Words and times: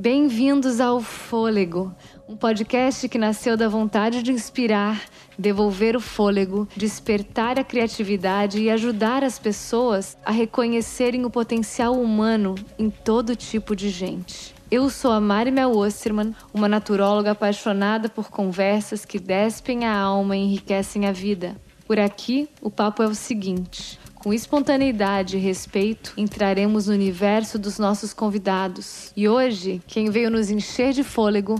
Bem-vindos 0.00 0.80
ao 0.80 1.02
Fôlego, 1.02 1.94
um 2.26 2.34
podcast 2.34 3.06
que 3.06 3.18
nasceu 3.18 3.54
da 3.54 3.68
vontade 3.68 4.22
de 4.22 4.32
inspirar, 4.32 4.98
devolver 5.38 5.94
o 5.94 6.00
fôlego, 6.00 6.66
despertar 6.74 7.58
a 7.58 7.64
criatividade 7.64 8.62
e 8.62 8.70
ajudar 8.70 9.22
as 9.22 9.38
pessoas 9.38 10.16
a 10.24 10.30
reconhecerem 10.30 11.26
o 11.26 11.30
potencial 11.30 12.00
humano 12.00 12.54
em 12.78 12.88
todo 12.88 13.36
tipo 13.36 13.76
de 13.76 13.90
gente. 13.90 14.54
Eu 14.70 14.88
sou 14.88 15.12
a 15.12 15.20
Mari 15.20 15.50
Mel 15.50 15.76
Osterman, 15.76 16.34
uma 16.54 16.66
naturóloga 16.66 17.32
apaixonada 17.32 18.08
por 18.08 18.30
conversas 18.30 19.04
que 19.04 19.18
despem 19.18 19.84
a 19.84 19.94
alma 19.94 20.34
e 20.34 20.40
enriquecem 20.40 21.06
a 21.06 21.12
vida. 21.12 21.60
Por 21.86 21.98
aqui, 21.98 22.48
o 22.62 22.70
papo 22.70 23.02
é 23.02 23.06
o 23.06 23.14
seguinte: 23.14 24.00
com 24.20 24.34
espontaneidade 24.34 25.38
e 25.38 25.40
respeito, 25.40 26.12
entraremos 26.14 26.86
no 26.86 26.92
universo 26.92 27.58
dos 27.58 27.78
nossos 27.78 28.12
convidados. 28.12 29.12
E 29.16 29.26
hoje, 29.26 29.80
quem 29.86 30.10
veio 30.10 30.30
nos 30.30 30.50
encher 30.50 30.92
de 30.92 31.02
fôlego. 31.02 31.54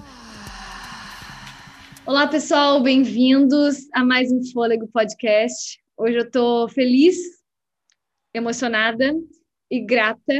Olá, 2.05 2.27
pessoal, 2.27 2.83
bem-vindos 2.83 3.89
a 3.95 4.05
mais 4.05 4.31
um 4.31 4.43
Fôlego 4.53 4.87
Podcast. 4.89 5.81
Hoje 5.97 6.17
eu 6.17 6.25
estou 6.25 6.69
feliz, 6.69 7.17
emocionada 8.35 9.11
e 9.71 9.81
grata, 9.81 10.35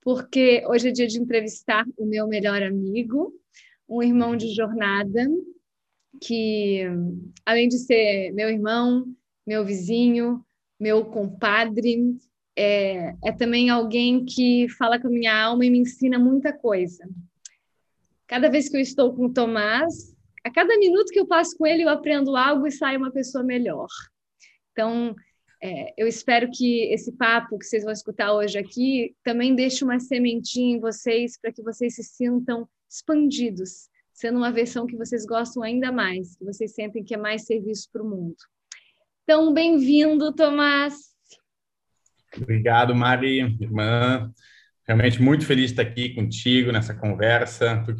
porque 0.00 0.64
hoje 0.66 0.88
é 0.88 0.92
dia 0.92 1.06
de 1.06 1.20
entrevistar 1.20 1.84
o 1.98 2.06
meu 2.06 2.26
melhor 2.26 2.62
amigo, 2.62 3.30
um 3.86 4.02
irmão 4.02 4.34
de 4.34 4.54
jornada, 4.54 5.28
que 6.18 6.82
além 7.44 7.68
de 7.68 7.78
ser 7.78 8.32
meu 8.32 8.48
irmão, 8.48 9.04
meu 9.46 9.66
vizinho, 9.66 10.42
meu 10.82 11.04
compadre, 11.04 12.16
é, 12.56 13.14
é 13.24 13.32
também 13.38 13.70
alguém 13.70 14.24
que 14.24 14.68
fala 14.70 15.00
com 15.00 15.06
a 15.06 15.10
minha 15.10 15.32
alma 15.32 15.64
e 15.64 15.70
me 15.70 15.78
ensina 15.78 16.18
muita 16.18 16.52
coisa. 16.52 17.08
Cada 18.26 18.50
vez 18.50 18.68
que 18.68 18.76
eu 18.76 18.80
estou 18.80 19.14
com 19.14 19.26
o 19.26 19.32
Tomás, 19.32 20.12
a 20.44 20.50
cada 20.50 20.76
minuto 20.76 21.12
que 21.12 21.20
eu 21.20 21.26
passo 21.26 21.56
com 21.56 21.64
ele, 21.64 21.84
eu 21.84 21.88
aprendo 21.88 22.36
algo 22.36 22.66
e 22.66 22.72
saio 22.72 22.98
uma 22.98 23.12
pessoa 23.12 23.44
melhor. 23.44 23.86
Então, 24.72 25.14
é, 25.62 25.94
eu 25.96 26.08
espero 26.08 26.50
que 26.50 26.92
esse 26.92 27.12
papo 27.12 27.56
que 27.58 27.64
vocês 27.64 27.84
vão 27.84 27.92
escutar 27.92 28.34
hoje 28.34 28.58
aqui 28.58 29.14
também 29.22 29.54
deixe 29.54 29.84
uma 29.84 30.00
sementinha 30.00 30.76
em 30.76 30.80
vocês 30.80 31.38
para 31.40 31.52
que 31.52 31.62
vocês 31.62 31.94
se 31.94 32.02
sintam 32.02 32.68
expandidos, 32.90 33.88
sendo 34.12 34.38
uma 34.38 34.50
versão 34.50 34.84
que 34.84 34.96
vocês 34.96 35.24
gostam 35.24 35.62
ainda 35.62 35.92
mais, 35.92 36.34
que 36.34 36.44
vocês 36.44 36.74
sentem 36.74 37.04
que 37.04 37.14
é 37.14 37.18
mais 37.18 37.44
serviço 37.44 37.88
para 37.92 38.02
o 38.02 38.08
mundo. 38.08 38.34
Então, 39.24 39.54
bem-vindo, 39.54 40.34
Tomás. 40.34 40.94
Obrigado, 42.36 42.92
Mari, 42.92 43.38
irmã. 43.60 44.28
Realmente 44.84 45.22
muito 45.22 45.46
feliz 45.46 45.66
de 45.66 45.72
estar 45.74 45.82
aqui 45.82 46.08
contigo 46.12 46.72
nessa 46.72 46.92
conversa. 46.92 47.84
Tu 47.86 47.94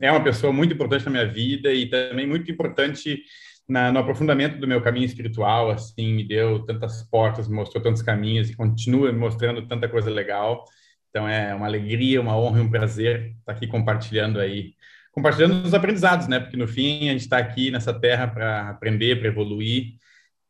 é 0.00 0.10
uma 0.10 0.24
pessoa 0.24 0.52
muito 0.52 0.74
importante 0.74 1.04
na 1.04 1.10
minha 1.12 1.32
vida 1.32 1.72
e 1.72 1.88
também 1.88 2.26
muito 2.26 2.50
importante 2.50 3.22
na, 3.68 3.92
no 3.92 4.00
aprofundamento 4.00 4.58
do 4.58 4.66
meu 4.66 4.82
caminho 4.82 5.06
espiritual. 5.06 5.70
Assim, 5.70 6.14
me 6.14 6.26
deu 6.26 6.66
tantas 6.66 7.04
portas, 7.04 7.46
me 7.46 7.54
mostrou 7.54 7.80
tantos 7.80 8.02
caminhos 8.02 8.50
e 8.50 8.56
continua 8.56 9.12
me 9.12 9.18
mostrando 9.20 9.68
tanta 9.68 9.88
coisa 9.88 10.10
legal. 10.10 10.64
Então 11.10 11.28
é 11.28 11.54
uma 11.54 11.66
alegria, 11.66 12.20
uma 12.20 12.36
honra 12.36 12.58
e 12.58 12.62
um 12.62 12.70
prazer 12.70 13.36
estar 13.38 13.52
aqui 13.52 13.68
compartilhando 13.68 14.40
aí, 14.40 14.74
compartilhando 15.12 15.64
os 15.64 15.74
aprendizados, 15.74 16.26
né? 16.26 16.40
Porque 16.40 16.56
no 16.56 16.66
fim 16.66 17.08
a 17.08 17.12
gente 17.12 17.20
está 17.20 17.38
aqui 17.38 17.70
nessa 17.70 17.94
terra 17.94 18.26
para 18.26 18.68
aprender, 18.68 19.20
para 19.20 19.28
evoluir 19.28 20.00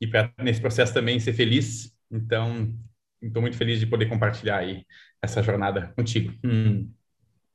e 0.00 0.06
para 0.06 0.32
nesse 0.38 0.60
processo 0.60 0.94
também 0.94 1.20
ser 1.20 1.32
feliz. 1.32 1.94
Então, 2.10 2.74
estou 3.20 3.42
muito 3.42 3.56
feliz 3.56 3.78
de 3.78 3.86
poder 3.86 4.06
compartilhar 4.06 4.58
aí 4.58 4.84
essa 5.22 5.42
jornada 5.42 5.92
contigo. 5.96 6.32
Hum. 6.44 6.90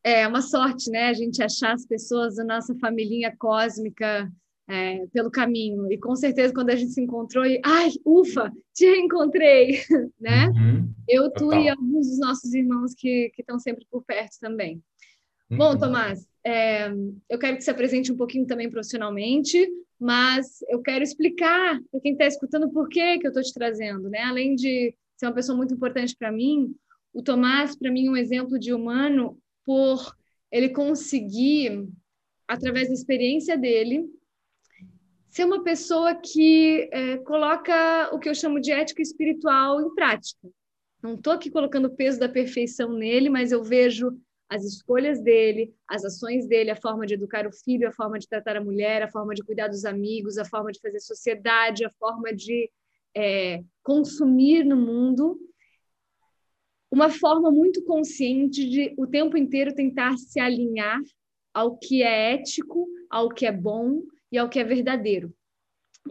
É 0.03 0.27
uma 0.27 0.41
sorte, 0.41 0.91
né? 0.91 1.07
A 1.07 1.13
gente 1.13 1.41
achar 1.41 1.73
as 1.73 1.85
pessoas 1.85 2.35
da 2.35 2.43
nossa 2.43 2.75
família 2.75 3.35
cósmica 3.39 4.31
é, 4.69 5.05
pelo 5.07 5.31
caminho. 5.31 5.91
E 5.91 5.97
com 5.97 6.16
certeza, 6.16 6.53
quando 6.53 6.69
a 6.69 6.75
gente 6.75 6.91
se 6.91 7.01
encontrou, 7.01 7.45
e, 7.45 7.59
ai, 7.66 7.89
ufa, 8.06 8.51
te 8.73 8.85
reencontrei, 8.85 9.79
né? 10.19 10.47
Uhum. 10.50 10.94
Eu, 11.07 11.31
tu 11.31 11.45
Total. 11.45 11.62
e 11.62 11.69
alguns 11.69 12.07
dos 12.07 12.19
nossos 12.19 12.53
irmãos 12.53 12.94
que 12.95 13.31
estão 13.38 13.59
sempre 13.59 13.85
por 13.89 14.03
perto 14.03 14.38
também. 14.39 14.81
Uhum. 15.50 15.57
Bom, 15.57 15.78
Tomás, 15.78 16.28
é, 16.44 16.88
eu 17.29 17.38
quero 17.39 17.57
que 17.57 17.63
você 17.63 17.72
apresente 17.72 18.11
um 18.11 18.17
pouquinho 18.17 18.45
também 18.45 18.69
profissionalmente, 18.69 19.67
mas 20.00 20.61
eu 20.69 20.81
quero 20.81 21.03
explicar 21.03 21.79
para 21.91 22.00
quem 22.00 22.13
está 22.13 22.25
escutando 22.25 22.69
por 22.69 22.89
que, 22.89 23.19
que 23.19 23.28
eu 23.28 23.29
estou 23.29 23.44
te 23.44 23.53
trazendo, 23.53 24.09
né? 24.09 24.23
Além 24.23 24.56
de 24.56 24.95
ser 25.16 25.28
uma 25.28 25.33
pessoa 25.33 25.57
muito 25.57 25.73
importante 25.73 26.16
para 26.17 26.31
mim, 26.31 26.75
o 27.13 27.22
Tomás, 27.22 27.78
para 27.78 27.91
mim, 27.91 28.07
é 28.07 28.11
um 28.11 28.17
exemplo 28.17 28.59
de 28.59 28.73
humano 28.73 29.39
por 29.63 30.16
ele 30.51 30.69
conseguir, 30.69 31.88
através 32.47 32.88
da 32.88 32.94
experiência 32.94 33.57
dele, 33.57 34.06
ser 35.29 35.45
uma 35.45 35.63
pessoa 35.63 36.16
que 36.16 36.89
é, 36.91 37.17
coloca 37.17 38.09
o 38.13 38.19
que 38.19 38.29
eu 38.29 38.35
chamo 38.35 38.59
de 38.59 38.72
ética 38.72 39.01
espiritual 39.01 39.81
em 39.81 39.94
prática. 39.95 40.50
Não 41.01 41.16
estou 41.16 41.33
aqui 41.33 41.50
colocando 41.50 41.85
o 41.85 41.95
peso 41.95 42.19
da 42.19 42.27
perfeição 42.27 42.94
nele, 42.94 43.29
mas 43.29 43.51
eu 43.51 43.63
vejo 43.63 44.17
as 44.50 44.63
escolhas 44.63 45.22
dele, 45.22 45.73
as 45.88 46.06
ações 46.06 46.47
dele, 46.47 46.72
a 46.72 46.75
forma 46.75 47.06
de 47.06 47.16
educar 47.16 47.47
o 47.47 47.51
filho, 47.51 47.88
a 47.88 47.91
forma 47.91 48.19
de 48.19 48.28
tratar 48.28 48.56
a 48.56 48.63
mulher, 48.63 49.01
a 49.01 49.07
forma 49.07 49.33
de 49.33 49.44
cuidar 49.44 49.67
dos 49.67 49.85
amigos, 49.85 50.38
a 50.38 50.45
forma 50.45 50.72
de 50.72 50.79
fazer 50.79 51.00
sociedade, 51.00 51.85
a 51.85 51.89
forma 51.91 52.33
de 52.33 52.69
é, 53.16 53.63
consumir 53.81 54.63
no 54.63 54.75
mundo, 54.75 55.39
uma 56.91 57.09
forma 57.09 57.50
muito 57.50 57.83
consciente 57.83 58.69
de 58.69 58.94
o 58.97 59.07
tempo 59.07 59.35
inteiro 59.35 59.73
tentar 59.73 60.17
se 60.17 60.39
alinhar 60.39 61.01
ao 61.53 61.77
que 61.77 62.03
é 62.03 62.33
ético, 62.33 62.88
ao 63.09 63.29
que 63.29 63.45
é 63.45 63.51
bom 63.51 64.03
e 64.31 64.38
ao 64.38 64.50
que 64.50 64.59
é 64.59 64.63
verdadeiro. 64.63 65.33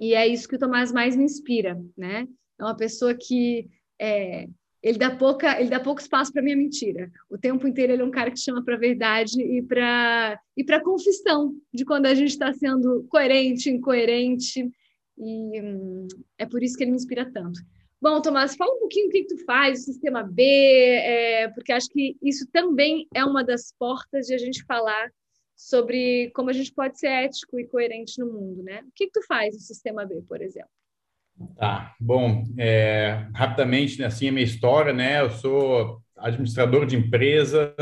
E 0.01 0.15
é 0.15 0.27
isso 0.27 0.49
que 0.49 0.56
o 0.56 0.59
Tomás 0.59 0.91
mais 0.91 1.15
me 1.16 1.25
inspira, 1.25 1.81
né? 1.97 2.27
É 2.59 2.65
uma 2.65 2.77
pessoa 2.77 3.15
que 3.15 3.69
é, 3.99 4.49
ele 4.84 4.99
dá 4.99 5.11
pouca, 5.17 5.59
ele 5.59 5.71
dá 5.71 5.81
pouco 5.81 6.03
espaço 6.03 6.31
para 6.31 6.43
minha 6.43 6.56
mentira. 6.56 7.11
O 7.31 7.39
tempo 7.39 7.67
inteiro 7.67 7.95
ele 7.95 8.03
é 8.03 8.05
um 8.05 8.11
cara 8.11 8.31
que 8.31 8.39
chama 8.39 8.62
para 8.62 8.75
a 8.75 8.78
verdade 8.78 9.41
e 9.41 9.62
para 9.62 10.39
e 10.55 10.62
para 10.62 10.84
confissão 10.84 11.56
de 11.72 11.87
quando 11.87 12.05
a 12.05 12.15
gente 12.15 12.28
está 12.28 12.53
sendo 12.53 13.06
coerente, 13.09 13.71
incoerente. 13.71 14.71
E 15.17 15.62
hum, 15.62 16.06
é 16.37 16.45
por 16.45 16.62
isso 16.62 16.77
que 16.77 16.84
ele 16.84 16.91
me 16.91 16.99
inspira 16.99 17.25
tanto. 17.33 17.59
Bom, 17.99 18.21
Tomás, 18.21 18.55
fala 18.56 18.75
um 18.75 18.81
pouquinho 18.81 19.09
o 19.09 19.11
que, 19.11 19.22
que 19.22 19.34
tu 19.34 19.45
faz, 19.47 19.81
o 19.81 19.84
sistema 19.84 20.22
B, 20.22 20.43
é, 20.43 21.49
porque 21.49 21.72
acho 21.72 21.89
que 21.89 22.19
isso 22.22 22.47
também 22.53 23.09
é 23.15 23.25
uma 23.25 23.43
das 23.43 23.72
portas 23.78 24.27
de 24.27 24.34
a 24.34 24.39
gente 24.39 24.62
falar 24.66 25.11
sobre 25.56 26.31
como 26.34 26.51
a 26.51 26.53
gente 26.53 26.75
pode 26.75 26.99
ser 26.99 27.06
ético 27.06 27.59
e 27.59 27.66
coerente 27.66 28.19
no 28.19 28.31
mundo, 28.31 28.62
né? 28.62 28.83
O 28.87 28.93
que, 28.95 29.06
que 29.06 29.12
tu 29.12 29.27
faz 29.27 29.55
no 29.55 29.61
sistema 29.61 30.05
B, 30.05 30.21
por 30.28 30.43
exemplo? 30.43 30.69
Tá, 31.56 31.95
bom, 32.00 32.45
é, 32.56 33.27
rapidamente, 33.34 33.99
né, 33.99 34.06
assim, 34.06 34.28
a 34.28 34.33
minha 34.33 34.45
história, 34.45 34.93
né, 34.93 35.21
eu 35.21 35.31
sou 35.31 36.00
administrador 36.17 36.87
de 36.87 36.97
empresa, 36.97 37.75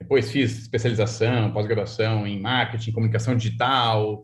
depois 0.00 0.30
fiz 0.30 0.58
especialização, 0.58 1.52
pós-graduação 1.52 2.26
em 2.26 2.40
marketing, 2.40 2.92
comunicação 2.92 3.36
digital, 3.36 4.22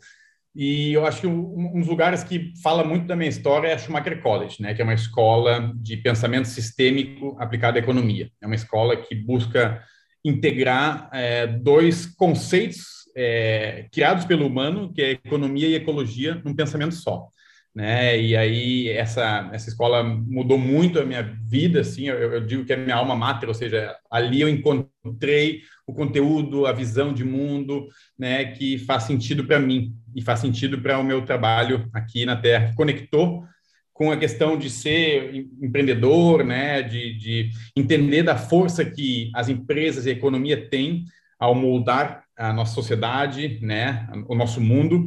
e 0.54 0.92
eu 0.92 1.04
acho 1.04 1.20
que 1.20 1.26
um, 1.26 1.80
dos 1.80 1.86
lugares 1.86 2.24
que 2.24 2.52
fala 2.62 2.82
muito 2.82 3.06
da 3.06 3.16
minha 3.16 3.28
história 3.28 3.68
é 3.68 3.74
a 3.74 3.78
Schumacher 3.78 4.22
College, 4.22 4.62
né, 4.62 4.72
que 4.72 4.80
é 4.80 4.84
uma 4.84 4.94
escola 4.94 5.72
de 5.76 5.98
pensamento 5.98 6.48
sistêmico 6.48 7.36
aplicado 7.38 7.76
à 7.76 7.80
economia. 7.80 8.30
É 8.40 8.46
uma 8.46 8.54
escola 8.54 8.96
que 8.96 9.14
busca 9.14 9.82
integrar 10.24 11.10
é, 11.12 11.46
dois 11.46 12.06
conceitos 12.06 12.86
é, 13.14 13.86
criados 13.92 14.24
pelo 14.24 14.46
humano, 14.46 14.92
que 14.94 15.02
é 15.02 15.10
economia 15.10 15.68
e 15.68 15.74
ecologia, 15.74 16.40
num 16.42 16.54
pensamento 16.54 16.94
só 16.94 17.28
né? 17.74 18.20
E 18.20 18.36
aí 18.36 18.88
essa 18.90 19.50
essa 19.52 19.68
escola 19.68 20.02
mudou 20.04 20.58
muito 20.58 20.98
a 20.98 21.04
minha 21.04 21.22
vida, 21.22 21.80
assim. 21.80 22.08
Eu, 22.08 22.34
eu, 22.34 22.46
digo 22.46 22.64
que 22.64 22.72
é 22.72 22.76
minha 22.76 22.96
alma 22.96 23.16
mater, 23.16 23.48
ou 23.48 23.54
seja, 23.54 23.96
ali 24.10 24.40
eu 24.40 24.48
encontrei 24.48 25.62
o 25.86 25.94
conteúdo, 25.94 26.66
a 26.66 26.72
visão 26.72 27.12
de 27.12 27.24
mundo, 27.24 27.88
né? 28.18 28.44
Que 28.44 28.78
faz 28.78 29.04
sentido 29.04 29.44
para 29.44 29.58
mim 29.58 29.94
e 30.14 30.22
faz 30.22 30.40
sentido 30.40 30.80
para 30.80 30.98
o 30.98 31.04
meu 31.04 31.24
trabalho 31.24 31.88
aqui 31.92 32.26
na 32.26 32.36
Terra, 32.36 32.68
que 32.68 32.76
conectou 32.76 33.44
com 33.92 34.10
a 34.10 34.16
questão 34.16 34.56
de 34.56 34.68
ser 34.68 35.34
empreendedor, 35.60 36.44
né? 36.44 36.82
De, 36.82 37.16
de 37.16 37.50
entender 37.76 38.22
da 38.22 38.36
força 38.36 38.84
que 38.84 39.30
as 39.34 39.48
empresas 39.48 40.04
e 40.04 40.10
a 40.10 40.12
economia 40.12 40.68
têm 40.68 41.04
ao 41.38 41.54
moldar 41.54 42.24
a 42.36 42.52
nossa 42.52 42.74
sociedade, 42.74 43.58
né? 43.62 44.08
O 44.28 44.34
nosso 44.34 44.60
mundo 44.60 45.06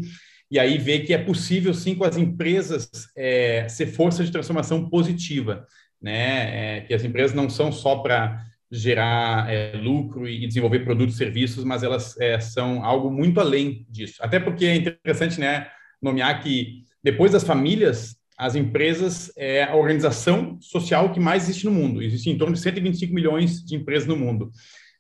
e 0.56 0.60
aí 0.60 0.78
ver 0.78 1.02
que 1.02 1.14
é 1.14 1.18
possível, 1.18 1.74
sim, 1.74 1.96
com 1.96 2.06
as 2.06 2.16
empresas 2.16 2.90
é, 3.14 3.68
ser 3.68 3.88
força 3.88 4.24
de 4.24 4.32
transformação 4.32 4.90
positiva, 4.90 5.68
né? 6.02 6.78
É, 6.78 6.82
que 6.82 6.94
as 6.94 7.04
empresas 7.04 7.36
não 7.36 7.50
são 7.50 7.74
só 7.74 7.98
para 7.98 8.42
gerar 8.72 9.52
é, 9.52 9.76
lucro 9.76 10.26
e 10.30 10.48
desenvolver 10.48 10.80
produtos 10.86 11.16
e 11.16 11.18
serviços, 11.18 11.66
mas 11.66 11.84
elas 11.84 12.18
é, 12.22 12.40
são 12.40 12.86
algo 12.86 13.12
muito 13.12 13.42
além 13.42 13.86
disso. 13.90 14.16
Até 14.22 14.40
porque 14.40 14.66
é 14.66 14.76
interessante, 14.76 15.42
né, 15.42 15.68
nomear 16.02 16.42
que 16.42 16.86
depois 17.04 17.34
das 17.34 17.44
famílias, 17.44 18.16
as 18.38 18.56
empresas 18.56 19.34
é 19.36 19.66
a 19.66 19.76
organização 19.76 20.58
social 20.62 21.12
que 21.12 21.20
mais 21.20 21.44
existe 21.44 21.66
no 21.66 21.72
mundo. 21.72 22.02
Existem 22.02 22.32
em 22.32 22.38
torno 22.38 22.54
de 22.54 22.62
125 22.62 23.14
milhões 23.14 23.62
de 23.62 23.76
empresas 23.76 24.08
no 24.08 24.16
mundo. 24.16 24.52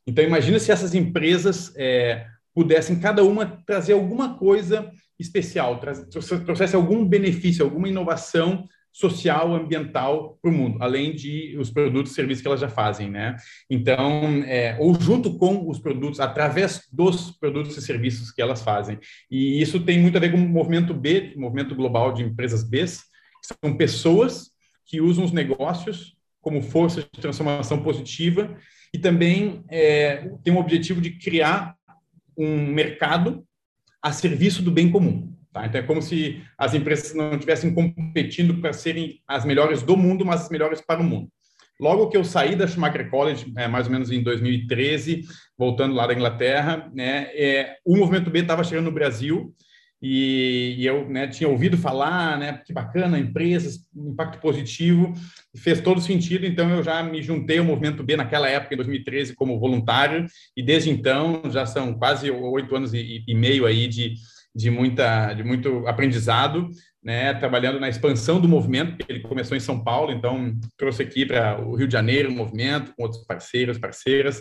Então, 0.05 0.21
imagina 0.21 0.59
se 0.59 0.69
essas 0.69 0.93
empresas 0.93 1.73
é, 1.77 2.25
pudessem, 2.53 2.99
cada 2.99 3.23
uma, 3.23 3.63
trazer 3.65 3.93
alguma 3.93 4.37
coisa 4.37 4.91
especial, 5.19 5.79
trouxesse 6.45 6.75
algum 6.75 7.06
benefício, 7.06 7.63
alguma 7.63 7.88
inovação 7.88 8.67
social, 8.95 9.53
ambiental 9.53 10.39
para 10.41 10.50
o 10.50 10.53
mundo, 10.53 10.77
além 10.81 11.13
de 11.13 11.57
os 11.59 11.69
produtos 11.69 12.13
e 12.13 12.15
serviços 12.15 12.41
que 12.41 12.47
elas 12.47 12.62
já 12.62 12.69
fazem, 12.69 13.12
né? 13.12 13.35
Então, 13.69 14.41
é, 14.45 14.77
ou 14.79 14.97
junto 14.97 15.38
com 15.38 15.69
os 15.69 15.79
produtos, 15.79 16.21
através 16.21 16.88
dos 16.94 17.31
produtos 17.31 17.75
e 17.75 17.81
serviços 17.81 18.31
que 18.31 18.41
elas 18.41 18.62
fazem. 18.62 18.97
E 19.29 19.62
isso 19.62 19.81
tem 19.81 20.00
muito 20.00 20.15
a 20.15 20.21
ver 20.21 20.31
com 20.31 20.38
o 20.38 20.47
movimento 20.47 20.94
B, 20.94 21.33
movimento 21.35 21.75
global 21.75 22.13
de 22.13 22.23
empresas 22.23 22.63
B, 22.63 22.85
são 22.85 23.75
pessoas 23.75 24.51
que 24.85 25.01
usam 25.01 25.25
os 25.25 25.33
negócios 25.33 26.15
como 26.41 26.62
força 26.62 27.01
de 27.01 27.19
transformação 27.19 27.83
positiva 27.83 28.56
e 28.94 28.97
também 28.97 29.63
é, 29.67 30.29
tem 30.41 30.53
o 30.53 30.59
objetivo 30.59 31.01
de 31.01 31.12
criar 31.12 31.75
um 32.38 32.67
mercado 32.67 33.45
a 34.05 34.11
serviço 34.11 34.61
do 34.61 34.69
bem 34.69 34.91
comum. 34.91 35.33
Tá? 35.51 35.65
Então, 35.65 35.81
é 35.81 35.83
como 35.83 35.99
se 35.99 36.39
as 36.55 36.75
empresas 36.75 37.15
não 37.15 37.33
estivessem 37.33 37.73
competindo 37.73 38.61
para 38.61 38.71
serem 38.71 39.19
as 39.27 39.43
melhores 39.43 39.81
do 39.81 39.97
mundo, 39.97 40.23
mas 40.23 40.41
as 40.41 40.49
melhores 40.49 40.79
para 40.79 41.01
o 41.01 41.03
mundo. 41.03 41.27
Logo 41.81 42.07
que 42.07 42.15
eu 42.15 42.23
saí 42.23 42.55
da 42.55 42.67
Schumacher 42.67 43.09
College, 43.09 43.51
é, 43.57 43.67
mais 43.67 43.87
ou 43.87 43.91
menos 43.91 44.11
em 44.11 44.21
2013, 44.21 45.23
voltando 45.57 45.95
lá 45.95 46.05
da 46.05 46.13
Inglaterra, 46.13 46.87
né, 46.93 47.31
é, 47.33 47.77
o 47.83 47.97
movimento 47.97 48.29
B 48.29 48.41
estava 48.41 48.63
chegando 48.63 48.85
no 48.85 48.91
Brasil 48.91 49.55
e, 50.07 50.75
e 50.77 50.85
eu 50.85 51.09
né, 51.09 51.27
tinha 51.27 51.49
ouvido 51.49 51.75
falar, 51.75 52.37
né, 52.37 52.61
que 52.63 52.71
bacana, 52.71 53.17
empresas, 53.17 53.79
impacto 53.95 54.39
positivo, 54.39 55.11
fez 55.57 55.81
todo 55.81 55.99
sentido, 55.99 56.45
então 56.45 56.69
eu 56.69 56.83
já 56.83 57.01
me 57.01 57.23
juntei 57.23 57.57
ao 57.57 57.65
movimento 57.65 58.03
B 58.03 58.15
naquela 58.15 58.47
época, 58.47 58.75
em 58.75 58.77
2013, 58.77 59.33
como 59.33 59.59
voluntário, 59.59 60.27
e 60.55 60.61
desde 60.61 60.91
então 60.91 61.41
já 61.49 61.65
são 61.65 61.95
quase 61.95 62.29
oito 62.29 62.75
anos 62.75 62.93
e, 62.93 63.23
e 63.27 63.33
meio 63.33 63.65
aí 63.65 63.87
de, 63.87 64.13
de, 64.55 64.69
muita, 64.69 65.33
de 65.33 65.43
muito 65.43 65.87
aprendizado, 65.87 66.69
né, 67.03 67.33
trabalhando 67.33 67.79
na 67.79 67.89
expansão 67.89 68.39
do 68.39 68.47
movimento, 68.47 69.03
ele 69.09 69.21
começou 69.21 69.57
em 69.57 69.59
São 69.59 69.83
Paulo, 69.83 70.11
então 70.11 70.55
trouxe 70.77 71.01
aqui 71.01 71.25
para 71.25 71.59
o 71.59 71.75
Rio 71.75 71.87
de 71.87 71.93
Janeiro 71.93 72.29
o 72.29 72.31
movimento, 72.31 72.93
com 72.95 73.01
outros 73.01 73.25
parceiros, 73.25 73.79
parceiras, 73.79 74.39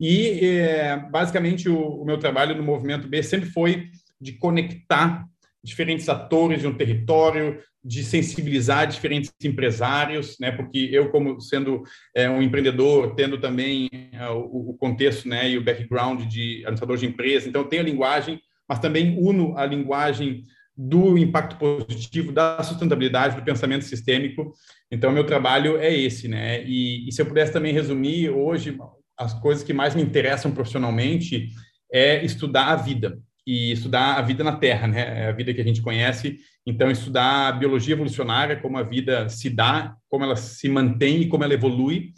e 0.00 0.40
é, 0.44 0.96
basicamente 0.96 1.68
o, 1.68 1.78
o, 1.78 2.04
meu 2.04 2.18
trabalho 2.18 2.56
no 2.56 2.64
movimento 2.64 3.06
B 3.06 3.22
sempre 3.22 3.48
foi 3.48 3.90
de 4.20 4.32
conectar 4.32 5.26
diferentes 5.62 6.08
atores 6.08 6.60
de 6.60 6.66
um 6.66 6.74
território, 6.74 7.58
de 7.84 8.04
sensibilizar 8.04 8.86
diferentes 8.86 9.32
empresários, 9.42 10.36
né? 10.40 10.52
Porque 10.52 10.88
eu, 10.92 11.10
como 11.10 11.40
sendo 11.40 11.82
é, 12.14 12.28
um 12.28 12.42
empreendedor, 12.42 13.14
tendo 13.14 13.38
também 13.38 13.88
é, 14.12 14.28
o, 14.30 14.70
o, 14.70 14.74
contexto, 14.74 15.28
né, 15.28 15.50
e 15.50 15.58
o 15.58 15.64
background 15.64 16.26
de 16.26 16.58
administrador 16.60 16.96
de 16.96 17.06
empresa, 17.06 17.48
então 17.48 17.64
tenho 17.64 17.82
a 17.82 17.84
linguagem 17.84 18.40
mas 18.68 18.78
também 18.78 19.16
uno 19.18 19.56
a 19.56 19.64
linguagem 19.64 20.44
do 20.76 21.18
impacto 21.18 21.56
positivo, 21.56 22.30
da 22.30 22.62
sustentabilidade, 22.62 23.34
do 23.34 23.42
pensamento 23.42 23.84
sistêmico. 23.84 24.52
Então, 24.90 25.10
meu 25.10 25.24
trabalho 25.24 25.76
é 25.78 25.92
esse, 25.92 26.28
né? 26.28 26.62
E, 26.64 27.08
e, 27.08 27.12
se 27.12 27.20
eu 27.20 27.26
pudesse 27.26 27.52
também 27.52 27.72
resumir, 27.72 28.30
hoje, 28.30 28.76
as 29.18 29.34
coisas 29.40 29.64
que 29.64 29.72
mais 29.72 29.94
me 29.94 30.02
interessam 30.02 30.52
profissionalmente 30.52 31.48
é 31.92 32.24
estudar 32.24 32.66
a 32.66 32.76
vida 32.76 33.18
e 33.48 33.72
estudar 33.72 34.18
a 34.18 34.20
vida 34.20 34.44
na 34.44 34.56
Terra, 34.56 34.86
né? 34.86 35.24
É 35.24 35.28
a 35.28 35.32
vida 35.32 35.54
que 35.54 35.60
a 35.62 35.64
gente 35.64 35.80
conhece. 35.80 36.38
Então, 36.66 36.90
estudar 36.90 37.48
a 37.48 37.52
biologia 37.52 37.94
evolucionária, 37.94 38.60
como 38.60 38.76
a 38.76 38.82
vida 38.82 39.26
se 39.30 39.48
dá, 39.48 39.96
como 40.06 40.22
ela 40.22 40.36
se 40.36 40.68
mantém 40.68 41.22
e 41.22 41.28
como 41.28 41.44
ela 41.44 41.54
evolui. 41.54 42.12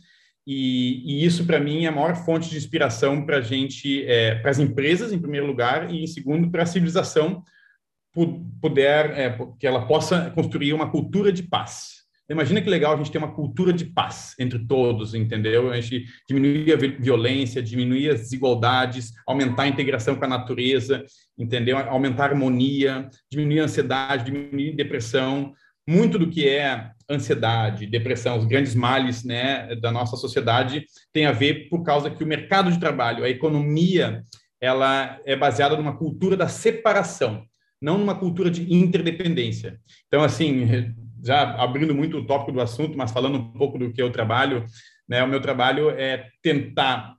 E, 0.45 1.05
e 1.07 1.25
isso, 1.25 1.47
para 1.47 1.61
mim, 1.61 1.85
é 1.85 1.87
a 1.87 1.93
maior 1.93 2.17
fonte 2.17 2.51
de 2.51 2.57
inspiração 2.57 3.25
para 3.25 3.37
a 3.37 3.41
gente, 3.41 4.05
é, 4.07 4.35
para 4.41 4.51
as 4.51 4.59
empresas, 4.59 5.13
em 5.13 5.21
primeiro 5.21 5.47
lugar, 5.47 5.95
e, 5.95 6.03
em 6.03 6.07
segundo, 6.09 6.51
para 6.51 6.65
a 6.65 6.67
civilização 6.67 7.45
puder, 8.61 9.17
é, 9.17 9.39
que 9.57 9.69
ela 9.69 9.87
possa 9.87 10.31
construir 10.31 10.73
uma 10.73 10.91
cultura 10.91 11.33
de 11.33 11.45
paz. 11.45 12.00
Imagina 12.31 12.63
que 12.63 12.71
legal 12.71 12.95
a 12.95 12.97
gente 12.97 13.11
ter 13.11 13.19
uma 13.19 13.33
cultura 13.33 13.73
de 13.73 13.85
paz 13.85 14.37
entre 14.39 14.61
todos, 14.61 15.15
entendeu? 15.15 15.73
A 15.73 15.81
gente 15.81 16.05
diminuir 16.29 16.73
a 16.73 16.77
violência, 16.77 17.61
diminuir 17.61 18.11
as 18.11 18.21
desigualdades, 18.21 19.13
aumentar 19.27 19.65
a 19.65 19.69
integração 19.69 20.15
com 20.15 20.25
a 20.25 20.29
natureza, 20.29 21.05
entendeu? 21.37 21.77
Aumentar 21.77 22.27
a 22.27 22.29
harmonia, 22.29 23.11
diminuir 23.29 23.61
a 23.61 23.65
ansiedade, 23.65 24.27
diminuir 24.27 24.75
a 24.75 24.77
depressão. 24.77 25.53
Muito 25.89 26.21
do 26.21 26.31
que 26.31 26.49
é 26.49 26.93
ansiedade, 27.11 27.87
depressão, 27.87 28.39
os 28.39 28.45
grandes 28.45 28.77
males 28.77 29.25
né, 29.25 29.75
da 29.75 29.91
nossa 29.91 30.17
sociedade 30.17 30.85
tem 31.13 31.27
a 31.27 31.33
ver 31.33 31.69
por 31.69 31.83
causa 31.83 32.11
que 32.11 32.23
o 32.23 32.27
mercado 32.27 32.71
de 32.71 32.79
trabalho, 32.79 33.25
a 33.25 33.29
economia, 33.29 34.23
ela 34.61 35.19
é 35.25 35.35
baseada 35.35 35.77
numa 35.77 35.97
cultura 35.97 36.37
da 36.37 36.47
separação, 36.47 37.45
não 37.83 37.99
numa 37.99 38.15
cultura 38.15 38.49
de 38.49 38.73
interdependência. 38.73 39.81
Então, 40.07 40.23
assim, 40.23 40.95
já 41.25 41.55
abrindo 41.63 41.95
muito 41.95 42.19
o 42.19 42.27
tópico 42.27 42.53
do 42.53 42.61
assunto, 42.61 42.97
mas 42.97 43.13
falando 43.13 43.39
um 43.39 43.53
pouco 43.53 43.79
do 43.79 43.93
que 43.93 44.01
eu 44.01 44.11
trabalho, 44.11 44.65
né, 45.09 45.23
o 45.23 45.29
meu 45.29 45.41
trabalho 45.41 45.91
é 45.91 46.29
tentar 46.43 47.15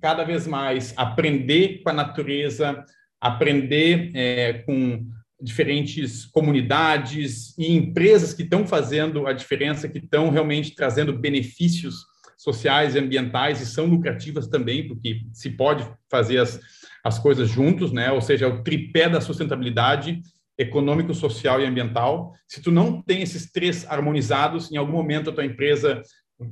cada 0.00 0.24
vez 0.24 0.46
mais 0.46 0.94
aprender 0.96 1.82
com 1.82 1.90
a 1.90 1.92
natureza, 1.92 2.84
aprender 3.20 4.10
é, 4.14 4.52
com 4.64 5.06
diferentes 5.40 6.24
comunidades 6.26 7.56
e 7.56 7.72
empresas 7.72 8.34
que 8.34 8.42
estão 8.42 8.66
fazendo 8.66 9.26
a 9.26 9.32
diferença, 9.32 9.88
que 9.88 9.98
estão 9.98 10.30
realmente 10.30 10.74
trazendo 10.74 11.16
benefícios 11.16 12.06
sociais 12.36 12.94
e 12.94 12.98
ambientais 12.98 13.60
e 13.60 13.66
são 13.66 13.86
lucrativas 13.86 14.48
também, 14.48 14.86
porque 14.86 15.22
se 15.32 15.50
pode 15.50 15.88
fazer 16.10 16.38
as, 16.38 16.60
as 17.04 17.18
coisas 17.18 17.48
juntos, 17.48 17.92
né? 17.92 18.10
Ou 18.12 18.20
seja, 18.20 18.46
é 18.46 18.48
o 18.48 18.62
tripé 18.62 19.08
da 19.08 19.20
sustentabilidade 19.20 20.20
econômico, 20.58 21.14
social 21.14 21.60
e 21.60 21.66
ambiental. 21.66 22.32
Se 22.46 22.60
tu 22.60 22.70
não 22.70 23.00
tem 23.00 23.22
esses 23.22 23.50
três 23.50 23.86
harmonizados, 23.88 24.72
em 24.72 24.76
algum 24.76 24.92
momento 24.92 25.30
a 25.30 25.32
tua 25.32 25.44
empresa 25.44 26.02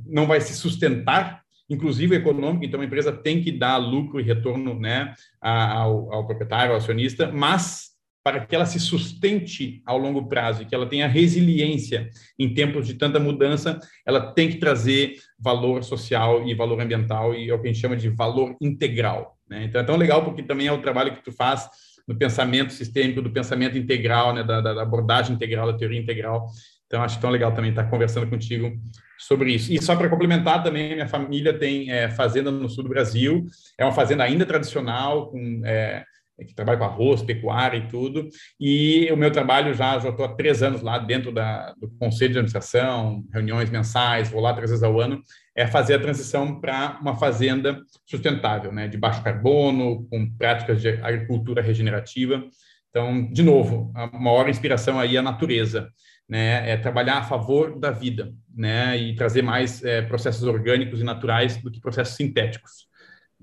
não 0.06 0.26
vai 0.26 0.40
se 0.40 0.54
sustentar, 0.54 1.42
inclusive 1.68 2.14
econômico, 2.14 2.64
então 2.64 2.80
a 2.80 2.84
empresa 2.84 3.12
tem 3.12 3.42
que 3.42 3.50
dar 3.50 3.76
lucro 3.76 4.20
e 4.20 4.22
retorno 4.22 4.78
né, 4.78 5.12
ao, 5.40 6.12
ao 6.12 6.26
proprietário, 6.26 6.72
ao 6.72 6.78
acionista, 6.78 7.30
mas 7.32 7.96
para 8.26 8.44
que 8.44 8.56
ela 8.56 8.66
se 8.66 8.80
sustente 8.80 9.80
ao 9.86 9.96
longo 9.98 10.26
prazo 10.26 10.62
e 10.62 10.64
que 10.64 10.74
ela 10.74 10.88
tenha 10.88 11.06
resiliência 11.06 12.10
em 12.36 12.52
tempos 12.52 12.84
de 12.84 12.94
tanta 12.94 13.20
mudança, 13.20 13.78
ela 14.04 14.32
tem 14.32 14.48
que 14.48 14.56
trazer 14.56 15.14
valor 15.38 15.84
social 15.84 16.44
e 16.44 16.52
valor 16.52 16.80
ambiental 16.80 17.36
e 17.36 17.48
é 17.48 17.54
o 17.54 17.60
que 17.60 17.68
a 17.68 17.72
gente 17.72 17.80
chama 17.80 17.96
de 17.96 18.08
valor 18.08 18.56
integral. 18.60 19.38
Né? 19.48 19.64
Então 19.64 19.80
é 19.80 19.84
tão 19.84 19.96
legal 19.96 20.25
porque 20.25 20.42
também 20.42 20.66
é 20.66 20.72
o 20.72 20.82
trabalho 20.82 21.14
que 21.14 21.22
tu 21.22 21.30
faz 21.30 21.68
no 22.06 22.16
pensamento 22.16 22.72
sistêmico, 22.72 23.20
do 23.20 23.30
pensamento 23.30 23.76
integral, 23.76 24.32
né? 24.34 24.42
da, 24.44 24.60
da 24.60 24.82
abordagem 24.82 25.34
integral, 25.34 25.70
da 25.70 25.78
teoria 25.78 26.00
integral. 26.00 26.46
Então 26.86 27.02
acho 27.02 27.20
tão 27.20 27.30
legal 27.30 27.52
também 27.52 27.70
estar 27.70 27.84
conversando 27.90 28.28
contigo 28.28 28.72
sobre 29.18 29.52
isso. 29.52 29.72
E 29.72 29.82
só 29.82 29.96
para 29.96 30.08
complementar 30.08 30.62
também, 30.62 30.94
minha 30.94 31.08
família 31.08 31.58
tem 31.58 31.90
é, 31.90 32.08
fazenda 32.08 32.50
no 32.50 32.68
sul 32.68 32.84
do 32.84 32.90
Brasil, 32.90 33.44
é 33.78 33.84
uma 33.84 33.92
fazenda 33.92 34.22
ainda 34.22 34.46
tradicional, 34.46 35.30
com 35.30 35.62
é, 35.64 36.04
que 36.44 36.54
trabalha 36.54 36.78
com 36.78 36.84
arroz, 36.84 37.22
pecuária 37.22 37.78
e 37.78 37.88
tudo. 37.88 38.28
E 38.60 39.10
o 39.10 39.16
meu 39.16 39.30
trabalho 39.30 39.75
já 39.75 39.98
já 39.98 40.10
estou 40.10 40.25
há 40.25 40.34
três 40.34 40.62
anos 40.62 40.82
lá 40.82 40.98
dentro 40.98 41.32
da, 41.32 41.72
do 41.80 41.88
conselho 41.98 42.32
de 42.32 42.38
administração, 42.38 43.25
reuniões 43.32 43.70
mensais, 43.70 44.30
vou 44.30 44.40
lá 44.40 44.52
três 44.52 44.70
vezes 44.70 44.84
ao 44.84 45.00
ano, 45.00 45.20
é 45.56 45.66
fazer 45.66 45.94
a 45.94 45.98
transição 45.98 46.60
para 46.60 46.98
uma 47.00 47.16
fazenda 47.16 47.80
sustentável, 48.04 48.70
né, 48.70 48.86
de 48.86 48.98
baixo 48.98 49.22
carbono, 49.25 50.06
com 50.10 50.30
práticas 50.36 50.82
de 50.82 50.88
agricultura 50.88 51.62
regenerativa. 51.62 52.44
Então, 52.90 53.30
de 53.32 53.42
novo, 53.42 53.90
a 53.94 54.06
maior 54.06 54.48
inspiração 54.50 55.00
aí 55.00 55.16
é 55.16 55.18
a 55.18 55.22
natureza, 55.22 55.90
né, 56.28 56.70
é 56.70 56.76
trabalhar 56.76 57.18
a 57.18 57.22
favor 57.22 57.78
da 57.78 57.90
vida, 57.90 58.34
né, 58.54 58.98
e 58.98 59.14
trazer 59.14 59.42
mais 59.42 59.82
é, 59.82 60.02
processos 60.02 60.42
orgânicos 60.42 61.00
e 61.00 61.04
naturais 61.04 61.56
do 61.56 61.70
que 61.70 61.80
processos 61.80 62.16
sintéticos. 62.16 62.86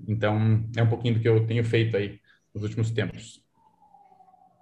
Então, 0.08 0.64
é 0.76 0.82
um 0.82 0.88
pouquinho 0.88 1.14
do 1.14 1.20
que 1.20 1.28
eu 1.28 1.44
tenho 1.46 1.64
feito 1.64 1.96
aí 1.96 2.20
nos 2.54 2.62
últimos 2.62 2.92
tempos. 2.92 3.43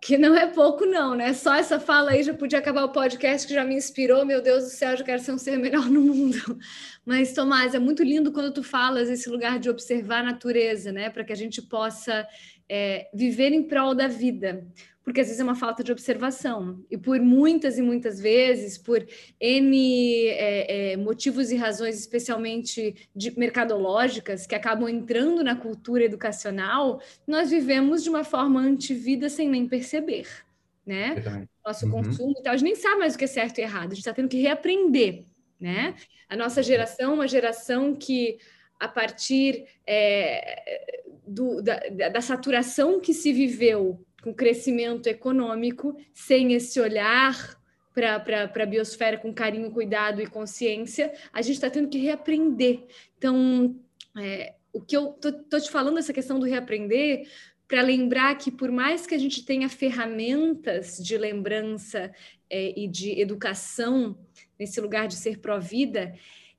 Que 0.02 0.18
não 0.18 0.34
é 0.34 0.48
pouco, 0.48 0.84
não, 0.84 1.14
né? 1.14 1.32
Só 1.32 1.54
essa 1.54 1.78
fala 1.78 2.10
aí 2.10 2.24
já 2.24 2.34
podia 2.34 2.58
acabar 2.58 2.82
o 2.82 2.88
podcast 2.88 3.46
que 3.46 3.54
já 3.54 3.64
me 3.64 3.76
inspirou. 3.76 4.26
Meu 4.26 4.42
Deus 4.42 4.64
do 4.64 4.70
céu, 4.70 4.96
eu 4.96 5.04
quero 5.04 5.22
ser 5.22 5.30
um 5.30 5.38
ser 5.38 5.56
melhor 5.56 5.88
no 5.88 6.00
mundo. 6.00 6.58
Mas, 7.06 7.32
Tomás, 7.32 7.72
é 7.72 7.78
muito 7.78 8.02
lindo 8.02 8.32
quando 8.32 8.52
tu 8.52 8.64
falas 8.64 9.08
esse 9.08 9.30
lugar 9.30 9.60
de 9.60 9.70
observar 9.70 10.22
a 10.22 10.32
natureza, 10.32 10.90
né? 10.90 11.08
Para 11.08 11.22
que 11.22 11.32
a 11.32 11.36
gente 11.36 11.62
possa 11.62 12.26
é, 12.68 13.08
viver 13.14 13.52
em 13.52 13.62
prol 13.62 13.94
da 13.94 14.08
vida 14.08 14.66
porque 15.04 15.20
às 15.20 15.26
vezes 15.26 15.40
é 15.40 15.44
uma 15.44 15.54
falta 15.54 15.82
de 15.82 15.90
observação. 15.90 16.84
E 16.90 16.96
por 16.96 17.18
muitas 17.20 17.76
e 17.76 17.82
muitas 17.82 18.20
vezes, 18.20 18.78
por 18.78 19.04
N 19.40 20.26
é, 20.28 20.92
é, 20.92 20.96
motivos 20.96 21.50
e 21.50 21.56
razões, 21.56 21.98
especialmente 21.98 23.08
de, 23.14 23.36
mercadológicas, 23.38 24.46
que 24.46 24.54
acabam 24.54 24.88
entrando 24.88 25.42
na 25.42 25.56
cultura 25.56 26.04
educacional, 26.04 27.00
nós 27.26 27.50
vivemos 27.50 28.02
de 28.02 28.10
uma 28.10 28.22
forma 28.22 28.60
antivida 28.60 29.28
sem 29.28 29.48
nem 29.48 29.66
perceber. 29.66 30.28
Né? 30.86 31.46
Nosso 31.64 31.86
uhum. 31.86 31.92
consumo 31.92 32.34
e 32.38 32.42
tal, 32.42 32.52
a 32.52 32.56
gente 32.56 32.66
nem 32.66 32.76
sabe 32.76 33.00
mais 33.00 33.14
o 33.14 33.18
que 33.18 33.24
é 33.24 33.28
certo 33.28 33.58
e 33.58 33.62
errado, 33.62 33.92
a 33.92 33.94
gente 33.94 33.98
está 33.98 34.12
tendo 34.12 34.28
que 34.28 34.40
reaprender. 34.40 35.24
Né? 35.60 35.94
A 36.28 36.36
nossa 36.36 36.62
geração, 36.62 37.14
uma 37.14 37.28
geração 37.28 37.94
que 37.94 38.38
a 38.78 38.88
partir 38.88 39.64
é, 39.86 40.90
do, 41.26 41.62
da, 41.62 41.78
da 42.10 42.20
saturação 42.20 43.00
que 43.00 43.14
se 43.14 43.32
viveu 43.32 44.04
com 44.22 44.32
crescimento 44.32 45.08
econômico, 45.08 45.96
sem 46.14 46.52
esse 46.54 46.80
olhar 46.80 47.60
para 47.92 48.50
a 48.54 48.66
biosfera 48.66 49.18
com 49.18 49.34
carinho, 49.34 49.70
cuidado 49.70 50.22
e 50.22 50.26
consciência, 50.26 51.12
a 51.32 51.42
gente 51.42 51.56
está 51.56 51.68
tendo 51.68 51.88
que 51.88 51.98
reaprender. 51.98 52.84
Então, 53.18 53.76
é, 54.16 54.54
o 54.72 54.80
que 54.80 54.96
eu 54.96 55.18
estou 55.22 55.60
te 55.60 55.70
falando, 55.70 55.98
essa 55.98 56.12
questão 56.12 56.38
do 56.38 56.46
reaprender, 56.46 57.28
para 57.68 57.82
lembrar 57.82 58.36
que, 58.36 58.50
por 58.50 58.70
mais 58.70 59.06
que 59.06 59.14
a 59.14 59.18
gente 59.18 59.44
tenha 59.44 59.68
ferramentas 59.68 60.98
de 60.98 61.18
lembrança 61.18 62.12
é, 62.48 62.78
e 62.78 62.86
de 62.86 63.20
educação 63.20 64.16
nesse 64.58 64.80
lugar 64.80 65.08
de 65.08 65.16
ser 65.16 65.38
pró-vida, 65.38 66.14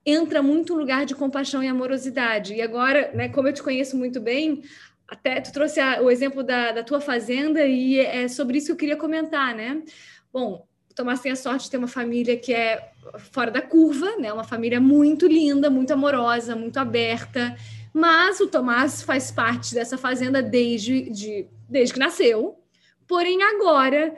entra 0.05 0.43
muito 0.43 0.74
um 0.74 0.77
lugar 0.77 1.05
de 1.05 1.15
compaixão 1.15 1.63
e 1.63 1.67
amorosidade. 1.67 2.55
E 2.55 2.62
agora, 2.62 3.12
né, 3.13 3.29
como 3.29 3.48
eu 3.48 3.53
te 3.53 3.63
conheço 3.63 3.98
muito 3.98 4.20
bem, 4.20 4.62
até 5.07 5.41
tu 5.41 5.51
trouxe 5.51 5.79
a, 5.79 6.01
o 6.01 6.10
exemplo 6.10 6.43
da, 6.43 6.72
da 6.72 6.83
tua 6.83 7.00
fazenda 7.00 7.65
e 7.65 8.00
é 8.00 8.27
sobre 8.27 8.57
isso 8.57 8.67
que 8.67 8.72
eu 8.72 8.77
queria 8.77 8.98
comentar, 8.98 9.55
né? 9.55 9.83
Bom, 10.31 10.65
o 10.89 10.93
Tomás 10.93 11.19
tem 11.19 11.31
a 11.31 11.36
sorte 11.36 11.65
de 11.65 11.72
ter 11.72 11.77
uma 11.77 11.88
família 11.88 12.38
que 12.38 12.53
é 12.53 12.91
fora 13.31 13.51
da 13.51 13.62
curva, 13.62 14.15
né? 14.17 14.31
Uma 14.31 14.43
família 14.43 14.79
muito 14.79 15.27
linda, 15.27 15.69
muito 15.69 15.91
amorosa, 15.91 16.55
muito 16.55 16.77
aberta. 16.77 17.55
Mas 17.93 18.39
o 18.39 18.48
Tomás 18.48 19.03
faz 19.03 19.31
parte 19.31 19.74
dessa 19.74 19.98
fazenda 19.98 20.41
desde, 20.41 21.10
de, 21.10 21.48
desde 21.69 21.93
que 21.93 22.00
nasceu. 22.00 22.60
Porém, 23.07 23.43
agora, 23.43 24.15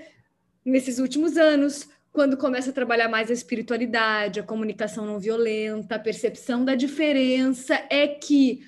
nesses 0.64 1.00
últimos 1.00 1.38
anos, 1.38 1.90
quando 2.12 2.38
começa 2.38 2.70
a 2.70 2.74
trabalhar 2.74 3.10
mais 3.10 3.30
a 3.30 3.34
espiritualidade, 3.34 4.40
a 4.40 4.44
comunicação 4.44 5.06
não 5.06 5.20
violenta, 5.20 5.96
a 5.96 6.00
percepção 6.00 6.64
da 6.64 6.76
diferença, 6.76 7.82
é 7.90 8.08
que 8.08 8.62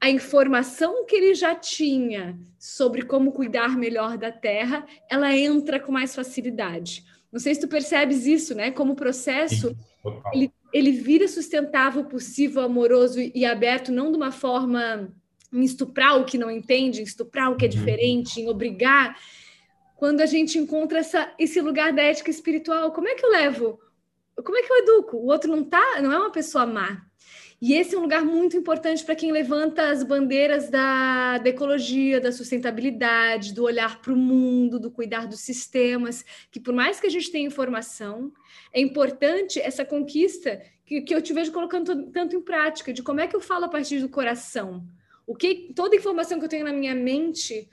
a 0.00 0.08
informação 0.08 1.04
que 1.04 1.14
ele 1.14 1.34
já 1.34 1.54
tinha 1.54 2.38
sobre 2.58 3.02
como 3.02 3.32
cuidar 3.32 3.76
melhor 3.76 4.16
da 4.16 4.32
terra, 4.32 4.86
ela 5.10 5.36
entra 5.36 5.78
com 5.78 5.92
mais 5.92 6.14
facilidade. 6.14 7.04
Não 7.30 7.38
sei 7.38 7.54
se 7.54 7.60
tu 7.60 7.68
percebes 7.68 8.26
isso, 8.26 8.54
né? 8.54 8.70
Como 8.70 8.94
o 8.94 8.96
processo 8.96 9.76
ele, 10.32 10.50
ele 10.72 10.90
vira 10.90 11.28
sustentável, 11.28 12.04
possível, 12.04 12.62
amoroso 12.62 13.20
e 13.20 13.44
aberto, 13.44 13.92
não 13.92 14.10
de 14.10 14.16
uma 14.16 14.32
forma 14.32 15.12
em 15.52 15.62
estuprar 15.62 16.18
o 16.18 16.24
que 16.24 16.38
não 16.38 16.50
entende, 16.50 17.00
em 17.00 17.04
estuprar 17.04 17.52
o 17.52 17.56
que 17.56 17.66
é 17.66 17.68
uhum. 17.68 17.74
diferente, 17.74 18.40
em 18.40 18.48
obrigar. 18.48 19.20
Quando 19.96 20.22
a 20.22 20.26
gente 20.26 20.58
encontra 20.58 21.00
essa, 21.00 21.30
esse 21.38 21.60
lugar 21.60 21.92
da 21.92 22.02
ética 22.02 22.30
espiritual, 22.30 22.90
como 22.92 23.08
é 23.08 23.14
que 23.14 23.24
eu 23.24 23.30
levo? 23.30 23.78
Como 24.42 24.56
é 24.56 24.62
que 24.62 24.72
eu 24.72 24.78
educo? 24.78 25.16
O 25.18 25.26
outro 25.26 25.50
não 25.50 25.62
tá, 25.62 26.00
não 26.00 26.10
é 26.10 26.18
uma 26.18 26.32
pessoa 26.32 26.64
má. 26.64 27.04
E 27.60 27.74
esse 27.74 27.94
é 27.94 27.98
um 27.98 28.02
lugar 28.02 28.24
muito 28.24 28.56
importante 28.56 29.04
para 29.04 29.14
quem 29.14 29.30
levanta 29.30 29.90
as 29.90 30.02
bandeiras 30.02 30.70
da, 30.70 31.36
da, 31.36 31.50
ecologia, 31.50 32.18
da 32.18 32.32
sustentabilidade, 32.32 33.52
do 33.52 33.64
olhar 33.64 34.00
para 34.00 34.14
o 34.14 34.16
mundo, 34.16 34.80
do 34.80 34.90
cuidar 34.90 35.26
dos 35.26 35.40
sistemas, 35.40 36.24
que 36.50 36.58
por 36.58 36.72
mais 36.72 36.98
que 36.98 37.06
a 37.06 37.10
gente 37.10 37.30
tenha 37.30 37.46
informação, 37.46 38.32
é 38.72 38.80
importante 38.80 39.60
essa 39.60 39.84
conquista 39.84 40.62
que, 40.86 41.02
que 41.02 41.14
eu 41.14 41.20
te 41.20 41.34
vejo 41.34 41.52
colocando 41.52 42.06
tanto 42.06 42.34
em 42.34 42.40
prática, 42.40 42.94
de 42.94 43.02
como 43.02 43.20
é 43.20 43.26
que 43.26 43.36
eu 43.36 43.40
falo 43.40 43.66
a 43.66 43.68
partir 43.68 44.00
do 44.00 44.08
coração. 44.08 44.82
O 45.26 45.36
que 45.36 45.70
toda 45.76 45.94
informação 45.94 46.38
que 46.38 46.46
eu 46.46 46.48
tenho 46.48 46.64
na 46.64 46.72
minha 46.72 46.94
mente 46.94 47.68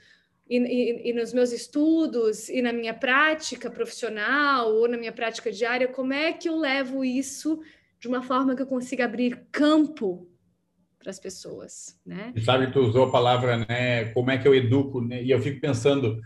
e, 0.48 0.58
e, 0.58 1.10
e, 1.10 1.12
nos 1.14 1.32
meus 1.32 1.50
estudos 1.50 2.50
e 2.50 2.60
na 2.60 2.72
minha 2.74 2.92
prática 2.92 3.70
profissional 3.70 4.70
ou 4.74 4.86
na 4.86 4.98
minha 4.98 5.12
prática 5.12 5.50
diária, 5.50 5.88
como 5.88 6.12
é 6.12 6.32
que 6.32 6.48
eu 6.48 6.56
levo 6.56 7.02
isso 7.04 7.60
de 8.00 8.08
uma 8.08 8.22
forma 8.22 8.54
que 8.54 8.62
eu 8.62 8.66
consiga 8.66 9.04
abrir 9.04 9.46
campo 9.50 10.28
para 10.98 11.10
as 11.10 11.18
pessoas, 11.18 11.98
né? 12.04 12.32
E 12.34 12.40
sabe, 12.40 12.72
tu 12.72 12.80
usou 12.80 13.04
a 13.04 13.10
palavra, 13.10 13.58
né? 13.58 14.06
Como 14.06 14.30
é 14.30 14.38
que 14.38 14.46
eu 14.46 14.54
educo? 14.54 15.00
Né? 15.00 15.22
E 15.22 15.30
eu 15.30 15.40
fico 15.40 15.60
pensando, 15.60 16.20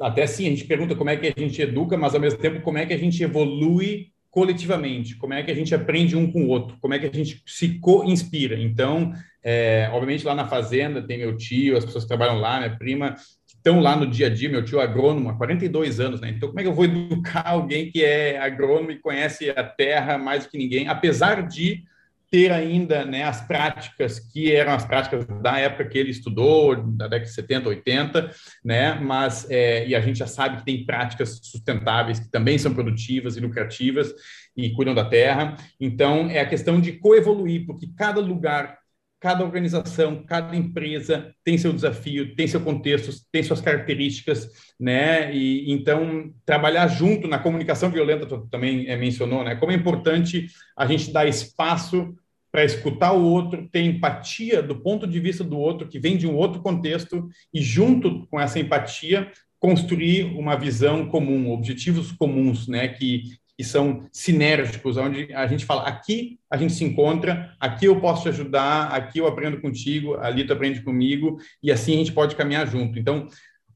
até 0.00 0.26
sim, 0.26 0.46
a 0.46 0.50
gente 0.50 0.64
pergunta 0.64 0.94
como 0.94 1.10
é 1.10 1.16
que 1.16 1.26
a 1.26 1.34
gente 1.40 1.60
educa, 1.60 1.96
mas 1.96 2.14
ao 2.14 2.20
mesmo 2.20 2.38
tempo 2.38 2.62
como 2.62 2.78
é 2.78 2.86
que 2.86 2.92
a 2.92 2.98
gente 2.98 3.22
evolui 3.22 4.12
coletivamente, 4.30 5.16
como 5.16 5.34
é 5.34 5.42
que 5.42 5.50
a 5.50 5.54
gente 5.54 5.74
aprende 5.74 6.16
um 6.16 6.30
com 6.30 6.44
o 6.44 6.48
outro, 6.48 6.76
como 6.80 6.94
é 6.94 6.98
que 6.98 7.06
a 7.06 7.12
gente 7.12 7.42
se 7.46 7.78
co-inspira. 7.78 8.60
Então, 8.60 9.12
é, 9.42 9.88
obviamente 9.92 10.24
lá 10.24 10.34
na 10.34 10.46
fazenda 10.46 11.02
tem 11.02 11.18
meu 11.18 11.36
tio, 11.36 11.76
as 11.76 11.84
pessoas 11.84 12.04
que 12.04 12.08
trabalham 12.08 12.38
lá, 12.38 12.58
minha 12.58 12.76
prima, 12.76 13.16
estão 13.58 13.80
lá 13.80 13.94
no 13.94 14.06
dia 14.06 14.28
a 14.28 14.30
dia, 14.30 14.48
meu 14.48 14.64
tio 14.64 14.80
é 14.80 14.84
agrônomo 14.84 15.28
há 15.28 15.34
42 15.34 16.00
anos, 16.00 16.20
né? 16.20 16.30
Então, 16.30 16.48
como 16.48 16.60
é 16.60 16.62
que 16.62 16.68
eu 16.68 16.74
vou 16.74 16.84
educar 16.84 17.46
alguém 17.46 17.90
que 17.90 18.02
é 18.02 18.38
agrônomo 18.38 18.90
e 18.90 18.98
conhece 18.98 19.50
a 19.50 19.62
terra 19.62 20.16
mais 20.16 20.44
do 20.44 20.50
que 20.50 20.58
ninguém, 20.58 20.88
apesar 20.88 21.46
de 21.46 21.84
ter 22.30 22.52
ainda 22.52 23.04
né, 23.04 23.24
as 23.24 23.40
práticas 23.40 24.20
que 24.20 24.52
eram 24.52 24.72
as 24.72 24.84
práticas 24.84 25.26
da 25.42 25.58
época 25.58 25.86
que 25.86 25.96
ele 25.96 26.10
estudou, 26.10 26.76
da 26.76 27.08
década 27.08 27.28
de 27.28 27.34
70, 27.34 27.68
80, 27.70 28.30
né? 28.62 28.94
Mas 28.94 29.46
é, 29.50 29.86
e 29.86 29.94
a 29.94 30.00
gente 30.00 30.18
já 30.18 30.26
sabe 30.26 30.58
que 30.58 30.64
tem 30.64 30.84
práticas 30.84 31.40
sustentáveis 31.42 32.20
que 32.20 32.30
também 32.30 32.58
são 32.58 32.74
produtivas 32.74 33.36
e 33.36 33.40
lucrativas 33.40 34.12
e 34.56 34.70
cuidam 34.70 34.94
da 34.94 35.04
terra. 35.04 35.56
Então 35.80 36.28
é 36.28 36.40
a 36.40 36.48
questão 36.48 36.80
de 36.80 36.92
coevoluir, 36.92 37.64
porque 37.64 37.88
cada 37.96 38.20
lugar 38.20 38.78
cada 39.20 39.44
organização, 39.44 40.22
cada 40.24 40.56
empresa 40.56 41.34
tem 41.42 41.58
seu 41.58 41.72
desafio, 41.72 42.36
tem 42.36 42.46
seu 42.46 42.60
contexto, 42.60 43.12
tem 43.32 43.42
suas 43.42 43.60
características, 43.60 44.48
né? 44.78 45.34
E 45.34 45.72
então 45.72 46.32
trabalhar 46.46 46.86
junto 46.88 47.26
na 47.26 47.38
comunicação 47.38 47.90
violenta 47.90 48.26
também 48.50 48.86
é, 48.86 48.96
mencionou, 48.96 49.42
né? 49.42 49.56
Como 49.56 49.72
é 49.72 49.74
importante 49.74 50.46
a 50.76 50.86
gente 50.86 51.12
dar 51.12 51.26
espaço 51.26 52.14
para 52.50 52.64
escutar 52.64 53.12
o 53.12 53.22
outro, 53.22 53.68
ter 53.70 53.82
empatia 53.82 54.62
do 54.62 54.80
ponto 54.80 55.06
de 55.06 55.20
vista 55.20 55.44
do 55.44 55.58
outro 55.58 55.88
que 55.88 55.98
vem 55.98 56.16
de 56.16 56.26
um 56.26 56.34
outro 56.34 56.62
contexto 56.62 57.28
e 57.52 57.60
junto 57.60 58.26
com 58.28 58.40
essa 58.40 58.58
empatia 58.58 59.30
construir 59.58 60.24
uma 60.36 60.56
visão 60.56 61.08
comum, 61.08 61.50
objetivos 61.50 62.12
comuns, 62.12 62.68
né? 62.68 62.86
Que 62.88 63.22
que 63.58 63.64
são 63.64 64.08
sinérgicos, 64.12 64.96
onde 64.96 65.34
a 65.34 65.44
gente 65.48 65.64
fala, 65.64 65.82
aqui 65.82 66.38
a 66.48 66.56
gente 66.56 66.72
se 66.72 66.84
encontra, 66.84 67.56
aqui 67.58 67.86
eu 67.86 68.00
posso 68.00 68.22
te 68.22 68.28
ajudar, 68.28 68.86
aqui 68.94 69.18
eu 69.18 69.26
aprendo 69.26 69.60
contigo, 69.60 70.14
ali 70.14 70.46
tu 70.46 70.52
aprende 70.52 70.80
comigo, 70.80 71.38
e 71.60 71.72
assim 71.72 71.94
a 71.94 71.98
gente 71.98 72.12
pode 72.12 72.36
caminhar 72.36 72.68
junto. 72.68 72.96
Então, 73.00 73.26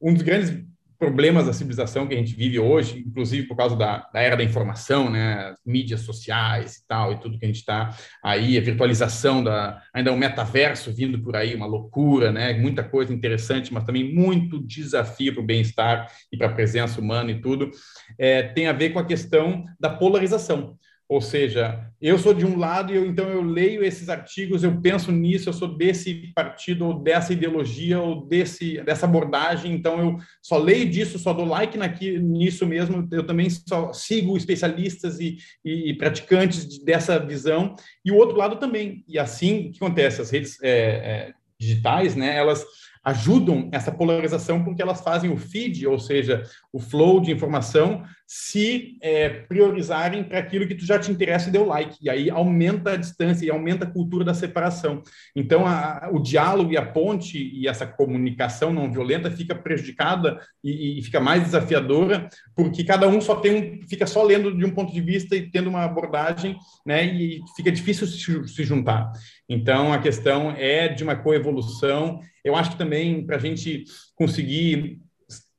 um 0.01 0.15
dos 0.15 0.23
grandes 0.23 0.65
problemas 1.03 1.47
da 1.47 1.53
civilização 1.53 2.07
que 2.07 2.15
a 2.15 2.17
gente 2.17 2.37
vive 2.37 2.61
hoje, 2.61 3.03
inclusive 3.05 3.49
por 3.49 3.57
causa 3.57 3.75
da, 3.75 4.09
da 4.15 4.21
era 4.21 4.37
da 4.37 4.45
informação, 4.45 5.11
né, 5.11 5.53
mídias 5.67 6.03
sociais 6.03 6.77
e 6.77 6.87
tal, 6.87 7.13
e 7.13 7.19
tudo 7.19 7.41
que 7.41 7.45
a 7.45 7.49
gente 7.49 7.59
está 7.59 7.93
aí, 8.23 8.57
a 8.57 8.61
virtualização, 8.61 9.43
da, 9.43 9.83
ainda 9.93 10.13
um 10.13 10.17
metaverso 10.17 10.95
vindo 10.95 11.21
por 11.21 11.35
aí, 11.35 11.57
uma 11.57 11.67
loucura, 11.67 12.31
né, 12.31 12.53
muita 12.53 12.85
coisa 12.85 13.13
interessante, 13.13 13.75
mas 13.75 13.83
também 13.83 14.15
muito 14.15 14.65
desafio 14.65 15.35
para 15.35 15.43
o 15.43 15.47
bem-estar 15.47 16.07
e 16.33 16.37
para 16.37 16.47
a 16.47 16.53
presença 16.55 17.01
humana 17.01 17.33
e 17.33 17.41
tudo, 17.41 17.69
é, 18.17 18.45
tem 18.45 18.69
a 18.69 18.73
ver 18.73 18.91
com 18.91 19.01
a 19.01 19.05
questão 19.05 19.65
da 19.81 19.91
polarização. 19.91 20.79
Ou 21.12 21.21
seja, 21.21 21.92
eu 22.00 22.19
sou 22.19 22.33
de 22.33 22.47
um 22.47 22.57
lado 22.59 22.90
e 22.90 22.97
eu, 22.97 23.04
então 23.04 23.28
eu 23.28 23.42
leio 23.42 23.85
esses 23.85 24.09
artigos, 24.09 24.64
eu 24.64 24.81
penso 24.81 25.12
nisso, 25.12 25.47
eu 25.47 25.52
sou 25.52 25.69
desse 25.69 26.33
partido 26.35 26.87
ou 26.87 27.02
dessa 27.02 27.35
ideologia 27.35 28.00
ou 28.00 28.26
desse 28.26 28.81
dessa 28.81 29.04
abordagem, 29.04 29.75
então 29.75 30.00
eu 30.00 30.16
só 30.40 30.57
leio 30.57 30.88
disso, 30.88 31.19
só 31.19 31.35
dou 31.35 31.45
like 31.45 31.76
naqui, 31.76 32.19
nisso 32.19 32.64
mesmo, 32.64 33.07
eu 33.12 33.26
também 33.26 33.50
só 33.50 33.92
sigo 33.92 34.38
especialistas 34.38 35.21
e, 35.21 35.37
e, 35.62 35.92
praticantes 35.99 36.83
dessa 36.83 37.19
visão, 37.19 37.76
e 38.02 38.11
o 38.11 38.16
outro 38.16 38.38
lado 38.38 38.57
também. 38.57 39.04
E 39.07 39.19
assim, 39.19 39.66
o 39.66 39.73
que 39.73 39.85
acontece? 39.85 40.23
As 40.23 40.31
redes 40.31 40.57
é, 40.62 40.71
é, 40.71 41.33
digitais, 41.61 42.16
né, 42.16 42.35
elas 42.35 42.64
ajudam 43.04 43.69
essa 43.73 43.90
polarização 43.90 44.62
porque 44.62 44.81
elas 44.81 45.00
fazem 45.00 45.31
o 45.31 45.37
feed, 45.37 45.87
ou 45.87 45.99
seja, 45.99 46.42
o 46.73 46.78
flow 46.78 47.21
de 47.21 47.33
informação, 47.33 48.02
se 48.35 48.97
é, 49.03 49.29
priorizarem 49.29 50.25
para 50.25 50.39
aquilo 50.39 50.67
que 50.67 50.75
tu 50.75 50.87
já 50.87 50.99
te 50.99 51.12
interessa 51.12 51.51
e 51.51 51.53
deu 51.53 51.67
like. 51.67 51.99
E 52.01 52.09
aí 52.09 52.31
aumenta 52.31 52.93
a 52.93 52.97
distância 52.97 53.45
e 53.45 53.51
aumenta 53.51 53.85
a 53.85 53.91
cultura 53.91 54.25
da 54.25 54.33
separação. 54.33 55.03
Então, 55.37 55.67
a, 55.67 56.09
o 56.11 56.19
diálogo 56.19 56.73
e 56.73 56.79
a 56.79 56.87
ponte 56.87 57.37
e 57.37 57.69
essa 57.69 57.87
comunicação 57.87 58.73
não 58.73 58.91
violenta 58.91 59.31
fica 59.31 59.55
prejudicada 59.55 60.41
e, 60.65 60.99
e, 60.99 61.03
fica 61.03 61.21
mais 61.21 61.43
desafiadora, 61.43 62.27
porque 62.57 62.83
cada 62.85 63.07
um 63.07 63.21
só 63.21 63.35
tem 63.35 63.55
um, 63.55 63.87
fica 63.87 64.07
só 64.07 64.23
lendo 64.23 64.57
de 64.57 64.65
um 64.65 64.71
ponto 64.71 64.95
de 64.95 65.01
vista 65.03 65.37
e 65.37 65.51
tendo 65.51 65.69
uma 65.69 65.85
abordagem, 65.85 66.57
né? 66.87 67.05
E 67.05 67.43
fica 67.55 67.71
difícil 67.71 68.07
se, 68.07 68.49
se 68.49 68.65
juntar. 68.65 69.12
Então, 69.47 69.93
a 69.93 69.99
questão 69.99 70.53
é 70.53 70.89
de 70.89 71.05
uma 71.05 71.17
coevolução. 71.17 72.19
Eu 72.43 72.57
acho 72.57 72.71
que 72.71 72.79
também 72.79 73.27
para 73.27 73.37
a 73.37 73.41
gente 73.41 73.85
conseguir 74.17 75.02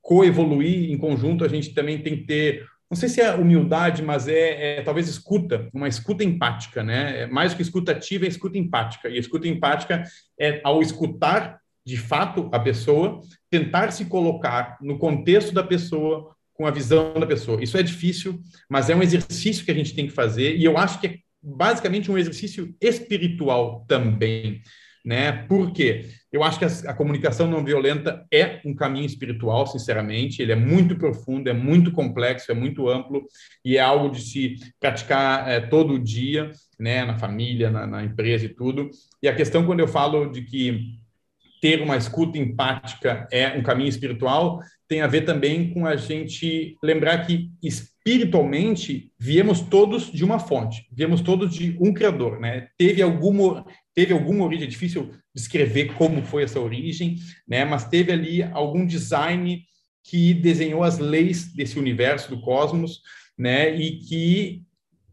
coevoluir 0.03 0.91
em 0.91 0.97
conjunto, 0.97 1.45
a 1.45 1.47
gente 1.47 1.73
também 1.73 1.97
tem 1.97 2.17
que 2.17 2.25
ter, 2.25 2.65
não 2.91 2.97
sei 2.97 3.07
se 3.07 3.21
é 3.21 3.33
humildade, 3.33 4.03
mas 4.03 4.27
é, 4.27 4.79
é 4.79 4.81
talvez 4.81 5.07
escuta, 5.07 5.69
uma 5.73 5.87
escuta 5.87 6.25
empática, 6.25 6.83
né? 6.83 7.21
É 7.21 7.27
mais 7.27 7.53
do 7.53 7.55
que 7.55 7.61
escuta 7.63 7.93
ativa, 7.93 8.25
é 8.25 8.27
escuta 8.27 8.57
empática. 8.57 9.09
E 9.09 9.17
escuta 9.17 9.47
empática 9.47 10.03
é 10.37 10.59
ao 10.63 10.81
escutar 10.81 11.57
de 11.85 11.97
fato 11.97 12.49
a 12.51 12.59
pessoa, 12.59 13.21
tentar 13.49 13.91
se 13.91 14.05
colocar 14.05 14.77
no 14.81 14.97
contexto 14.97 15.53
da 15.53 15.63
pessoa, 15.63 16.35
com 16.53 16.67
a 16.67 16.71
visão 16.71 17.13
da 17.13 17.25
pessoa. 17.25 17.63
Isso 17.63 17.77
é 17.77 17.83
difícil, 17.83 18.41
mas 18.69 18.89
é 18.89 18.95
um 18.95 19.01
exercício 19.01 19.65
que 19.65 19.71
a 19.71 19.75
gente 19.75 19.95
tem 19.95 20.05
que 20.05 20.13
fazer, 20.13 20.55
e 20.55 20.63
eu 20.63 20.77
acho 20.77 20.99
que 20.99 21.07
é 21.07 21.15
basicamente 21.41 22.11
um 22.11 22.17
exercício 22.17 22.75
espiritual 22.79 23.85
também, 23.87 24.61
né? 25.03 25.31
Por 25.31 25.71
quê? 25.71 26.09
Eu 26.33 26.43
acho 26.43 26.57
que 26.57 26.65
a, 26.65 26.67
a, 26.89 26.93
comunicação 26.95 27.47
não 27.47 27.63
violenta 27.63 28.25
é 28.33 28.59
um 28.65 28.73
caminho 28.73 29.05
espiritual, 29.05 29.67
sinceramente. 29.67 30.41
Ele 30.41 30.51
é 30.51 30.55
muito 30.55 30.97
profundo, 30.97 31.47
é 31.47 31.53
muito 31.53 31.91
complexo, 31.91 32.51
é 32.51 32.55
muito 32.55 32.89
amplo 32.89 33.23
e 33.63 33.77
é 33.77 33.79
algo 33.79 34.09
de 34.09 34.19
se 34.19 34.55
praticar 34.79 35.47
é, 35.47 35.59
todo 35.59 35.99
dia, 35.99 36.51
né? 36.79 37.05
Na 37.05 37.19
família, 37.19 37.69
na, 37.69 37.85
na 37.85 38.03
empresa 38.03 38.45
e 38.47 38.49
tudo. 38.49 38.89
E 39.21 39.27
a 39.27 39.35
questão 39.35 39.63
quando 39.63 39.81
eu 39.81 39.87
falo 39.87 40.25
de 40.25 40.41
que 40.41 40.97
ter 41.61 41.79
uma 41.81 41.95
escuta 41.95 42.39
empática 42.39 43.27
é 43.31 43.49
um 43.49 43.61
caminho 43.61 43.87
espiritual, 43.87 44.59
tem 44.87 45.01
a 45.01 45.07
ver 45.07 45.21
também 45.21 45.71
com 45.71 45.85
a 45.85 45.95
gente 45.95 46.75
lembrar 46.83 47.25
que 47.27 47.51
espiritualmente 47.61 49.11
viemos 49.19 49.61
todos 49.61 50.11
de 50.11 50.25
uma 50.25 50.39
fonte, 50.39 50.87
viemos 50.91 51.21
todos 51.21 51.53
de 51.53 51.77
um 51.79 51.93
criador, 51.93 52.39
né? 52.39 52.69
Teve 52.75 53.03
alguma 53.03 53.63
teve 53.95 54.11
alguma 54.11 54.43
origem, 54.45 54.65
é 54.65 54.69
difícil 54.69 55.11
descrever 55.33 55.93
como 55.95 56.23
foi 56.23 56.43
essa 56.43 56.59
origem, 56.59 57.15
né? 57.47 57.65
Mas 57.65 57.87
teve 57.87 58.11
ali 58.11 58.43
algum 58.43 58.85
design 58.85 59.63
que 60.03 60.33
desenhou 60.33 60.83
as 60.83 60.99
leis 60.99 61.53
desse 61.53 61.79
universo 61.79 62.29
do 62.29 62.41
cosmos, 62.41 63.01
né? 63.37 63.75
E 63.75 63.99
que 63.99 64.63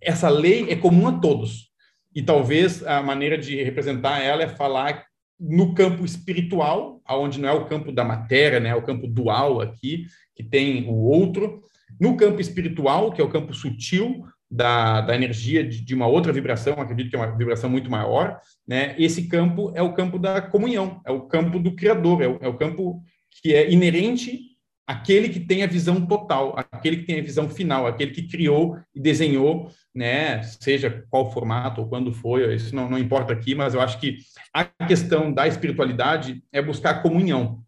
essa 0.01 0.29
lei 0.29 0.71
é 0.71 0.77
comum 0.77 1.09
a 1.09 1.19
todos. 1.19 1.71
E 2.15 2.23
talvez 2.23 2.85
a 2.85 3.03
maneira 3.03 3.39
de 3.39 3.63
representar 3.63 4.21
ela 4.21 4.43
é 4.43 4.49
falar 4.49 5.05
no 5.39 5.75
campo 5.75 6.05
espiritual, 6.05 7.01
aonde 7.05 7.41
não 7.41 7.49
é 7.49 7.53
o 7.53 7.65
campo 7.65 7.91
da 7.91 8.05
matéria, 8.05 8.61
né, 8.61 8.71
é 8.71 8.75
o 8.75 8.85
campo 8.85 9.07
dual 9.07 9.61
aqui, 9.61 10.05
que 10.37 10.43
tem 10.43 10.87
o 10.87 10.95
outro. 10.95 11.63
No 11.99 12.17
campo 12.17 12.41
espiritual, 12.41 13.11
que 13.11 13.23
é 13.23 13.25
o 13.25 13.31
campo 13.31 13.55
sutil 13.55 14.27
da, 14.51 15.01
da 15.01 15.15
energia 15.15 15.63
de, 15.63 15.81
de 15.81 15.95
uma 15.95 16.07
outra 16.07 16.33
vibração, 16.33 16.75
acredito 16.75 17.11
que 17.11 17.17
é 17.17 17.19
uma 17.19 17.37
vibração 17.37 17.71
muito 17.71 17.91
maior, 17.91 18.41
né, 18.67 18.95
esse 18.99 19.29
campo 19.29 19.73
é 19.75 19.83
o 19.83 19.93
campo 19.93 20.19
da 20.19 20.41
comunhão, 20.41 21.01
é 21.07 21.11
o 21.11 21.23
campo 21.23 21.59
do 21.59 21.75
Criador, 21.75 22.23
é 22.23 22.29
o, 22.29 22.39
é 22.41 22.49
o 22.49 22.57
campo 22.57 23.03
que 23.31 23.55
é 23.55 23.71
inerente 23.71 24.51
aquele 24.91 25.29
que 25.29 25.39
tem 25.39 25.63
a 25.63 25.69
visão 25.69 26.05
total, 26.05 26.53
aquele 26.57 26.97
que 26.97 27.05
tem 27.05 27.21
a 27.21 27.23
visão 27.23 27.49
final, 27.49 27.87
aquele 27.87 28.11
que 28.11 28.27
criou 28.27 28.77
e 28.93 28.99
desenhou, 28.99 29.71
né, 29.95 30.43
seja 30.43 31.05
qual 31.09 31.31
formato 31.33 31.83
ou 31.83 31.89
quando 31.89 32.13
foi, 32.13 32.53
isso 32.53 32.75
não, 32.75 32.91
não 32.91 32.99
importa 32.99 33.33
aqui, 33.33 33.55
mas 33.55 33.73
eu 33.73 33.81
acho 33.81 34.01
que 34.01 34.17
a 34.53 34.65
questão 34.65 35.33
da 35.33 35.47
espiritualidade 35.47 36.43
é 36.51 36.61
buscar 36.61 36.91
a 36.91 36.99
comunhão, 36.99 37.63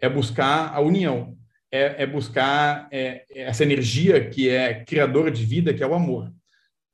é 0.00 0.08
buscar 0.08 0.74
a 0.74 0.80
união, 0.80 1.36
é, 1.70 2.02
é 2.02 2.06
buscar 2.06 2.88
é, 2.90 3.24
essa 3.34 3.62
energia 3.62 4.28
que 4.28 4.48
é 4.48 4.84
criadora 4.84 5.30
de 5.30 5.44
vida, 5.44 5.74
que 5.74 5.82
é 5.82 5.86
o 5.86 5.94
amor. 5.94 6.32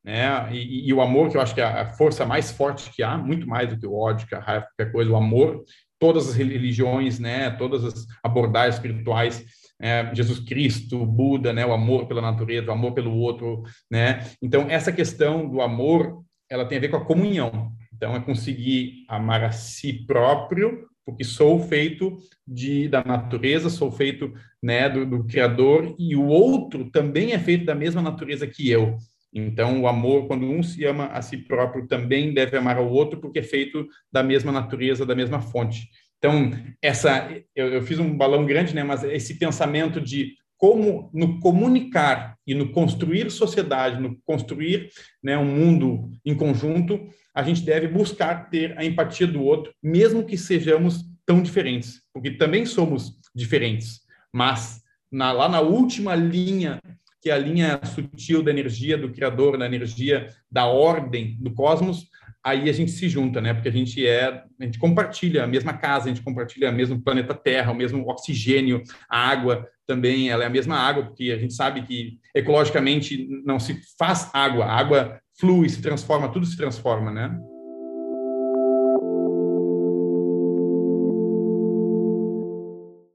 Né? 0.04 0.52
E, 0.52 0.88
e, 0.88 0.92
o 0.92 1.00
amor, 1.00 1.30
que 1.30 1.36
eu 1.36 1.40
acho 1.40 1.54
que 1.54 1.60
é 1.60 1.64
a 1.64 1.92
força 1.92 2.26
mais 2.26 2.50
forte 2.50 2.90
que 2.90 3.02
há, 3.02 3.16
muito 3.16 3.46
mais 3.46 3.68
do 3.68 3.78
que 3.78 3.86
o 3.86 3.94
ódio, 3.94 4.26
que 4.26 4.34
a 4.34 4.40
raiva, 4.40 4.66
qualquer 4.76 4.92
coisa, 4.92 5.10
o 5.10 5.16
amor, 5.16 5.62
todas 5.98 6.28
as 6.28 6.34
religiões, 6.34 7.20
né, 7.20 7.50
todas 7.50 7.84
as 7.84 8.06
abordagens 8.24 8.74
espirituais 8.74 9.44
é, 9.80 10.14
Jesus 10.14 10.40
Cristo, 10.40 11.04
Buda, 11.04 11.52
né, 11.52 11.66
o 11.66 11.72
amor 11.72 12.06
pela 12.06 12.20
natureza, 12.20 12.68
o 12.68 12.72
amor 12.72 12.92
pelo 12.92 13.16
outro, 13.16 13.64
né? 13.90 14.24
Então 14.40 14.66
essa 14.70 14.92
questão 14.92 15.48
do 15.48 15.60
amor, 15.60 16.22
ela 16.48 16.64
tem 16.64 16.78
a 16.78 16.80
ver 16.80 16.88
com 16.88 16.96
a 16.96 17.04
comunhão. 17.04 17.72
Então 17.92 18.14
é 18.14 18.20
conseguir 18.20 19.04
amar 19.08 19.42
a 19.44 19.50
si 19.50 20.04
próprio, 20.06 20.88
porque 21.04 21.24
sou 21.24 21.60
feito 21.60 22.18
de 22.46 22.88
da 22.88 23.02
natureza, 23.04 23.68
sou 23.68 23.90
feito, 23.90 24.32
né, 24.62 24.88
do, 24.88 25.04
do 25.04 25.24
criador 25.24 25.94
e 25.98 26.14
o 26.14 26.26
outro 26.26 26.90
também 26.90 27.32
é 27.32 27.38
feito 27.38 27.64
da 27.64 27.74
mesma 27.74 28.00
natureza 28.00 28.46
que 28.46 28.70
eu. 28.70 28.96
Então, 29.34 29.80
o 29.80 29.88
amor, 29.88 30.26
quando 30.26 30.44
um 30.44 30.62
se 30.62 30.84
ama 30.84 31.06
a 31.06 31.22
si 31.22 31.38
próprio, 31.38 31.86
também 31.86 32.34
deve 32.34 32.56
amar 32.56 32.76
ao 32.76 32.90
outro, 32.90 33.18
porque 33.18 33.38
é 33.38 33.42
feito 33.42 33.88
da 34.12 34.22
mesma 34.22 34.52
natureza, 34.52 35.06
da 35.06 35.14
mesma 35.14 35.40
fonte. 35.40 35.88
Então, 36.18 36.52
essa, 36.80 37.30
eu, 37.56 37.72
eu, 37.72 37.82
fiz 37.82 37.98
um 37.98 38.16
balão 38.16 38.44
grande, 38.44 38.74
né? 38.74 38.84
Mas 38.84 39.02
esse 39.02 39.38
pensamento 39.38 40.00
de 40.00 40.34
como 40.62 41.10
no 41.12 41.40
comunicar 41.40 42.38
e 42.46 42.54
no 42.54 42.70
construir 42.70 43.32
sociedade, 43.32 44.00
no 44.00 44.16
construir 44.24 44.90
né, 45.20 45.36
um 45.36 45.44
mundo 45.44 46.12
em 46.24 46.36
conjunto, 46.36 47.08
a 47.34 47.42
gente 47.42 47.62
deve 47.62 47.88
buscar 47.88 48.48
ter 48.48 48.78
a 48.78 48.84
empatia 48.84 49.26
do 49.26 49.42
outro, 49.42 49.74
mesmo 49.82 50.24
que 50.24 50.38
sejamos 50.38 51.04
tão 51.26 51.42
diferentes, 51.42 52.00
porque 52.14 52.30
também 52.30 52.64
somos 52.64 53.18
diferentes. 53.34 54.02
Mas 54.32 54.80
na, 55.10 55.32
lá 55.32 55.48
na 55.48 55.60
última 55.60 56.14
linha, 56.14 56.80
que 57.20 57.28
é 57.28 57.32
a 57.32 57.38
linha 57.38 57.80
sutil 57.84 58.40
da 58.40 58.52
energia 58.52 58.96
do 58.96 59.10
Criador, 59.10 59.58
da 59.58 59.66
energia 59.66 60.28
da 60.48 60.66
ordem 60.66 61.36
do 61.40 61.52
cosmos, 61.52 62.06
aí 62.44 62.68
a 62.70 62.72
gente 62.72 62.92
se 62.92 63.08
junta, 63.08 63.40
né? 63.40 63.52
Porque 63.52 63.68
a 63.68 63.72
gente 63.72 64.06
é, 64.06 64.44
a 64.60 64.64
gente 64.64 64.78
compartilha 64.78 65.42
a 65.42 65.46
mesma 65.46 65.72
casa, 65.72 66.06
a 66.06 66.08
gente 66.08 66.22
compartilha 66.22 66.70
o 66.70 66.74
mesmo 66.74 67.00
planeta 67.00 67.34
Terra, 67.34 67.72
o 67.72 67.76
mesmo 67.76 68.08
oxigênio, 68.08 68.82
a 69.08 69.28
água 69.28 69.68
também, 69.86 70.30
ela 70.30 70.44
é 70.44 70.46
a 70.46 70.50
mesma 70.50 70.76
água, 70.76 71.04
porque 71.04 71.30
a 71.32 71.38
gente 71.38 71.54
sabe 71.54 71.82
que 71.82 72.18
ecologicamente 72.34 73.26
não 73.44 73.58
se 73.58 73.80
faz 73.98 74.30
água, 74.32 74.64
a 74.64 74.76
água 74.76 75.20
flui, 75.38 75.68
se 75.68 75.82
transforma, 75.82 76.32
tudo 76.32 76.46
se 76.46 76.56
transforma, 76.56 77.10
né? 77.10 77.38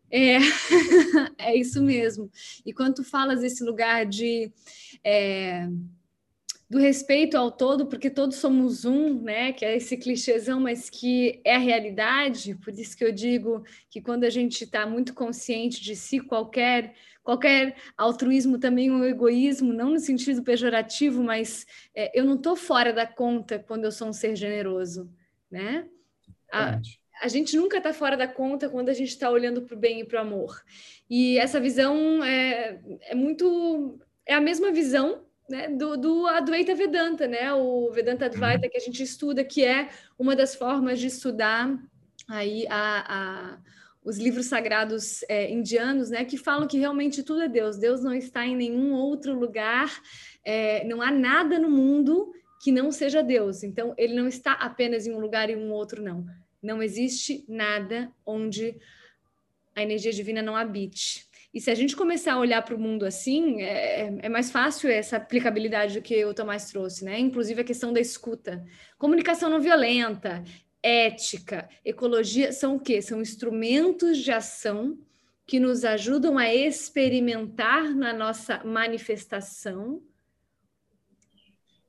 É, 0.09 0.37
é 1.37 1.55
isso 1.55 1.81
mesmo. 1.81 2.29
E 2.65 2.73
quando 2.73 2.95
tu 2.95 3.03
falas 3.03 3.41
desse 3.41 3.63
lugar 3.63 4.05
de 4.05 4.51
é 5.03 5.67
do 6.69 6.77
respeito 6.77 7.37
ao 7.37 7.49
todo, 7.49 7.87
porque 7.87 8.09
todos 8.09 8.37
somos 8.37 8.83
um, 8.83 9.21
né? 9.21 9.53
Que 9.53 9.63
é 9.63 9.77
esse 9.77 9.95
clichêzão, 9.95 10.59
mas 10.59 10.89
que 10.89 11.39
é 11.43 11.55
a 11.55 11.59
realidade. 11.59 12.55
Por 12.55 12.73
isso 12.73 12.97
que 12.97 13.05
eu 13.05 13.11
digo 13.11 13.63
que 13.89 14.01
quando 14.01 14.25
a 14.25 14.29
gente 14.29 14.65
está 14.65 14.85
muito 14.85 15.13
consciente 15.13 15.81
de 15.81 15.95
si, 15.95 16.19
qualquer 16.19 16.93
qualquer 17.23 17.75
altruísmo 17.97 18.57
também 18.57 18.87
é 18.87 18.91
um 18.91 19.03
egoísmo, 19.03 19.73
não 19.73 19.89
no 19.89 19.99
sentido 19.99 20.41
pejorativo, 20.43 21.21
mas 21.21 21.65
é, 21.93 22.17
eu 22.17 22.23
não 22.23 22.35
estou 22.35 22.55
fora 22.55 22.93
da 22.93 23.05
conta 23.05 23.59
quando 23.59 23.83
eu 23.83 23.91
sou 23.91 24.07
um 24.07 24.13
ser 24.13 24.33
generoso, 24.33 25.11
né? 25.51 25.85
A, 26.49 26.79
a 27.21 27.27
gente 27.27 27.57
nunca 27.57 27.79
está 27.79 27.93
fora 27.93 28.15
da 28.15 28.29
conta 28.29 28.69
quando 28.69 28.87
a 28.87 28.93
gente 28.93 29.09
está 29.09 29.29
olhando 29.29 29.61
para 29.61 29.75
o 29.75 29.79
bem 29.79 29.99
e 29.99 30.05
para 30.05 30.19
o 30.19 30.21
amor. 30.21 30.63
E 31.09 31.37
essa 31.37 31.59
visão 31.59 32.23
é, 32.23 32.79
é 33.01 33.15
muito 33.15 33.99
é 34.25 34.33
a 34.33 34.41
mesma 34.41 34.71
visão 34.71 35.26
né, 35.49 35.69
do, 35.69 35.97
do 35.97 36.27
Advaita 36.27 36.75
Vedanta, 36.75 37.27
né, 37.27 37.53
o 37.53 37.89
Vedanta 37.91 38.25
Advaita 38.25 38.65
uhum. 38.65 38.71
que 38.71 38.77
a 38.77 38.81
gente 38.81 39.01
estuda, 39.01 39.43
que 39.43 39.63
é 39.63 39.89
uma 40.17 40.35
das 40.35 40.55
formas 40.55 40.99
de 40.99 41.07
estudar 41.07 41.77
aí 42.29 42.65
a, 42.69 43.53
a 43.53 43.57
os 44.07 44.17
livros 44.17 44.45
sagrados 44.45 45.21
é, 45.27 45.51
indianos, 45.51 46.09
né, 46.09 46.23
que 46.23 46.37
falam 46.37 46.65
que 46.65 46.77
realmente 46.77 47.23
tudo 47.23 47.41
é 47.41 47.49
Deus. 47.49 47.77
Deus 47.77 48.01
não 48.01 48.13
está 48.13 48.45
em 48.45 48.55
nenhum 48.55 48.93
outro 48.93 49.37
lugar, 49.37 50.01
é, 50.45 50.85
não 50.85 51.01
há 51.01 51.11
nada 51.11 51.59
no 51.59 51.69
mundo 51.69 52.31
que 52.61 52.71
não 52.71 52.89
seja 52.89 53.21
Deus. 53.21 53.63
Então, 53.63 53.93
ele 53.97 54.15
não 54.15 54.25
está 54.25 54.53
apenas 54.53 55.05
em 55.05 55.13
um 55.13 55.19
lugar 55.19 55.49
e 55.49 55.57
um 55.57 55.73
outro, 55.73 56.01
não. 56.01 56.25
Não 56.63 56.81
existe 56.81 57.43
nada 57.49 58.09
onde 58.25 58.77
a 59.75 59.83
energia 59.83 60.13
divina 60.13 60.41
não 60.41 60.55
habite. 60.55 61.26
E 61.57 61.59
se 61.59 61.71
a 61.71 61.75
gente 61.75 61.95
começar 61.95 62.33
a 62.33 62.39
olhar 62.39 62.61
para 62.61 62.75
o 62.75 62.79
mundo 62.79 63.03
assim, 63.03 63.63
é, 63.63 64.13
é, 64.21 64.29
mais 64.29 64.51
fácil 64.51 64.91
essa 64.91 65.17
aplicabilidade 65.17 66.01
que 66.01 66.23
o 66.23 66.31
Tomás 66.31 66.69
trouxe, 66.69 67.03
né? 67.03 67.17
Inclusive 67.17 67.61
a 67.61 67.63
questão 67.63 67.91
da 67.91 67.99
escuta. 67.99 68.63
Comunicação 68.95 69.49
não 69.49 69.59
violenta, 69.59 70.43
ética, 70.83 71.67
ecologia 71.83 72.51
são 72.51 72.75
o 72.75 72.79
quê? 72.79 73.01
São 73.01 73.21
instrumentos 73.21 74.19
de 74.19 74.31
ação 74.31 74.99
que 75.47 75.59
nos 75.59 75.83
ajudam 75.83 76.37
a 76.37 76.53
experimentar 76.53 77.89
na 77.95 78.13
nossa 78.13 78.63
manifestação 78.63 79.99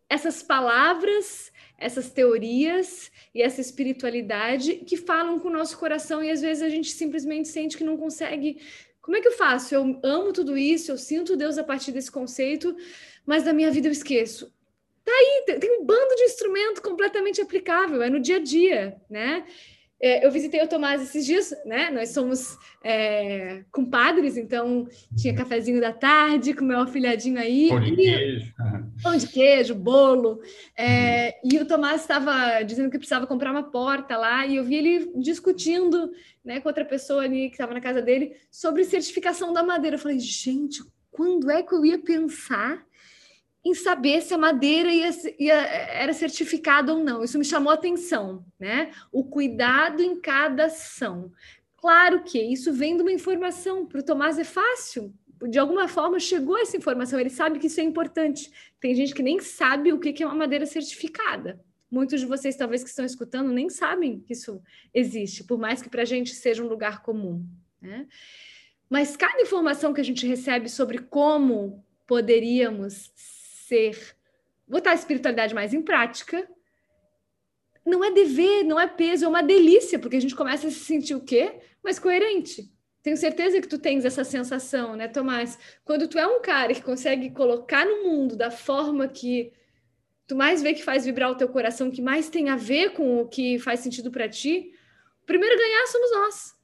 essas 0.08 0.42
palavras, 0.42 1.52
essas 1.76 2.10
teorias 2.10 3.12
e 3.34 3.42
essa 3.42 3.60
espiritualidade 3.60 4.76
que 4.76 4.96
falam 4.96 5.38
com 5.38 5.48
o 5.48 5.52
nosso 5.52 5.76
coração 5.76 6.24
e 6.24 6.30
às 6.30 6.40
vezes 6.40 6.62
a 6.62 6.70
gente 6.70 6.90
simplesmente 6.90 7.48
sente 7.48 7.76
que 7.76 7.84
não 7.84 7.98
consegue 7.98 8.58
como 9.08 9.16
é 9.16 9.22
que 9.22 9.28
eu 9.28 9.32
faço? 9.32 9.74
Eu 9.74 9.98
amo 10.02 10.34
tudo 10.34 10.54
isso, 10.54 10.92
eu 10.92 10.98
sinto 10.98 11.34
Deus 11.34 11.56
a 11.56 11.64
partir 11.64 11.92
desse 11.92 12.12
conceito, 12.12 12.76
mas 13.24 13.42
da 13.42 13.54
minha 13.54 13.70
vida 13.70 13.88
eu 13.88 13.92
esqueço. 13.92 14.52
Tá 15.02 15.10
aí, 15.10 15.58
tem 15.58 15.80
um 15.80 15.82
bando 15.82 16.14
de 16.14 16.24
instrumento 16.24 16.82
completamente 16.82 17.40
aplicável, 17.40 18.02
é 18.02 18.10
no 18.10 18.20
dia 18.20 18.36
a 18.36 18.38
dia, 18.38 19.00
né? 19.08 19.46
É, 20.00 20.24
eu 20.24 20.30
visitei 20.30 20.62
o 20.62 20.68
Tomás 20.68 21.02
esses 21.02 21.26
dias, 21.26 21.52
né? 21.64 21.90
Nós 21.90 22.10
somos 22.10 22.56
é, 22.84 23.64
compadres, 23.72 24.36
então 24.36 24.86
tinha 25.16 25.34
cafezinho 25.34 25.80
da 25.80 25.92
tarde 25.92 26.54
com 26.54 26.64
meu 26.64 26.80
afilhadinho 26.80 27.38
aí. 27.38 27.68
Pão 27.68 27.80
de 27.80 27.96
queijo. 27.96 28.54
Pão 29.02 29.16
de 29.16 29.26
queijo, 29.26 29.74
bolo. 29.74 30.40
É, 30.76 31.38
uhum. 31.42 31.50
E 31.52 31.58
o 31.58 31.66
Tomás 31.66 32.02
estava 32.02 32.62
dizendo 32.62 32.90
que 32.90 32.98
precisava 32.98 33.26
comprar 33.26 33.50
uma 33.50 33.64
porta 33.64 34.16
lá, 34.16 34.46
e 34.46 34.56
eu 34.56 34.64
vi 34.64 34.76
ele 34.76 35.12
discutindo 35.16 36.12
né, 36.44 36.60
com 36.60 36.68
outra 36.68 36.84
pessoa 36.84 37.22
ali 37.22 37.48
que 37.48 37.54
estava 37.54 37.74
na 37.74 37.80
casa 37.80 38.00
dele 38.00 38.36
sobre 38.50 38.84
certificação 38.84 39.52
da 39.52 39.64
madeira. 39.64 39.96
Eu 39.96 40.00
falei, 40.00 40.20
gente, 40.20 40.80
quando 41.10 41.50
é 41.50 41.60
que 41.62 41.74
eu 41.74 41.84
ia 41.84 41.98
pensar 41.98 42.86
em 43.68 43.74
saber 43.74 44.22
se 44.22 44.34
a 44.34 44.38
madeira 44.38 44.90
ia, 44.92 45.10
ia, 45.38 45.54
era 45.54 46.12
certificada 46.12 46.92
ou 46.92 47.02
não. 47.02 47.22
Isso 47.22 47.38
me 47.38 47.44
chamou 47.44 47.72
atenção, 47.72 48.44
né? 48.58 48.90
O 49.12 49.24
cuidado 49.24 50.02
em 50.02 50.20
cada 50.20 50.66
ação. 50.66 51.32
Claro 51.76 52.22
que 52.24 52.40
isso 52.40 52.72
vem 52.72 52.96
de 52.96 53.02
uma 53.02 53.12
informação. 53.12 53.86
Para 53.86 54.00
o 54.00 54.02
Tomás 54.02 54.38
é 54.38 54.44
fácil. 54.44 55.14
De 55.48 55.58
alguma 55.58 55.86
forma 55.86 56.18
chegou 56.18 56.58
essa 56.58 56.76
informação. 56.76 57.20
Ele 57.20 57.30
sabe 57.30 57.58
que 57.58 57.68
isso 57.68 57.80
é 57.80 57.84
importante. 57.84 58.50
Tem 58.80 58.94
gente 58.94 59.14
que 59.14 59.22
nem 59.22 59.38
sabe 59.40 59.92
o 59.92 59.98
que 60.00 60.22
é 60.22 60.26
uma 60.26 60.34
madeira 60.34 60.66
certificada. 60.66 61.60
Muitos 61.90 62.20
de 62.20 62.26
vocês, 62.26 62.54
talvez, 62.56 62.82
que 62.82 62.90
estão 62.90 63.04
escutando, 63.04 63.50
nem 63.50 63.70
sabem 63.70 64.20
que 64.20 64.34
isso 64.34 64.60
existe, 64.92 65.42
por 65.42 65.58
mais 65.58 65.80
que 65.80 65.88
para 65.88 66.02
a 66.02 66.04
gente 66.04 66.34
seja 66.34 66.62
um 66.62 66.68
lugar 66.68 67.02
comum. 67.02 67.46
Né? 67.80 68.06
Mas 68.90 69.16
cada 69.16 69.40
informação 69.40 69.94
que 69.94 70.00
a 70.00 70.04
gente 70.04 70.26
recebe 70.26 70.68
sobre 70.68 70.98
como 70.98 71.82
poderíamos 72.06 73.12
ser, 73.68 74.16
botar 74.66 74.92
a 74.92 74.94
espiritualidade 74.94 75.54
mais 75.54 75.74
em 75.74 75.82
prática, 75.82 76.48
não 77.84 78.04
é 78.04 78.10
dever, 78.10 78.64
não 78.64 78.78
é 78.78 78.86
peso, 78.86 79.24
é 79.24 79.28
uma 79.28 79.42
delícia, 79.42 79.98
porque 79.98 80.16
a 80.16 80.20
gente 80.20 80.34
começa 80.34 80.66
a 80.66 80.70
se 80.70 80.80
sentir 80.80 81.14
o 81.14 81.20
quê? 81.20 81.60
Mais 81.82 81.98
coerente. 81.98 82.70
Tenho 83.02 83.16
certeza 83.16 83.60
que 83.60 83.68
tu 83.68 83.78
tens 83.78 84.04
essa 84.04 84.24
sensação, 84.24 84.96
né, 84.96 85.08
Tomás? 85.08 85.58
Quando 85.84 86.08
tu 86.08 86.18
é 86.18 86.26
um 86.26 86.42
cara 86.42 86.74
que 86.74 86.82
consegue 86.82 87.30
colocar 87.30 87.86
no 87.86 88.04
mundo 88.04 88.36
da 88.36 88.50
forma 88.50 89.08
que 89.08 89.52
tu 90.26 90.36
mais 90.36 90.62
vê 90.62 90.74
que 90.74 90.82
faz 90.82 91.04
vibrar 91.04 91.30
o 91.30 91.36
teu 91.36 91.48
coração, 91.48 91.90
que 91.90 92.02
mais 92.02 92.28
tem 92.28 92.50
a 92.50 92.56
ver 92.56 92.90
com 92.92 93.22
o 93.22 93.28
que 93.28 93.58
faz 93.58 93.80
sentido 93.80 94.10
para 94.10 94.28
ti, 94.28 94.72
primeiro 95.24 95.56
ganhar 95.56 95.86
somos 95.86 96.10
nós. 96.10 96.58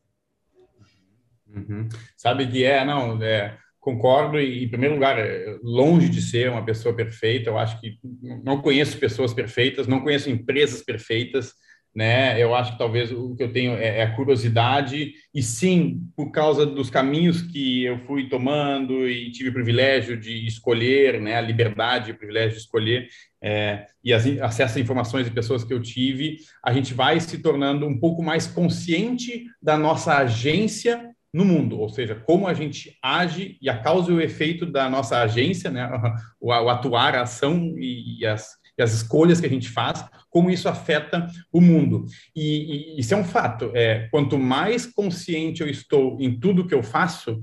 Uhum. 1.47 1.89
Sabe 2.17 2.51
que 2.51 2.65
é, 2.65 2.85
não, 2.85 3.23
é, 3.23 3.57
concordo 3.85 4.41
e, 4.41 4.65
em 4.65 4.69
primeiro 4.69 4.95
lugar, 4.95 5.19
é, 5.19 5.59
longe 5.63 6.09
de 6.09 6.23
ser 6.23 6.51
uma 6.51 6.65
pessoa 6.65 6.97
perfeita, 6.97 7.51
eu 7.51 7.59
acho 7.59 7.79
que 7.81 7.99
não 8.43 8.63
conheço 8.63 8.99
pessoas 8.99 9.35
perfeitas, 9.35 9.87
não 9.87 10.01
conheço 10.01 10.31
empresas 10.31 10.83
perfeitas, 10.83 11.53
né? 11.95 12.43
Eu 12.43 12.55
acho 12.55 12.73
que 12.73 12.79
talvez 12.79 13.13
o 13.13 13.37
que 13.37 13.43
eu 13.45 13.53
tenho 13.53 13.75
é, 13.75 13.99
é, 13.99 14.03
a 14.03 14.17
curiosidade 14.17 15.13
e 15.33 15.43
sim, 15.43 16.01
por 16.17 16.33
causa 16.33 16.67
dos 16.67 16.91
caminhos 16.91 17.43
que 17.43 17.85
eu 17.85 17.99
fui 18.01 18.29
tomando 18.29 19.07
e 19.09 19.31
tive 19.31 19.51
o 19.51 19.53
privilégio 19.53 20.19
de 20.19 20.47
escolher, 20.47 21.21
né? 21.21 21.37
A 21.37 21.43
liberdade, 21.43 22.11
o 22.11 22.19
privilégio 22.19 22.53
de 22.53 22.65
escolher 22.65 23.09
é, 23.41 23.87
e 24.03 24.15
as, 24.15 24.27
acesso 24.41 24.79
a 24.79 24.81
informações 24.81 25.27
de 25.27 25.31
pessoas 25.31 25.63
que 25.63 25.75
eu 25.75 25.81
tive, 25.81 26.39
a 26.65 26.73
gente 26.73 26.95
vai 26.95 27.21
se 27.21 27.39
tornando 27.39 27.87
um 27.87 28.01
pouco 28.01 28.23
mais 28.23 28.47
consciente 28.47 29.45
da 29.63 29.77
nossa 29.77 30.17
agência 30.17 31.14
no 31.35 31.45
mundo, 31.45 31.81
ou 31.81 31.89
seja, 31.89 32.15
como 32.15 32.47
a 32.47 32.55
gente 32.55 32.97
age 33.03 33.59
e 33.61 33.69
a 33.69 33.77
causa 33.77 34.13
e 34.13 34.15
o 34.15 34.21
efeito 34.21 34.65
da 34.65 34.89
nossa 34.89 35.21
agência, 35.21 35.69
né, 35.69 35.91
o, 36.41 36.51
o 36.51 36.71
atuar, 36.71 37.17
a 37.17 37.23
ação 37.23 37.75
e, 37.77 38.21
e, 38.21 38.27
as, 38.27 38.53
e, 38.79 38.83
as, 38.83 38.95
escolhas 38.95 39.41
que 39.41 39.47
a 39.47 39.51
gente 39.51 39.69
faz, 39.69 40.05
como 40.31 40.49
isso 40.49 40.69
afeta 40.69 41.27
o 41.53 41.61
mundo. 41.61 42.05
E, 42.37 42.95
e 42.97 43.01
isso 43.01 43.13
é 43.15 43.17
um 43.17 43.25
fato. 43.25 43.73
É, 43.75 44.07
quanto 44.13 44.39
mais 44.39 44.87
consciente 44.87 45.61
eu 45.61 45.69
estou 45.69 46.17
em 46.21 46.39
tudo 46.39 46.69
que 46.69 46.75
eu 46.75 46.85
faço, 46.85 47.43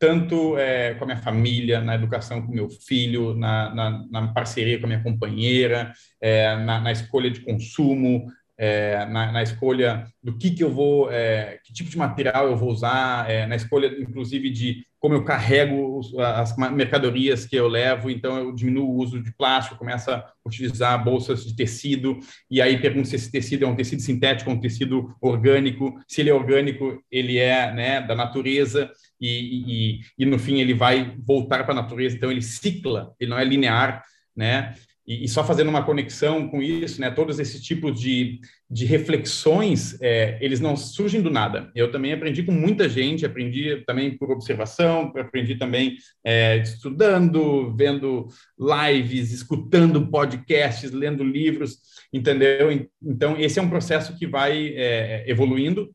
tanto 0.00 0.58
é, 0.58 0.94
com 0.94 1.04
a 1.04 1.06
minha 1.06 1.22
família, 1.22 1.80
na 1.80 1.94
educação 1.94 2.44
com 2.44 2.52
meu 2.52 2.68
filho, 2.68 3.34
na, 3.34 3.72
na, 3.72 4.06
na 4.10 4.28
parceria 4.32 4.80
com 4.80 4.86
a 4.86 4.88
minha 4.88 5.02
companheira, 5.02 5.92
é, 6.20 6.56
na, 6.56 6.80
na, 6.80 6.90
escolha 6.90 7.30
de 7.30 7.40
consumo, 7.40 8.26
é, 8.58 9.06
na, 9.06 9.30
na, 9.30 9.42
escolha 9.42 10.04
do 10.20 10.36
que, 10.36 10.50
que 10.50 10.64
eu 10.64 10.70
vou, 10.70 11.10
é, 11.12 11.60
que 11.64 11.72
tipo 11.72 11.88
de 11.88 11.96
material 11.96 12.48
eu 12.48 12.56
vou 12.56 12.70
usar, 12.70 13.30
é, 13.30 13.46
na 13.46 13.54
escolha, 13.54 13.86
inclusive, 14.00 14.50
de 14.50 14.84
como 14.98 15.14
eu 15.14 15.24
carrego 15.24 16.00
as 16.20 16.56
mercadorias 16.56 17.46
que 17.46 17.54
eu 17.54 17.68
levo, 17.68 18.10
então 18.10 18.36
eu 18.36 18.52
diminuo 18.52 18.90
o 18.90 18.96
uso 18.96 19.22
de 19.22 19.32
plástico, 19.32 19.78
começo 19.78 20.10
a 20.10 20.26
utilizar 20.44 21.02
bolsas 21.04 21.44
de 21.44 21.54
tecido, 21.54 22.18
e 22.50 22.60
aí 22.60 22.80
pergunto 22.80 23.06
se 23.06 23.14
esse 23.14 23.30
tecido 23.30 23.64
é 23.64 23.68
um 23.68 23.76
tecido 23.76 24.02
sintético 24.02 24.50
ou 24.50 24.56
um 24.56 24.60
tecido 24.60 25.14
orgânico, 25.20 25.94
se 26.08 26.20
ele 26.20 26.30
é 26.30 26.34
orgânico, 26.34 27.00
ele 27.12 27.38
é 27.38 27.72
né, 27.72 28.00
da 28.00 28.16
natureza, 28.16 28.90
e, 29.20 29.98
e, 29.98 30.00
e 30.18 30.26
no 30.26 30.36
fim 30.36 30.58
ele 30.58 30.74
vai 30.74 31.16
voltar 31.24 31.62
para 31.62 31.74
a 31.74 31.82
natureza, 31.82 32.16
então 32.16 32.30
ele 32.30 32.42
cicla, 32.42 33.14
ele 33.20 33.30
não 33.30 33.38
é 33.38 33.44
linear, 33.44 34.02
né? 34.34 34.74
E, 35.08 35.24
e, 35.24 35.28
só 35.28 35.42
fazendo 35.42 35.70
uma 35.70 35.82
conexão 35.82 36.46
com 36.48 36.60
isso, 36.60 37.00
né, 37.00 37.10
todos 37.10 37.38
esses 37.38 37.62
tipos 37.62 37.98
de, 37.98 38.40
de 38.70 38.84
reflexões, 38.84 39.98
é, 40.02 40.36
eles 40.38 40.60
não 40.60 40.76
surgem 40.76 41.22
do 41.22 41.30
nada. 41.30 41.72
Eu 41.74 41.90
também 41.90 42.12
aprendi 42.12 42.42
com 42.42 42.52
muita 42.52 42.86
gente, 42.90 43.24
aprendi 43.24 43.82
também 43.86 44.18
por 44.18 44.30
observação, 44.30 45.10
aprendi 45.16 45.56
também 45.56 45.96
é, 46.22 46.58
estudando, 46.58 47.74
vendo 47.74 48.28
lives, 48.60 49.32
escutando 49.32 50.10
podcasts, 50.10 50.92
lendo 50.92 51.24
livros, 51.24 51.78
entendeu? 52.12 52.70
Então, 53.02 53.34
esse 53.38 53.58
é 53.58 53.62
um 53.62 53.70
processo 53.70 54.14
que 54.18 54.26
vai 54.26 54.74
é, 54.76 55.24
evoluindo 55.26 55.90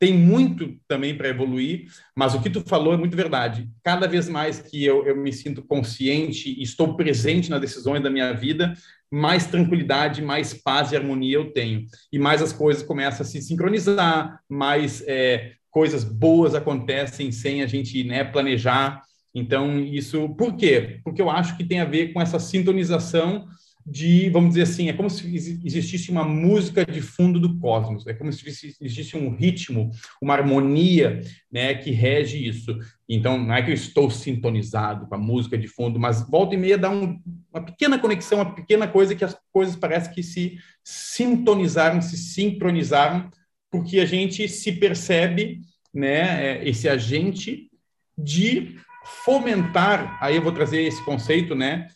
tem 0.00 0.14
muito 0.14 0.78
também 0.88 1.14
para 1.14 1.28
evoluir, 1.28 1.84
mas 2.16 2.34
o 2.34 2.40
que 2.40 2.48
tu 2.48 2.62
falou 2.62 2.94
é 2.94 2.96
muito 2.96 3.14
verdade. 3.14 3.68
Cada 3.84 4.08
vez 4.08 4.30
mais 4.30 4.58
que 4.58 4.82
eu, 4.82 5.06
eu 5.06 5.14
me 5.14 5.30
sinto 5.30 5.62
consciente 5.62 6.48
e 6.58 6.62
estou 6.62 6.96
presente 6.96 7.50
nas 7.50 7.60
decisões 7.60 8.02
da 8.02 8.08
minha 8.08 8.32
vida, 8.32 8.72
mais 9.12 9.44
tranquilidade, 9.44 10.22
mais 10.22 10.54
paz 10.54 10.90
e 10.90 10.96
harmonia 10.96 11.36
eu 11.36 11.52
tenho. 11.52 11.84
E 12.10 12.18
mais 12.18 12.40
as 12.40 12.50
coisas 12.50 12.82
começam 12.82 13.20
a 13.20 13.28
se 13.28 13.42
sincronizar, 13.42 14.40
mais 14.48 15.04
é, 15.06 15.52
coisas 15.70 16.02
boas 16.02 16.54
acontecem 16.54 17.30
sem 17.30 17.62
a 17.62 17.66
gente 17.66 18.02
né, 18.02 18.24
planejar. 18.24 19.02
Então, 19.34 19.78
isso. 19.78 20.30
Por 20.30 20.56
quê? 20.56 21.00
Porque 21.04 21.20
eu 21.20 21.28
acho 21.28 21.58
que 21.58 21.64
tem 21.64 21.78
a 21.78 21.84
ver 21.84 22.14
com 22.14 22.22
essa 22.22 22.38
sintonização 22.38 23.46
de, 23.84 24.28
vamos 24.30 24.50
dizer 24.50 24.62
assim, 24.62 24.88
é 24.88 24.92
como 24.92 25.08
se 25.08 25.26
existisse 25.64 26.10
uma 26.10 26.24
música 26.24 26.84
de 26.84 27.00
fundo 27.00 27.40
do 27.40 27.58
cosmos, 27.58 28.06
é 28.06 28.14
como 28.14 28.32
se 28.32 28.46
existisse 28.80 29.16
um 29.16 29.34
ritmo, 29.34 29.90
uma 30.20 30.34
harmonia, 30.34 31.22
né, 31.50 31.74
que 31.74 31.90
rege 31.90 32.46
isso. 32.46 32.78
Então, 33.08 33.38
não 33.38 33.54
é 33.54 33.62
que 33.62 33.70
eu 33.70 33.74
estou 33.74 34.10
sintonizado 34.10 35.06
com 35.06 35.14
a 35.14 35.18
música 35.18 35.56
de 35.56 35.66
fundo, 35.66 35.98
mas 35.98 36.28
volta 36.28 36.54
e 36.54 36.58
meia 36.58 36.78
dá 36.78 36.90
um, 36.90 37.20
uma 37.52 37.64
pequena 37.64 37.98
conexão, 37.98 38.38
uma 38.38 38.54
pequena 38.54 38.86
coisa 38.86 39.14
que 39.14 39.24
as 39.24 39.36
coisas 39.52 39.74
parecem 39.74 40.12
que 40.12 40.22
se 40.22 40.58
sintonizaram, 40.84 42.00
se 42.00 42.16
sincronizaram, 42.16 43.30
porque 43.70 43.98
a 43.98 44.06
gente 44.06 44.48
se 44.48 44.72
percebe, 44.72 45.60
né, 45.92 46.58
é, 46.58 46.68
esse 46.68 46.88
agente 46.88 47.68
de 48.16 48.76
fomentar, 49.24 50.18
aí 50.22 50.36
eu 50.36 50.42
vou 50.42 50.52
trazer 50.52 50.82
esse 50.82 51.02
conceito, 51.04 51.54
né, 51.54 51.88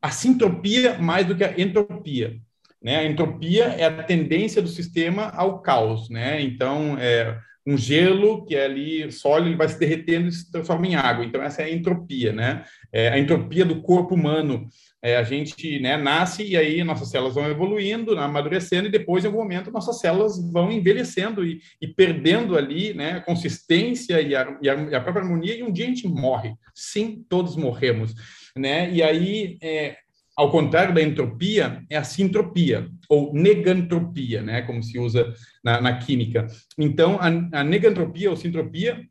a 0.00 0.10
sintropia 0.10 0.98
mais 0.98 1.26
do 1.26 1.34
que 1.34 1.44
a 1.44 1.58
entropia. 1.58 2.36
Né? 2.82 2.98
A 2.98 3.04
entropia 3.04 3.64
é 3.64 3.84
a 3.84 4.02
tendência 4.02 4.62
do 4.62 4.68
sistema 4.68 5.30
ao 5.30 5.60
caos. 5.60 6.08
Né? 6.08 6.40
Então, 6.42 6.96
é, 6.98 7.38
um 7.66 7.76
gelo 7.76 8.44
que 8.44 8.54
é 8.54 8.64
ali 8.64 9.10
sólido, 9.10 9.48
ele 9.48 9.56
vai 9.56 9.68
se 9.68 9.78
derretendo 9.78 10.28
e 10.28 10.32
se 10.32 10.50
transforma 10.52 10.86
em 10.86 10.94
água. 10.94 11.24
Então, 11.24 11.42
essa 11.42 11.62
é 11.62 11.64
a 11.64 11.74
entropia. 11.74 12.32
Né? 12.32 12.64
É, 12.92 13.08
a 13.08 13.18
entropia 13.18 13.64
do 13.64 13.82
corpo 13.82 14.14
humano. 14.14 14.68
É, 15.02 15.16
a 15.16 15.22
gente 15.22 15.78
né, 15.78 15.96
nasce 15.96 16.42
e 16.42 16.56
aí 16.56 16.82
nossas 16.82 17.10
células 17.10 17.34
vão 17.34 17.48
evoluindo, 17.48 18.18
amadurecendo, 18.18 18.88
e 18.88 18.90
depois, 18.90 19.24
em 19.24 19.28
algum 19.28 19.40
momento, 19.40 19.70
nossas 19.70 20.00
células 20.00 20.36
vão 20.50 20.72
envelhecendo 20.72 21.44
e, 21.44 21.60
e 21.80 21.86
perdendo 21.86 22.56
ali 22.56 22.92
né, 22.94 23.12
a 23.12 23.20
consistência 23.20 24.20
e 24.20 24.34
a, 24.34 24.58
e 24.60 24.68
a, 24.68 25.00
própria 25.00 25.22
harmonia, 25.22 25.56
e 25.56 25.62
um 25.62 25.70
dia 25.70 25.84
a 25.84 25.88
gente 25.88 26.08
morre. 26.08 26.54
Sim, 26.74 27.24
todos 27.28 27.56
morremos 27.56 28.14
né? 28.56 28.90
E 28.90 29.02
aí, 29.02 29.58
é, 29.62 29.96
ao 30.36 30.50
contrário 30.50 30.94
da 30.94 31.02
entropia, 31.02 31.84
é 31.88 31.96
a 31.96 32.04
sintropia, 32.04 32.88
ou 33.08 33.32
negantropia, 33.32 34.42
né? 34.42 34.62
Como 34.62 34.82
se 34.82 34.98
usa 34.98 35.32
na, 35.62 35.80
na 35.80 35.98
química. 35.98 36.46
Então, 36.78 37.18
a, 37.20 37.60
a 37.60 37.64
negantropia 37.64 38.30
ou 38.30 38.36
sintropia 38.36 39.06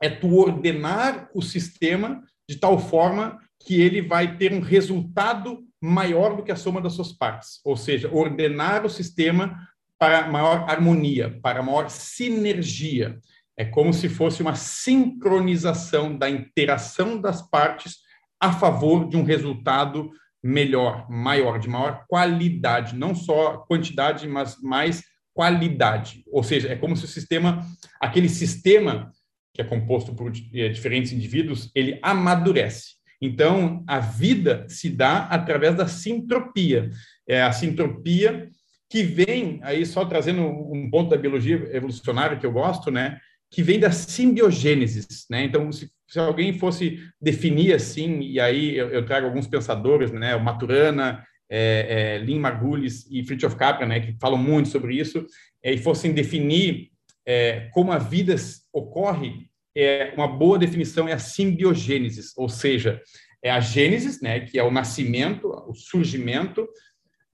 é 0.00 0.08
tu 0.08 0.36
ordenar 0.36 1.28
o 1.34 1.42
sistema 1.42 2.22
de 2.48 2.56
tal 2.56 2.78
forma 2.78 3.38
que 3.58 3.80
ele 3.80 4.02
vai 4.02 4.36
ter 4.36 4.52
um 4.52 4.60
resultado 4.60 5.64
maior 5.80 6.36
do 6.36 6.42
que 6.42 6.52
a 6.52 6.56
soma 6.56 6.80
das 6.80 6.94
suas 6.94 7.12
partes, 7.12 7.60
ou 7.64 7.76
seja, 7.76 8.12
ordenar 8.12 8.84
o 8.84 8.90
sistema 8.90 9.68
para 9.98 10.28
maior 10.28 10.68
harmonia, 10.68 11.38
para 11.42 11.62
maior 11.62 11.88
sinergia. 11.88 13.18
É 13.56 13.64
como 13.64 13.92
se 13.92 14.08
fosse 14.08 14.42
uma 14.42 14.54
sincronização 14.54 16.16
da 16.16 16.28
interação 16.28 17.20
das 17.20 17.40
partes 17.42 18.05
a 18.46 18.52
favor 18.52 19.08
de 19.08 19.16
um 19.16 19.24
resultado 19.24 20.10
melhor, 20.42 21.10
maior, 21.10 21.58
de 21.58 21.68
maior 21.68 22.04
qualidade, 22.08 22.96
não 22.96 23.14
só 23.14 23.58
quantidade, 23.58 24.28
mas 24.28 24.60
mais 24.62 25.02
qualidade. 25.34 26.22
Ou 26.30 26.42
seja, 26.42 26.68
é 26.68 26.76
como 26.76 26.96
se 26.96 27.04
o 27.04 27.08
sistema, 27.08 27.66
aquele 28.00 28.28
sistema 28.28 29.10
que 29.52 29.60
é 29.60 29.64
composto 29.64 30.14
por 30.14 30.32
é, 30.54 30.68
diferentes 30.68 31.12
indivíduos, 31.12 31.70
ele 31.74 31.98
amadurece. 32.02 32.96
Então, 33.20 33.82
a 33.86 33.98
vida 33.98 34.66
se 34.68 34.90
dá 34.90 35.24
através 35.24 35.74
da 35.74 35.88
sintropia. 35.88 36.90
É 37.26 37.42
a 37.42 37.50
sintropia 37.50 38.50
que 38.88 39.02
vem, 39.02 39.58
aí 39.62 39.84
só 39.84 40.04
trazendo 40.04 40.42
um 40.42 40.88
ponto 40.90 41.10
da 41.10 41.16
biologia 41.16 41.56
evolucionária 41.74 42.36
que 42.36 42.46
eu 42.46 42.52
gosto, 42.52 42.90
né? 42.90 43.18
Que 43.50 43.62
vem 43.62 43.78
da 43.78 43.90
simbiogênese, 43.90 45.06
né? 45.30 45.44
Então, 45.44 45.70
se, 45.72 45.90
se, 46.06 46.18
alguém 46.18 46.58
fosse 46.58 46.98
definir 47.20 47.74
assim, 47.74 48.20
e 48.20 48.40
aí 48.40 48.76
eu, 48.76 48.88
eu 48.90 49.04
trago 49.04 49.26
alguns 49.26 49.46
pensadores, 49.46 50.12
né? 50.12 50.34
O 50.34 50.42
Maturana, 50.42 51.24
é, 51.48 52.16
é, 52.16 52.18
Lynn 52.18 52.40
Margulis 52.40 53.06
e 53.10 53.24
Fritjof 53.24 53.56
Capra, 53.56 53.86
né? 53.86 54.00
Que 54.00 54.16
falam 54.20 54.38
muito 54.38 54.68
sobre 54.68 54.96
isso, 54.96 55.26
é, 55.62 55.72
e 55.72 55.78
fossem 55.78 56.12
definir 56.12 56.90
é, 57.24 57.68
como 57.72 57.92
a 57.92 57.98
vida 57.98 58.34
ocorre, 58.72 59.48
é, 59.74 60.12
uma 60.16 60.28
boa 60.28 60.58
definição 60.58 61.08
é 61.08 61.12
a 61.12 61.18
simbiogênese, 61.18 62.32
ou 62.36 62.48
seja, 62.48 63.00
é 63.42 63.50
a 63.50 63.60
gênese, 63.60 64.22
né? 64.22 64.40
Que 64.40 64.58
é 64.58 64.62
o 64.62 64.70
nascimento, 64.70 65.48
o 65.68 65.74
surgimento, 65.74 66.66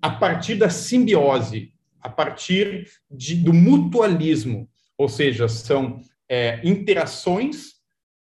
a 0.00 0.10
partir 0.10 0.56
da 0.56 0.68
simbiose, 0.68 1.72
a 2.00 2.08
partir 2.08 2.88
de, 3.10 3.36
do 3.36 3.52
mutualismo, 3.52 4.68
ou 4.96 5.08
seja, 5.08 5.48
são 5.48 6.00
é, 6.28 6.60
interações 6.64 7.72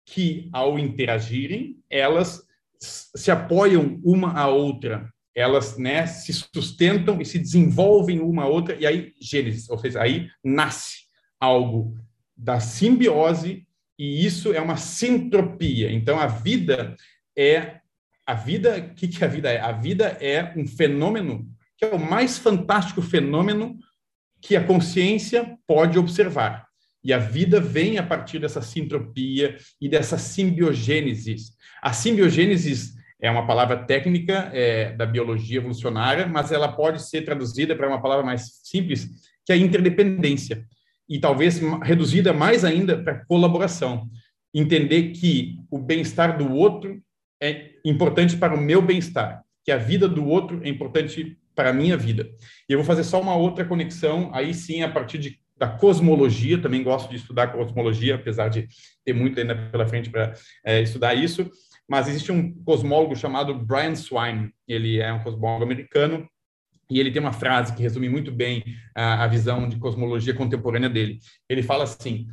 que, 0.07 0.49
ao 0.53 0.79
interagirem, 0.79 1.79
elas 1.89 2.43
se 2.81 3.31
apoiam 3.31 4.01
uma 4.05 4.33
à 4.33 4.49
outra, 4.49 5.13
elas 5.35 5.79
né, 5.79 6.07
se 6.07 6.33
sustentam 6.33 7.21
e 7.21 7.25
se 7.25 7.39
desenvolvem 7.39 8.21
uma 8.21 8.43
à 8.45 8.47
outra, 8.47 8.75
e 8.75 8.87
aí 8.87 9.13
gênesis, 9.21 9.69
ou 9.71 9.79
seja, 9.79 10.03
aí 10.03 10.29
nasce 10.45 11.03
algo 11.41 11.97
da 12.37 12.61
simbiose, 12.61 13.67
e 13.99 14.25
isso 14.27 14.53
é 14.53 14.61
uma 14.61 14.77
sintropia. 14.77 15.93
Então, 15.93 16.19
a 16.19 16.27
vida 16.27 16.97
é. 17.37 17.81
A 18.25 18.35
vida, 18.35 18.79
o 18.79 18.95
que, 18.95 19.09
que 19.09 19.25
a 19.25 19.29
vida 19.29 19.51
é? 19.51 19.61
A 19.61 19.73
vida 19.73 20.17
é 20.21 20.53
um 20.57 20.65
fenômeno 20.67 21.49
que 21.77 21.85
é 21.85 21.89
o 21.89 21.99
mais 21.99 22.39
fantástico 22.39 23.03
fenômeno 23.03 23.77
que 24.43 24.57
a 24.57 24.65
consciência 24.65 25.57
pode 25.67 25.99
observar. 25.99 26.67
E 27.05 27.13
a 27.13 27.19
vida 27.19 27.61
vem 27.61 27.97
a 27.97 28.03
partir 28.03 28.41
dessa 28.41 28.61
sintropia 28.61 29.57
e 29.81 29.89
dessa 29.89 30.19
simbiogênese. 30.19 31.37
A 31.81 31.93
simbiogênese 31.93 32.93
é 33.21 33.31
uma 33.31 33.47
palavra 33.47 33.77
técnica 33.77 34.51
é, 34.53 34.93
da 34.93 35.07
biologia 35.07 35.59
evolucionária, 35.59 36.27
mas 36.27 36.51
ela 36.51 36.71
pode 36.71 37.03
ser 37.03 37.23
traduzida 37.23 37.75
para 37.75 37.89
uma 37.89 38.03
palavra 38.03 38.25
mais 38.25 38.61
simples, 38.65 39.09
que 39.47 39.53
é 39.53 39.55
a 39.55 39.59
interdependência. 39.59 40.65
E 41.09 41.21
talvez 41.21 41.61
reduzida 41.83 42.33
mais 42.33 42.65
ainda 42.65 43.01
para 43.01 43.25
colaboração. 43.25 44.09
Entender 44.53 45.11
que 45.11 45.57
o 45.71 45.79
bem-estar 45.79 46.37
do 46.37 46.53
outro 46.53 47.01
é 47.41 47.71
importante 47.85 48.37
para 48.37 48.55
o 48.55 48.61
meu 48.61 48.83
bem-estar, 48.83 49.43
que 49.65 49.73
a 49.73 49.77
vida 49.77 50.09
do 50.09 50.27
outro 50.27 50.61
é 50.65 50.69
importante 50.69 51.37
para 51.55 51.71
a 51.71 51.73
minha 51.73 51.97
vida. 51.97 52.31
E 52.69 52.73
eu 52.73 52.79
vou 52.79 52.87
fazer 52.87 53.05
só 53.05 53.21
uma 53.21 53.37
outra 53.37 53.65
conexão, 53.65 54.31
aí 54.35 54.55
sim, 54.55 54.83
a 54.83 54.91
partir 54.91 55.19
de, 55.19 55.39
da 55.57 55.69
cosmologia, 55.69 56.61
também 56.61 56.83
gosto 56.83 57.11
de 57.11 57.17
estudar 57.17 57.49
cosmologia, 57.49 58.15
apesar 58.15 58.49
de 58.49 58.69
ter 59.05 59.13
muito 59.13 59.39
ainda 59.39 59.55
pela 59.71 59.87
frente 59.87 60.11
para 60.11 60.33
é, 60.65 60.81
estudar 60.81 61.15
isso, 61.15 61.51
mas 61.89 62.09
existe 62.09 62.33
um 62.33 62.53
cosmólogo 62.65 63.15
chamado 63.15 63.55
Brian 63.55 63.95
Swain, 63.95 64.51
ele 64.67 65.01
é 65.01 65.13
um 65.13 65.23
cosmólogo 65.23 65.65
americano, 65.65 66.29
e 66.91 67.01
ele 67.01 67.11
tem 67.11 67.23
uma 67.23 67.33
frase 67.33 67.75
que 67.75 67.83
resume 67.83 68.09
muito 68.09 68.31
bem 68.31 68.63
a, 68.95 69.25
a 69.25 69.27
visão 69.27 69.69
de 69.69 69.77
cosmologia 69.77 70.35
contemporânea 70.35 70.91
dele. 70.91 71.19
Ele 71.49 71.63
fala 71.63 71.85
assim, 71.85 72.27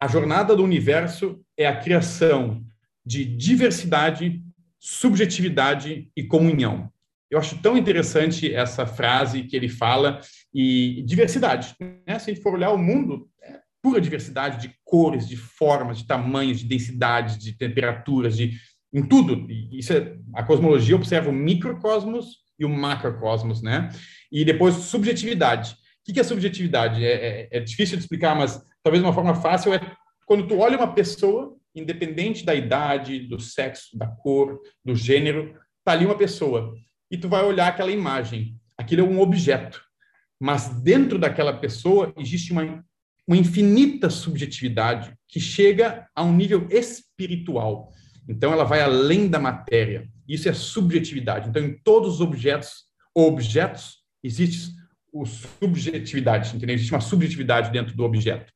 a 0.00 0.06
jornada 0.06 0.54
do 0.54 0.62
universo 0.62 1.40
é 1.56 1.66
a 1.66 1.76
criação 1.76 2.64
de 3.04 3.24
diversidade, 3.24 4.40
subjetividade 4.78 6.10
e 6.16 6.22
comunhão. 6.22 6.92
Eu 7.30 7.38
acho 7.38 7.60
tão 7.60 7.76
interessante 7.76 8.52
essa 8.52 8.86
frase 8.86 9.42
que 9.42 9.54
ele 9.54 9.68
fala 9.68 10.20
e 10.52 11.02
diversidade. 11.06 11.74
Né? 11.78 12.18
Se 12.18 12.30
a 12.30 12.34
gente 12.34 12.42
for 12.42 12.54
olhar 12.54 12.70
o 12.70 12.78
mundo, 12.78 13.28
é 13.42 13.60
pura 13.82 14.00
diversidade 14.00 14.66
de 14.66 14.74
cores, 14.84 15.28
de 15.28 15.36
formas, 15.36 15.98
de 15.98 16.06
tamanhos, 16.06 16.60
de 16.60 16.66
densidades, 16.66 17.38
de 17.38 17.56
temperaturas, 17.56 18.36
de 18.36 18.58
em 18.92 19.02
tudo. 19.06 19.46
Isso 19.70 19.92
é, 19.92 20.16
a 20.34 20.42
cosmologia 20.42 20.96
observa 20.96 21.28
o 21.28 21.32
microcosmos 21.32 22.38
e 22.58 22.64
o 22.64 22.68
macrocosmos, 22.68 23.62
né? 23.62 23.90
E 24.32 24.44
depois 24.44 24.74
subjetividade. 24.74 25.76
O 26.08 26.12
que 26.12 26.18
é 26.18 26.24
subjetividade? 26.24 27.04
É, 27.04 27.12
é, 27.12 27.48
é 27.58 27.60
difícil 27.60 27.96
de 27.96 28.04
explicar, 28.04 28.34
mas 28.34 28.62
talvez 28.82 29.02
uma 29.04 29.12
forma 29.12 29.34
fácil 29.34 29.74
é 29.74 29.80
quando 30.26 30.46
tu 30.46 30.58
olha 30.58 30.76
uma 30.76 30.94
pessoa, 30.94 31.54
independente 31.74 32.44
da 32.44 32.54
idade, 32.54 33.20
do 33.20 33.38
sexo, 33.38 33.96
da 33.96 34.06
cor, 34.06 34.58
do 34.84 34.94
gênero, 34.94 35.54
tá 35.84 35.92
ali 35.92 36.06
uma 36.06 36.16
pessoa 36.16 36.74
e 37.10 37.16
tu 37.16 37.28
vai 37.28 37.44
olhar 37.44 37.68
aquela 37.68 37.90
imagem. 37.90 38.56
Aquilo 38.76 39.02
é 39.02 39.04
um 39.04 39.20
objeto. 39.20 39.82
Mas 40.40 40.68
dentro 40.68 41.18
daquela 41.18 41.52
pessoa 41.52 42.12
existe 42.16 42.52
uma, 42.52 42.84
uma 43.26 43.36
infinita 43.36 44.08
subjetividade 44.08 45.12
que 45.26 45.40
chega 45.40 46.06
a 46.14 46.22
um 46.22 46.32
nível 46.32 46.66
espiritual. 46.70 47.92
Então 48.28 48.52
ela 48.52 48.64
vai 48.64 48.80
além 48.80 49.28
da 49.28 49.38
matéria. 49.38 50.08
Isso 50.28 50.48
é 50.48 50.52
subjetividade. 50.52 51.48
Então 51.48 51.62
em 51.62 51.76
todos 51.82 52.14
os 52.14 52.20
objetos 52.20 52.88
objetos 53.14 53.98
existe 54.22 54.72
o 55.12 55.24
subjetividade, 55.24 56.54
entendeu? 56.54 56.74
Existe 56.74 56.92
uma 56.92 57.00
subjetividade 57.00 57.70
dentro 57.70 57.96
do 57.96 58.04
objeto. 58.04 58.52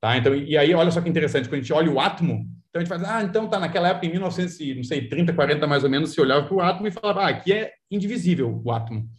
Tá? 0.00 0.16
Então, 0.16 0.34
e 0.34 0.56
aí, 0.56 0.72
olha 0.74 0.90
só 0.90 1.00
que 1.00 1.08
interessante, 1.08 1.48
quando 1.48 1.60
a 1.60 1.62
gente 1.62 1.72
olha 1.72 1.90
o 1.90 2.00
átomo, 2.00 2.48
então 2.70 2.80
a 2.80 2.84
gente 2.84 2.88
faz, 2.88 3.02
ah, 3.02 3.22
então 3.22 3.48
tá 3.48 3.58
naquela 3.58 3.88
época, 3.88 4.06
em 4.06 4.10
1930, 4.10 5.32
40 5.32 5.66
mais 5.66 5.82
ou 5.82 5.90
menos, 5.90 6.12
se 6.12 6.20
olhava 6.20 6.46
para 6.46 6.54
o 6.54 6.60
átomo 6.60 6.86
e 6.86 6.92
falava, 6.92 7.22
ah, 7.22 7.28
aqui 7.28 7.52
é 7.52 7.72
indivisível 7.90 8.62
o 8.64 8.70
átomo. 8.70 9.10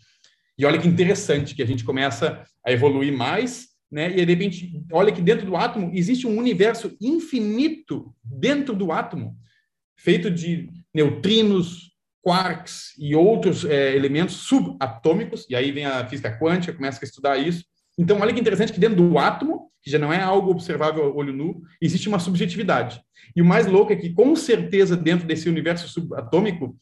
E 0.58 0.66
olha 0.66 0.80
que 0.80 0.88
interessante 0.88 1.54
que 1.54 1.62
a 1.62 1.68
gente 1.68 1.84
começa 1.84 2.44
a 2.66 2.72
evoluir 2.72 3.12
mais, 3.12 3.68
né? 3.92 4.10
E 4.10 4.26
de 4.26 4.34
repente, 4.34 4.84
olha 4.92 5.12
que 5.12 5.22
dentro 5.22 5.46
do 5.46 5.58
átomo 5.58 5.92
existe 5.94 6.26
um 6.26 6.38
universo 6.38 6.96
infinito 7.02 8.16
dentro 8.24 8.74
do 8.74 8.92
átomo, 8.92 9.36
feito 9.98 10.32
de 10.32 10.70
neutrinos, 10.94 11.92
quarks 12.22 12.94
e 12.98 13.16
outros 13.16 13.66
é, 13.66 13.96
elementos 13.96 14.36
subatômicos. 14.36 15.46
E 15.50 15.56
aí 15.56 15.72
vem 15.72 15.86
a 15.86 16.08
física 16.08 16.38
quântica, 16.40 16.74
começa 16.74 17.04
a 17.04 17.06
estudar 17.06 17.38
isso. 17.38 17.66
Então, 17.98 18.20
olha 18.20 18.34
que 18.34 18.40
interessante 18.40 18.72
que 18.72 18.80
dentro 18.80 18.96
do 18.96 19.18
átomo, 19.18 19.61
que 19.82 19.90
já 19.90 19.98
não 19.98 20.12
é 20.12 20.22
algo 20.22 20.52
observável 20.52 21.04
a 21.04 21.14
olho 21.14 21.34
nu, 21.34 21.62
existe 21.82 22.08
uma 22.08 22.20
subjetividade. 22.20 23.02
E 23.36 23.42
o 23.42 23.46
mais 23.46 23.68
louco 23.68 23.92
é 23.92 23.96
que, 23.96 24.14
com 24.14 24.36
certeza, 24.36 24.96
dentro 24.96 25.28
desse 25.28 25.50
universo 25.50 25.88
subatômico, 25.88 26.76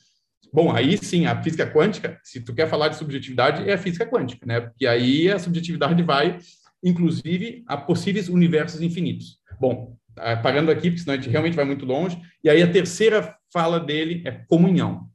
bom, 0.54 0.72
aí 0.72 0.98
sim, 0.98 1.26
a 1.26 1.42
física 1.42 1.70
quântica, 1.72 2.20
se 2.24 2.42
tu 2.42 2.54
quer 2.54 2.68
falar 2.70 2.90
de 2.90 2.98
subjetividade, 2.98 3.70
é 3.70 3.74
a 3.74 3.78
física 3.78 4.06
quântica, 4.06 4.46
né? 4.46 4.62
Porque 4.62 4.86
aí 4.86 5.30
a 5.32 5.40
subjetividade 5.40 6.02
vai, 6.04 6.38
inclusive, 6.84 7.64
a 7.68 7.78
possíveis 7.78 8.30
universos 8.30 8.82
infinitos. 8.82 9.40
Bom, 9.60 9.96
ah, 10.18 10.38
parando 10.38 10.72
aqui, 10.72 10.90
porque 10.90 11.02
senão 11.02 11.14
a 11.14 11.18
gente 11.18 11.30
realmente 11.30 11.56
vai 11.56 11.66
muito 11.66 11.86
longe. 11.86 12.20
E 12.44 12.50
aí 12.50 12.62
a 12.62 12.72
terceira 12.72 13.36
fala 13.52 13.80
dele 13.80 14.24
é 14.26 14.32
comunhão 14.32 15.10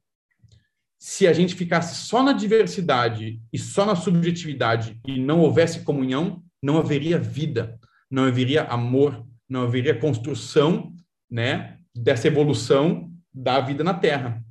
se 1.07 1.27
a 1.27 1.35
gente 1.35 1.55
ficasse 1.55 2.07
só 2.07 2.23
na 2.23 2.33
diversidade 2.33 3.39
e 3.53 3.59
só 3.59 3.85
na 3.85 3.95
subjetividade 3.95 4.99
e 5.07 5.21
não 5.21 5.41
houvesse 5.41 5.81
comunhão, 5.81 6.43
não 6.65 6.79
haveria 6.79 7.19
vida, 7.19 7.79
não 8.11 8.25
haveria 8.25 8.63
amor, 8.63 9.23
não 9.47 9.65
haveria 9.65 9.95
construção, 9.95 10.95
né, 11.31 11.77
dessa 11.95 12.27
evolução 12.27 13.13
da 13.33 13.61
vida 13.61 13.85
na 13.85 13.93
Terra. 13.93 14.43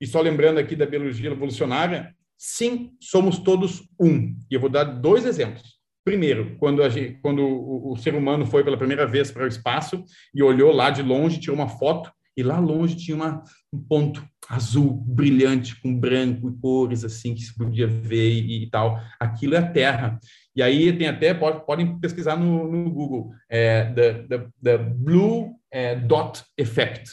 E 0.00 0.06
só 0.06 0.22
lembrando 0.22 0.58
aqui 0.58 0.74
da 0.74 0.86
biologia 0.86 1.30
evolucionária, 1.30 2.16
sim, 2.38 2.92
somos 2.98 3.38
todos 3.38 3.86
um. 4.00 4.34
E 4.50 4.54
eu 4.54 4.60
vou 4.60 4.70
dar 4.70 4.84
dois 4.84 5.26
exemplos. 5.26 5.76
Primeiro, 6.02 6.56
quando, 6.56 6.88
gente, 6.88 7.18
quando 7.20 7.42
o, 7.42 7.92
o, 7.92 7.96
ser 7.98 8.14
humano 8.14 8.46
foi 8.46 8.64
pela 8.64 8.78
primeira 8.78 9.06
vez 9.06 9.30
para 9.30 9.44
o 9.44 9.48
espaço 9.48 10.02
e 10.34 10.42
olhou 10.42 10.72
lá 10.72 10.88
de 10.88 11.02
longe, 11.02 11.38
tirou 11.38 11.54
uma 11.54 11.68
foto, 11.68 12.10
e 12.34 12.42
lá 12.42 12.58
longe 12.58 12.96
tinha 12.96 13.14
uma, 13.14 13.44
um 13.70 13.78
ponto 13.78 14.26
azul 14.48 14.92
brilhante 15.06 15.80
com 15.80 15.94
branco 15.94 16.48
e 16.48 16.60
cores 16.60 17.04
assim 17.04 17.34
que 17.34 17.42
se 17.42 17.54
podia 17.54 17.86
ver 17.86 18.30
e, 18.30 18.64
e 18.64 18.70
tal. 18.70 18.98
Aquilo 19.20 19.54
é 19.54 19.58
a 19.58 19.70
Terra. 19.70 20.18
E 20.56 20.62
aí 20.62 20.92
tem 20.92 21.06
até 21.06 21.34
pode, 21.34 21.64
podem 21.66 21.98
pesquisar 21.98 22.36
no, 22.36 22.70
no 22.70 22.90
Google 22.90 23.30
é, 23.48 23.84
the, 23.92 24.14
the, 24.24 24.46
the 24.62 24.78
blue 24.78 25.54
é, 25.70 25.94
dot 25.94 26.42
effect. 26.56 27.10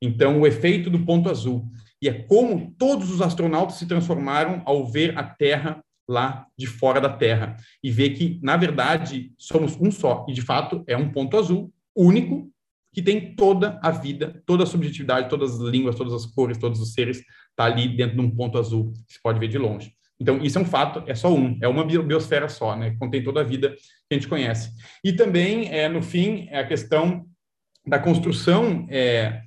Então 0.00 0.40
o 0.40 0.46
efeito 0.46 0.88
do 0.88 1.04
ponto 1.04 1.28
azul 1.28 1.70
e 2.00 2.08
é 2.08 2.12
como 2.12 2.74
todos 2.78 3.10
os 3.10 3.20
astronautas 3.20 3.76
se 3.76 3.86
transformaram 3.86 4.62
ao 4.64 4.86
ver 4.86 5.18
a 5.18 5.24
Terra 5.24 5.82
lá 6.08 6.46
de 6.56 6.66
fora 6.66 7.00
da 7.00 7.10
Terra 7.10 7.56
e 7.82 7.90
ver 7.90 8.10
que 8.10 8.40
na 8.42 8.56
verdade 8.56 9.32
somos 9.36 9.76
um 9.78 9.90
só 9.90 10.24
e 10.28 10.32
de 10.32 10.40
fato 10.40 10.82
é 10.86 10.96
um 10.96 11.10
ponto 11.10 11.36
azul 11.36 11.72
único 11.94 12.50
que 12.98 13.02
tem 13.02 13.32
toda 13.36 13.78
a 13.80 13.92
vida, 13.92 14.42
toda 14.44 14.64
a 14.64 14.66
subjetividade, 14.66 15.28
todas 15.28 15.54
as 15.54 15.60
línguas, 15.60 15.94
todas 15.94 16.12
as 16.12 16.26
cores, 16.26 16.58
todos 16.58 16.80
os 16.80 16.94
seres, 16.94 17.18
está 17.50 17.64
ali 17.64 17.96
dentro 17.96 18.16
de 18.16 18.20
um 18.20 18.28
ponto 18.28 18.58
azul, 18.58 18.92
que 19.06 19.12
se 19.12 19.22
pode 19.22 19.38
ver 19.38 19.46
de 19.46 19.56
longe. 19.56 19.92
Então, 20.18 20.42
isso 20.42 20.58
é 20.58 20.62
um 20.62 20.64
fato, 20.64 21.04
é 21.06 21.14
só 21.14 21.32
um, 21.32 21.56
é 21.62 21.68
uma 21.68 21.84
biosfera 21.84 22.48
só, 22.48 22.74
né? 22.74 22.96
Contém 22.98 23.22
toda 23.22 23.40
a 23.40 23.44
vida 23.44 23.70
que 23.70 23.76
a 24.10 24.14
gente 24.14 24.26
conhece. 24.26 24.72
E 25.04 25.12
também, 25.12 25.72
é, 25.72 25.88
no 25.88 26.02
fim, 26.02 26.48
é 26.50 26.58
a 26.58 26.66
questão 26.66 27.24
da 27.86 28.00
construção 28.00 28.88
é, 28.90 29.42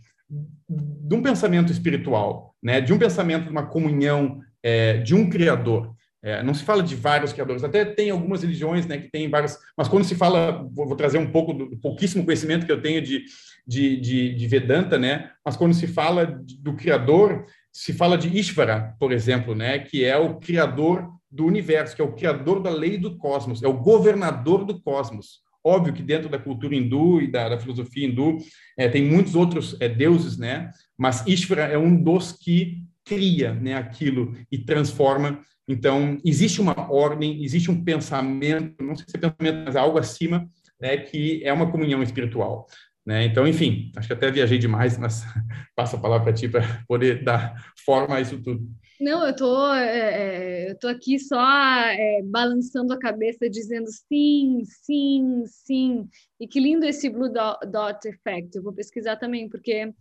de 0.69 1.13
um 1.13 1.21
pensamento 1.21 1.73
espiritual, 1.73 2.55
né? 2.63 2.79
De 2.79 2.93
um 2.93 2.97
pensamento 2.97 3.43
de 3.43 3.51
uma 3.51 3.65
comunhão, 3.65 4.39
é, 4.63 4.99
de 4.99 5.13
um 5.13 5.29
criador. 5.29 5.90
É, 6.23 6.43
não 6.43 6.53
se 6.53 6.63
fala 6.63 6.83
de 6.83 6.95
vários 6.95 7.33
criadores, 7.33 7.63
até 7.63 7.83
tem 7.83 8.11
algumas 8.11 8.43
religiões 8.43 8.85
né, 8.85 8.99
que 8.99 9.09
tem 9.09 9.27
vários, 9.27 9.57
mas 9.75 9.87
quando 9.87 10.03
se 10.03 10.13
fala, 10.13 10.67
vou, 10.71 10.87
vou 10.87 10.95
trazer 10.95 11.17
um 11.17 11.31
pouco 11.31 11.51
do 11.51 11.75
pouquíssimo 11.77 12.23
conhecimento 12.23 12.65
que 12.65 12.71
eu 12.71 12.81
tenho 12.81 13.01
de, 13.01 13.23
de, 13.65 13.99
de, 13.99 14.35
de 14.35 14.47
Vedanta, 14.47 14.99
né, 14.99 15.31
mas 15.43 15.57
quando 15.57 15.73
se 15.73 15.87
fala 15.87 16.39
do 16.59 16.75
criador, 16.75 17.45
se 17.73 17.91
fala 17.91 18.19
de 18.19 18.27
Ishvara, 18.37 18.95
por 18.99 19.11
exemplo, 19.11 19.55
né, 19.55 19.79
que 19.79 20.05
é 20.05 20.15
o 20.15 20.35
criador 20.35 21.09
do 21.31 21.45
universo, 21.45 21.95
que 21.95 22.01
é 22.01 22.05
o 22.05 22.13
criador 22.13 22.61
da 22.61 22.69
lei 22.69 22.97
do 22.97 23.17
cosmos, 23.17 23.63
é 23.63 23.67
o 23.67 23.77
governador 23.77 24.65
do 24.65 24.79
cosmos. 24.79 25.39
Óbvio 25.63 25.93
que 25.93 26.01
dentro 26.01 26.27
da 26.27 26.39
cultura 26.39 26.75
hindu 26.75 27.21
e 27.21 27.27
da, 27.27 27.49
da 27.49 27.59
filosofia 27.59 28.07
hindu 28.07 28.37
é, 28.77 28.89
tem 28.89 29.03
muitos 29.03 29.35
outros 29.35 29.77
é, 29.79 29.87
deuses, 29.87 30.35
né? 30.35 30.71
Mas 30.97 31.25
Ishvara 31.27 31.63
é 31.63 31.77
um 31.77 31.95
dos 31.95 32.31
que 32.31 32.83
cria, 33.05 33.53
né, 33.53 33.75
aquilo 33.75 34.35
e 34.51 34.57
transforma. 34.57 35.39
Então 35.67 36.17
existe 36.25 36.59
uma 36.59 36.91
ordem, 36.91 37.43
existe 37.43 37.69
um 37.69 37.83
pensamento, 37.83 38.83
não 38.83 38.95
sei 38.95 39.05
se 39.07 39.17
é 39.17 39.19
pensamento, 39.19 39.65
mas 39.65 39.75
algo 39.75 39.97
acima, 39.97 40.47
né, 40.79 40.97
que 40.97 41.43
é 41.43 41.53
uma 41.53 41.71
comunhão 41.71 42.01
espiritual. 42.01 42.65
Né? 43.05 43.25
Então, 43.25 43.47
enfim, 43.47 43.91
acho 43.95 44.07
que 44.07 44.13
até 44.13 44.29
viajei 44.29 44.57
demais, 44.57 44.97
mas 44.97 45.23
passo 45.75 45.95
a 45.95 45.99
palavra 45.99 46.25
para 46.25 46.33
ti 46.33 46.47
para 46.47 46.83
poder 46.87 47.23
dar 47.23 47.73
forma 47.83 48.15
a 48.15 48.21
isso 48.21 48.41
tudo. 48.41 48.67
Não, 48.99 49.25
eu 49.25 49.35
tô, 49.35 49.73
é, 49.73 50.67
é, 50.67 50.71
eu 50.71 50.77
tô 50.77 50.87
aqui 50.87 51.17
só 51.17 51.43
é, 51.87 52.21
balançando 52.23 52.93
a 52.93 52.99
cabeça, 52.99 53.49
dizendo 53.49 53.87
sim, 53.89 54.61
sim, 54.63 55.43
sim. 55.47 56.07
E 56.39 56.47
que 56.47 56.59
lindo 56.59 56.85
esse 56.85 57.09
Blue 57.09 57.27
Dot 57.27 58.07
Effect. 58.07 58.55
Eu 58.55 58.61
vou 58.61 58.71
pesquisar 58.71 59.15
também, 59.15 59.49
porque 59.49 59.91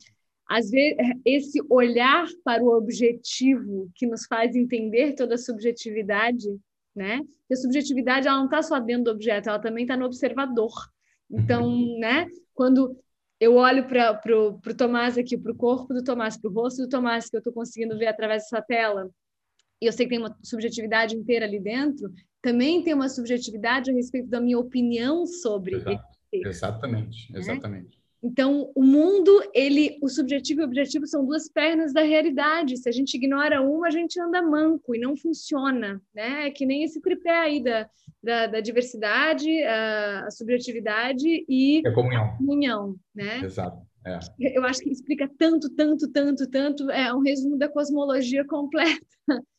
às 0.50 0.68
vezes 0.68 0.96
esse 1.24 1.60
olhar 1.70 2.26
para 2.42 2.60
o 2.60 2.76
objetivo 2.76 3.88
que 3.94 4.04
nos 4.04 4.26
faz 4.26 4.56
entender 4.56 5.14
toda 5.14 5.36
a 5.36 5.38
subjetividade, 5.38 6.48
né? 6.94 7.20
Que 7.46 7.54
a 7.54 7.56
subjetividade 7.56 8.26
ela 8.26 8.38
não 8.38 8.46
está 8.46 8.60
só 8.60 8.80
dentro 8.80 9.04
do 9.04 9.10
objeto, 9.12 9.48
ela 9.48 9.60
também 9.60 9.84
está 9.84 9.96
no 9.96 10.04
observador. 10.04 10.72
Então, 11.30 11.64
uhum. 11.66 12.00
né? 12.00 12.26
Quando 12.52 12.98
eu 13.38 13.54
olho 13.54 13.86
para 13.86 14.20
o 14.36 14.74
Tomás 14.76 15.16
aqui, 15.16 15.38
para 15.38 15.52
o 15.52 15.56
corpo 15.56 15.94
do 15.94 16.02
Tomás, 16.02 16.36
para 16.36 16.50
o 16.50 16.52
rosto 16.52 16.82
do 16.82 16.88
Tomás, 16.88 17.30
que 17.30 17.36
eu 17.36 17.38
estou 17.38 17.52
conseguindo 17.52 17.96
ver 17.96 18.08
através 18.08 18.42
dessa 18.42 18.60
tela, 18.60 19.08
e 19.80 19.86
eu 19.86 19.92
sei 19.92 20.04
que 20.04 20.10
tem 20.10 20.18
uma 20.18 20.36
subjetividade 20.42 21.16
inteira 21.16 21.46
ali 21.46 21.60
dentro, 21.60 22.12
também 22.42 22.82
tem 22.82 22.92
uma 22.92 23.08
subjetividade 23.08 23.88
a 23.88 23.94
respeito 23.94 24.28
da 24.28 24.40
minha 24.40 24.58
opinião 24.58 25.24
sobre 25.26 25.76
Exato. 25.76 26.10
Exatamente, 27.38 27.88
né? 27.92 27.99
Então, 28.22 28.70
o 28.74 28.82
mundo, 28.82 29.42
ele, 29.54 29.98
o 30.02 30.08
subjetivo 30.08 30.60
e 30.60 30.64
o 30.64 30.66
objetivo 30.66 31.06
são 31.06 31.24
duas 31.24 31.48
pernas 31.48 31.92
da 31.92 32.02
realidade. 32.02 32.76
Se 32.76 32.88
a 32.88 32.92
gente 32.92 33.14
ignora 33.14 33.62
uma, 33.62 33.88
a 33.88 33.90
gente 33.90 34.20
anda 34.20 34.42
manco 34.42 34.94
e 34.94 34.98
não 34.98 35.16
funciona, 35.16 36.00
né? 36.14 36.48
É 36.48 36.50
que 36.50 36.66
nem 36.66 36.84
esse 36.84 37.00
tripé 37.00 37.38
aí 37.38 37.62
da, 37.62 37.88
da, 38.22 38.46
da 38.46 38.60
diversidade, 38.60 39.62
a, 39.62 40.26
a, 40.26 40.30
subjetividade 40.30 41.44
e 41.48 41.82
a 41.86 41.92
comunhão. 41.92 42.24
a 42.24 42.36
comunhão, 42.36 42.96
né? 43.14 43.40
Exato. 43.42 43.78
É. 44.06 44.18
Eu 44.38 44.64
acho 44.64 44.80
que 44.80 44.90
explica 44.90 45.28
tanto, 45.38 45.70
tanto, 45.70 46.08
tanto, 46.10 46.46
tanto. 46.48 46.90
É 46.90 47.12
um 47.14 47.20
resumo 47.20 47.56
da 47.56 47.68
cosmologia 47.68 48.44
completa. 48.46 49.00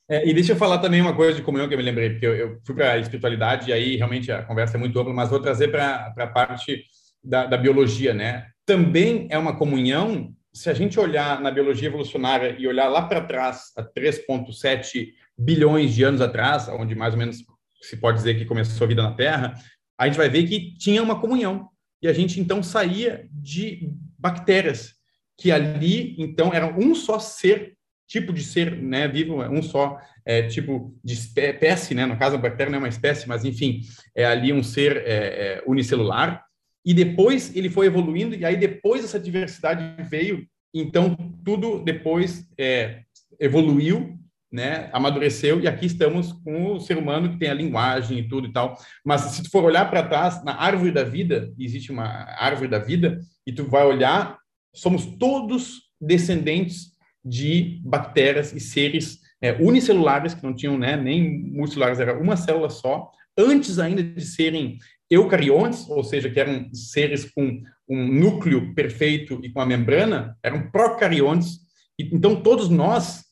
É, 0.10 0.28
e 0.28 0.34
deixa 0.34 0.52
eu 0.52 0.58
falar 0.58 0.80
também 0.80 1.00
uma 1.00 1.16
coisa 1.16 1.38
de 1.38 1.42
comunhão 1.42 1.68
que 1.68 1.74
eu 1.74 1.78
me 1.78 1.86
lembrei, 1.86 2.10
porque 2.10 2.26
eu, 2.26 2.36
eu 2.36 2.60
fui 2.66 2.76
para 2.76 2.94
a 2.94 2.98
espiritualidade 2.98 3.70
e 3.70 3.74
aí 3.74 3.96
realmente 3.96 4.32
a 4.32 4.44
conversa 4.44 4.76
é 4.76 4.80
muito 4.80 5.00
ampla, 5.00 5.14
mas 5.14 5.30
vou 5.30 5.40
trazer 5.40 5.70
para 5.70 6.14
a 6.18 6.28
parte 6.28 6.84
da, 7.24 7.46
da 7.46 7.58
biologia, 7.58 8.14
né? 8.14 8.48
Também 8.66 9.28
é 9.30 9.38
uma 9.38 9.56
comunhão, 9.58 10.34
se 10.54 10.70
a 10.70 10.74
gente 10.74 11.00
olhar 11.00 11.42
na 11.42 11.52
biologia 11.52 11.88
evolucionária 11.88 12.56
e 12.58 12.68
olhar 12.68 12.88
lá 12.88 13.04
para 13.04 13.22
trás, 13.22 13.72
a 13.78 13.84
3,7 13.84 15.10
bilhões 15.38 15.94
de 15.94 16.04
anos 16.04 16.22
atrás, 16.22 16.68
onde 16.70 16.96
mais 16.96 17.14
ou 17.14 17.20
menos 17.20 17.38
se 17.82 17.98
pode 17.98 18.18
dizer 18.18 18.38
que 18.38 18.46
começou 18.46 18.86
a 18.86 18.88
vida 18.88 19.02
na 19.02 19.14
Terra, 19.14 19.56
a 19.98 20.08
gente 20.08 20.18
vai 20.18 20.30
ver 20.30 20.48
que 20.48 20.76
tinha 20.78 21.02
uma 21.02 21.20
comunhão. 21.20 21.70
E 22.02 22.08
a 22.08 22.14
gente 22.14 22.40
então 22.40 22.64
saía 22.64 23.28
de 23.32 23.92
bactérias, 24.18 24.96
que 25.38 25.52
ali 25.52 26.16
então 26.18 26.54
era 26.54 26.68
um 26.68 26.96
só 26.96 27.20
ser, 27.20 27.76
tipo 28.08 28.34
de 28.34 28.44
ser 28.44 28.76
né, 28.76 29.08
vivo, 29.08 29.42
um 29.44 29.62
só 29.62 29.98
é, 30.26 30.44
tipo 30.44 30.96
de 31.04 31.14
espécie, 31.14 31.96
né? 31.96 32.06
no 32.06 32.18
caso 32.18 32.36
a 32.36 32.40
bactéria 32.40 32.72
não 32.72 32.78
é 32.78 32.82
uma 32.82 32.88
espécie, 32.88 33.28
mas 33.28 33.46
enfim, 33.46 33.82
é 34.16 34.26
ali 34.26 34.52
um 34.52 34.64
ser 34.64 34.98
é, 34.98 35.04
é, 35.06 35.64
unicelular, 35.66 36.44
e 36.86 36.94
depois 36.94 37.56
ele 37.56 37.70
foi 37.70 37.86
evoluindo, 37.86 38.36
e 38.36 38.44
aí 38.46 38.58
depois 38.58 39.04
essa 39.04 39.20
diversidade 39.20 40.04
veio, 40.04 40.46
então 40.74 41.16
tudo 41.44 41.84
depois 41.84 42.48
é, 42.58 43.02
evoluiu, 43.40 44.18
né, 44.52 44.90
amadureceu, 44.92 45.62
e 45.62 45.68
aqui 45.68 45.86
estamos 45.86 46.34
com 46.34 46.74
o 46.74 46.80
ser 46.80 46.98
humano 46.98 47.30
que 47.30 47.38
tem 47.38 47.50
a 47.50 47.54
linguagem 47.54 48.20
e 48.20 48.28
tudo 48.28 48.48
e 48.48 48.52
tal. 48.52 48.78
Mas 49.06 49.22
se 49.22 49.44
tu 49.44 49.50
for 49.50 49.64
olhar 49.64 49.90
para 49.90 50.04
trás, 50.04 50.44
na 50.44 50.54
árvore 50.60 50.92
da 50.92 51.04
vida, 51.04 51.54
existe 51.58 51.92
uma 51.92 52.06
árvore 52.38 52.68
da 52.68 52.80
vida, 52.80 53.20
e 53.48 53.54
tu 53.54 53.66
vai 53.66 53.86
olhar, 53.86 54.38
somos 54.76 55.06
todos 55.06 55.84
descendentes 56.00 56.92
de 57.24 57.80
bactérias 57.86 58.52
e 58.52 58.60
seres 58.60 59.20
é, 59.42 59.54
unicelulares, 59.54 60.34
que 60.34 60.44
não 60.44 60.54
tinham 60.54 60.78
né, 60.78 60.98
nem 60.98 61.44
multicelulares, 61.52 62.00
era 62.00 62.20
uma 62.20 62.36
célula 62.36 62.70
só, 62.70 63.10
antes 63.38 63.80
ainda 63.80 64.04
de 64.04 64.22
serem 64.22 64.78
eucariontes, 65.12 65.90
ou 65.90 66.04
seja, 66.06 66.30
que 66.30 66.40
eram 66.40 66.74
seres 66.74 67.26
com 67.26 67.62
um 67.88 68.08
núcleo 68.08 68.74
perfeito 68.74 69.42
e 69.44 69.52
com 69.52 69.60
a 69.60 69.66
membrana, 69.66 70.38
eram 70.42 70.72
procariontes. 70.72 71.60
Então, 72.00 72.42
todos 72.42 72.70
nós 72.70 73.26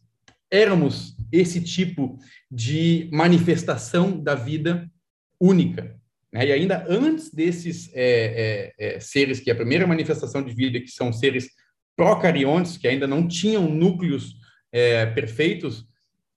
éramos 0.52 1.16
esse 1.32 1.62
tipo 1.62 2.20
de 2.52 3.08
manifestação 3.14 4.22
da 4.22 4.36
vida 4.36 4.92
única. 5.40 5.98
Né? 6.34 6.48
E 6.48 6.52
ainda 6.52 6.86
antes 6.90 7.34
desses 7.34 7.90
é, 7.94 8.74
é, 8.78 8.96
é, 8.96 9.00
seres, 9.00 9.40
que 9.40 9.50
é 9.50 9.54
a 9.54 9.56
primeira 9.56 9.88
manifestação 9.88 10.44
de 10.44 10.54
vida, 10.54 10.82
que 10.82 10.92
são 10.92 11.14
seres 11.14 11.50
procariontes, 11.96 12.78
que 12.78 12.88
ainda 12.88 13.08
não 13.08 13.26
tinham 13.26 13.70
núcleos 13.70 14.36
é, 14.72 15.06
perfeitos, 15.06 15.86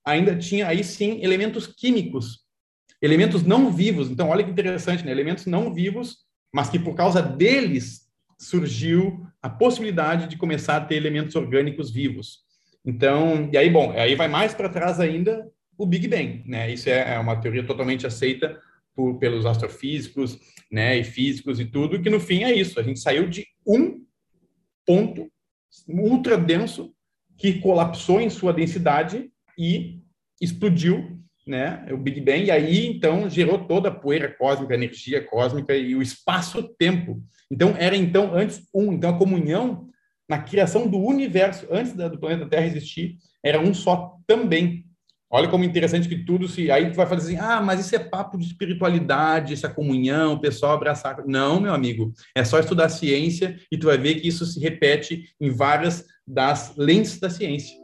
ainda 0.04 0.36
tinha 0.36 0.68
aí 0.68 0.84
sim 0.84 1.20
elementos 1.22 1.66
químicos 1.66 2.41
elementos 3.02 3.42
não 3.42 3.70
vivos. 3.70 4.08
Então, 4.08 4.28
olha 4.28 4.44
que 4.44 4.50
interessante, 4.50 5.04
né? 5.04 5.10
Elementos 5.10 5.44
não 5.44 5.74
vivos, 5.74 6.18
mas 6.54 6.70
que 6.70 6.78
por 6.78 6.94
causa 6.94 7.20
deles 7.20 8.02
surgiu 8.38 9.26
a 9.42 9.50
possibilidade 9.50 10.28
de 10.28 10.36
começar 10.36 10.76
a 10.76 10.80
ter 10.84 10.94
elementos 10.94 11.34
orgânicos 11.34 11.90
vivos. 11.90 12.40
Então, 12.84 13.48
e 13.52 13.56
aí, 13.56 13.68
bom, 13.68 13.92
aí 13.92 14.14
vai 14.14 14.28
mais 14.28 14.54
para 14.54 14.68
trás 14.68 15.00
ainda 15.00 15.46
o 15.76 15.86
Big 15.86 16.06
Bang, 16.08 16.42
né? 16.46 16.72
Isso 16.72 16.88
é, 16.88 17.14
é 17.14 17.18
uma 17.18 17.36
teoria 17.36 17.66
totalmente 17.66 18.06
aceita 18.06 18.60
por, 18.94 19.18
pelos 19.18 19.46
astrofísicos, 19.46 20.38
né, 20.70 20.98
e 20.98 21.04
físicos 21.04 21.60
e 21.60 21.64
tudo, 21.64 22.00
que 22.00 22.10
no 22.10 22.20
fim 22.20 22.44
é 22.44 22.54
isso. 22.54 22.78
A 22.78 22.82
gente 22.82 23.00
saiu 23.00 23.28
de 23.28 23.46
um 23.66 24.04
ponto 24.86 25.30
ultra 25.88 26.36
denso 26.36 26.94
que 27.36 27.60
colapsou 27.60 28.20
em 28.20 28.30
sua 28.30 28.52
densidade 28.52 29.30
e 29.58 30.00
explodiu 30.40 31.21
né, 31.46 31.86
o 31.90 31.96
Big 31.96 32.20
Bang, 32.20 32.44
e 32.44 32.50
aí 32.50 32.86
então 32.86 33.28
gerou 33.28 33.58
toda 33.66 33.88
a 33.88 33.94
poeira 33.94 34.28
cósmica, 34.28 34.74
a 34.74 34.76
energia 34.76 35.22
cósmica 35.22 35.74
e 35.74 35.94
o 35.94 36.02
espaço-tempo. 36.02 37.22
Então 37.50 37.74
era 37.78 37.96
então 37.96 38.34
antes 38.34 38.62
um, 38.74 38.92
então 38.92 39.10
a 39.10 39.18
comunhão 39.18 39.88
na 40.28 40.38
criação 40.38 40.86
do 40.86 40.98
universo 40.98 41.66
antes 41.70 41.92
do 41.92 42.18
planeta 42.18 42.48
Terra 42.48 42.66
existir 42.66 43.16
era 43.42 43.60
um 43.60 43.74
só 43.74 44.16
também. 44.26 44.84
Olha 45.34 45.48
como 45.48 45.64
interessante 45.64 46.08
que 46.08 46.24
tudo 46.24 46.46
se 46.46 46.70
aí 46.70 46.90
tu 46.90 46.96
vai 46.96 47.06
fazer 47.06 47.28
assim: 47.28 47.40
"Ah, 47.40 47.60
mas 47.60 47.80
isso 47.80 47.96
é 47.96 47.98
papo 47.98 48.38
de 48.38 48.44
espiritualidade, 48.44 49.54
essa 49.54 49.68
comunhão, 49.68 50.34
o 50.34 50.40
pessoal 50.40 50.72
abraçar". 50.72 51.24
Não, 51.26 51.60
meu 51.60 51.74
amigo, 51.74 52.12
é 52.34 52.44
só 52.44 52.60
estudar 52.60 52.88
ciência 52.90 53.58
e 53.70 53.78
tu 53.78 53.86
vai 53.86 53.98
ver 53.98 54.16
que 54.16 54.28
isso 54.28 54.44
se 54.46 54.60
repete 54.60 55.34
em 55.40 55.50
várias 55.50 56.04
das 56.26 56.76
lentes 56.76 57.18
da 57.18 57.30
ciência. 57.30 57.81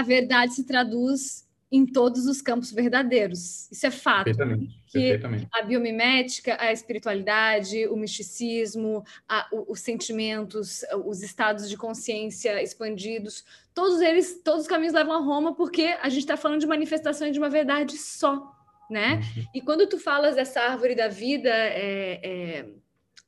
A 0.00 0.02
verdade 0.02 0.54
se 0.54 0.64
traduz 0.64 1.46
em 1.70 1.86
todos 1.86 2.26
os 2.26 2.42
campos 2.42 2.72
verdadeiros. 2.72 3.70
Isso 3.70 3.86
é 3.86 3.90
fato. 3.90 4.24
Perfeitamente. 4.24 4.82
perfeitamente. 4.92 5.48
A 5.52 5.62
biomimética, 5.62 6.56
a 6.58 6.72
espiritualidade, 6.72 7.86
o 7.86 7.96
misticismo, 7.96 9.04
a, 9.28 9.46
o, 9.52 9.72
os 9.72 9.80
sentimentos, 9.80 10.82
os 11.04 11.22
estados 11.22 11.68
de 11.68 11.76
consciência 11.76 12.60
expandidos, 12.60 13.44
todos 13.72 14.00
eles, 14.00 14.40
todos 14.42 14.62
os 14.62 14.66
caminhos 14.66 14.94
levam 14.94 15.14
a 15.14 15.20
Roma, 15.20 15.54
porque 15.54 15.96
a 16.02 16.08
gente 16.08 16.22
está 16.22 16.36
falando 16.36 16.60
de 16.60 16.66
manifestações 16.66 17.32
de 17.32 17.38
uma 17.38 17.50
verdade 17.50 17.96
só, 17.96 18.50
né? 18.90 19.20
Uhum. 19.36 19.44
E 19.54 19.60
quando 19.60 19.86
tu 19.86 19.98
falas 19.98 20.34
dessa 20.34 20.60
árvore 20.60 20.96
da 20.96 21.06
vida, 21.08 21.50
é, 21.50 22.20
é 22.22 22.66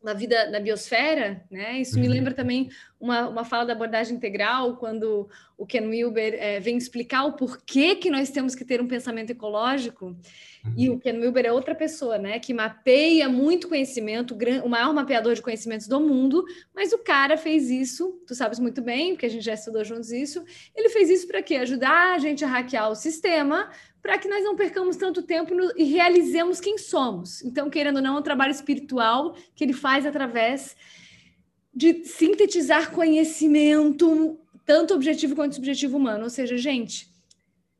na 0.02 0.14
vida 0.14 0.50
na 0.50 0.58
biosfera, 0.58 1.44
né? 1.50 1.78
Isso 1.80 1.98
me 1.98 2.06
uhum. 2.06 2.12
lembra 2.12 2.34
também 2.34 2.70
uma, 3.00 3.28
uma 3.28 3.44
fala 3.44 3.64
da 3.64 3.72
abordagem 3.72 4.16
integral, 4.16 4.76
quando 4.76 5.28
o 5.56 5.66
Ken 5.66 5.86
Wilber 5.86 6.34
é, 6.38 6.60
vem 6.60 6.76
explicar 6.76 7.24
o 7.24 7.32
porquê 7.32 7.96
que 7.96 8.10
nós 8.10 8.30
temos 8.30 8.54
que 8.54 8.64
ter 8.64 8.80
um 8.80 8.86
pensamento 8.86 9.30
ecológico. 9.30 10.16
E 10.76 10.88
o 10.88 10.98
Ken 10.98 11.18
Wilber 11.18 11.44
é 11.44 11.52
outra 11.52 11.74
pessoa, 11.74 12.18
né? 12.18 12.38
Que 12.38 12.54
mapeia 12.54 13.28
muito 13.28 13.68
conhecimento, 13.68 14.36
o 14.64 14.68
maior 14.68 14.94
mapeador 14.94 15.34
de 15.34 15.42
conhecimentos 15.42 15.88
do 15.88 16.00
mundo, 16.00 16.44
mas 16.72 16.92
o 16.92 16.98
cara 16.98 17.36
fez 17.36 17.68
isso, 17.68 18.22
tu 18.26 18.34
sabes 18.34 18.60
muito 18.60 18.80
bem, 18.80 19.12
porque 19.12 19.26
a 19.26 19.28
gente 19.28 19.44
já 19.44 19.54
estudou 19.54 19.84
juntos 19.84 20.12
isso. 20.12 20.44
Ele 20.74 20.88
fez 20.88 21.10
isso 21.10 21.26
para 21.26 21.42
quê? 21.42 21.56
Ajudar 21.56 22.14
a 22.14 22.18
gente 22.18 22.44
a 22.44 22.48
hackear 22.48 22.90
o 22.90 22.94
sistema, 22.94 23.70
para 24.02 24.18
que 24.18 24.28
nós 24.28 24.42
não 24.42 24.56
percamos 24.56 24.96
tanto 24.96 25.22
tempo 25.22 25.54
no, 25.54 25.72
e 25.76 25.84
realizemos 25.84 26.60
quem 26.60 26.76
somos. 26.76 27.40
Então, 27.42 27.70
querendo 27.70 27.96
ou 27.96 28.02
não, 28.02 28.16
é 28.16 28.18
um 28.18 28.22
trabalho 28.22 28.50
espiritual 28.50 29.36
que 29.54 29.62
ele 29.62 29.72
faz 29.72 30.04
através 30.04 30.76
de 31.72 32.04
sintetizar 32.04 32.90
conhecimento, 32.90 34.38
tanto 34.66 34.92
objetivo 34.92 35.36
quanto 35.36 35.54
subjetivo 35.54 35.96
humano. 35.96 36.24
Ou 36.24 36.30
seja, 36.30 36.58
gente, 36.58 37.08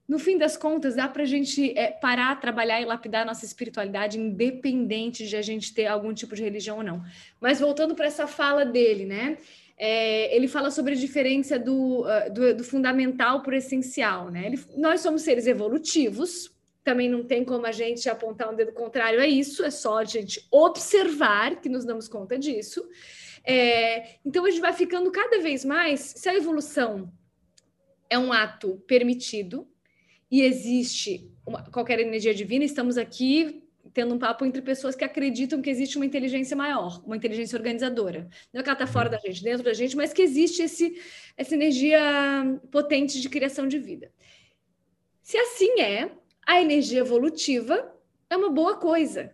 no 0.09 0.19
fim 0.19 0.39
das 0.39 0.57
contas, 0.57 0.95
dá 0.95 1.09
para 1.09 1.25
a 1.25 1.27
gente 1.27 1.77
é, 1.77 1.91
parar, 1.91 2.39
trabalhar 2.41 2.81
e 2.81 2.85
lapidar 2.85 3.27
nossa 3.27 3.45
espiritualidade, 3.45 4.19
independente 4.19 5.27
de 5.27 5.37
a 5.37 5.43
gente 5.43 5.75
ter 5.75 5.87
algum 5.87 6.15
tipo 6.15 6.37
de 6.37 6.43
religião 6.43 6.79
ou 6.79 6.83
não. 6.85 7.05
Mas 7.41 7.61
voltando 7.61 7.95
para 7.95 8.07
essa 8.07 8.27
fala 8.27 8.65
dele, 8.65 9.05
né? 9.05 9.39
É, 9.85 10.33
ele 10.37 10.47
fala 10.47 10.71
sobre 10.71 10.93
a 10.93 10.97
diferença 10.97 11.59
do, 11.59 12.03
uh, 12.03 12.33
do, 12.33 12.55
do, 12.55 12.63
fundamental 12.63 13.43
para 13.43 13.55
o 13.55 13.57
essencial. 13.57 14.31
Né? 14.31 14.47
Ele, 14.47 14.61
nós 14.77 15.01
somos 15.01 15.23
seres 15.23 15.45
evolutivos, 15.45 16.55
também 16.85 17.09
não 17.09 17.25
tem 17.25 17.45
como 17.45 17.67
a 17.67 17.73
gente 17.73 18.09
apontar 18.09 18.49
um 18.49 18.55
dedo 18.55 18.71
contrário 18.71 19.21
a 19.21 19.27
isso, 19.27 19.65
é 19.65 19.73
só 19.73 19.99
a 19.99 20.05
gente 20.05 20.47
observar 20.53 21.61
que 21.61 21.69
nos 21.69 21.85
damos 21.85 22.07
conta 22.07 22.39
disso. 22.39 22.89
É, 23.45 24.19
então 24.25 24.45
a 24.45 24.51
gente 24.51 24.61
vai 24.61 24.73
ficando 24.73 25.11
cada 25.11 25.41
vez 25.41 25.65
mais. 25.65 25.99
Se 26.17 26.29
a 26.29 26.35
evolução 26.37 27.13
é 28.09 28.17
um 28.17 28.33
ato 28.33 28.81
permitido 28.87 29.67
e 30.31 30.43
existe 30.43 31.29
uma, 31.45 31.61
qualquer 31.73 31.99
energia 31.99 32.33
divina, 32.33 32.65
estamos 32.65 32.97
aqui 32.97 33.62
tendo 33.93 34.15
um 34.15 34.19
papo 34.19 34.45
entre 34.45 34.63
pessoas 34.63 34.95
que 34.95 35.05
acreditam 35.05 35.61
que 35.61 35.71
existe 35.71 35.97
uma 35.97 36.07
inteligência 36.07 36.57
maior, 36.57 37.03
uma 37.05 37.17
inteligência 37.17 37.57
organizadora. 37.57 38.29
Não 38.53 38.61
é 38.61 38.63
que 38.63 38.69
ela 38.69 38.79
está 38.79 38.87
fora 38.87 39.09
da 39.09 39.19
gente, 39.19 39.43
dentro 39.43 39.63
da 39.63 39.75
gente, 39.75 39.97
mas 39.97 40.13
que 40.13 40.23
existe 40.23 40.63
esse, 40.63 41.01
essa 41.37 41.55
energia 41.55 42.01
potente 42.71 43.21
de 43.21 43.29
criação 43.29 43.67
de 43.67 43.79
vida. 43.79 44.13
Se 45.23 45.37
assim 45.37 45.81
é, 45.81 46.11
a 46.47 46.61
energia 46.61 47.01
evolutiva 47.01 47.95
é 48.29 48.37
uma 48.37 48.51
boa 48.51 48.77
coisa. 48.77 49.33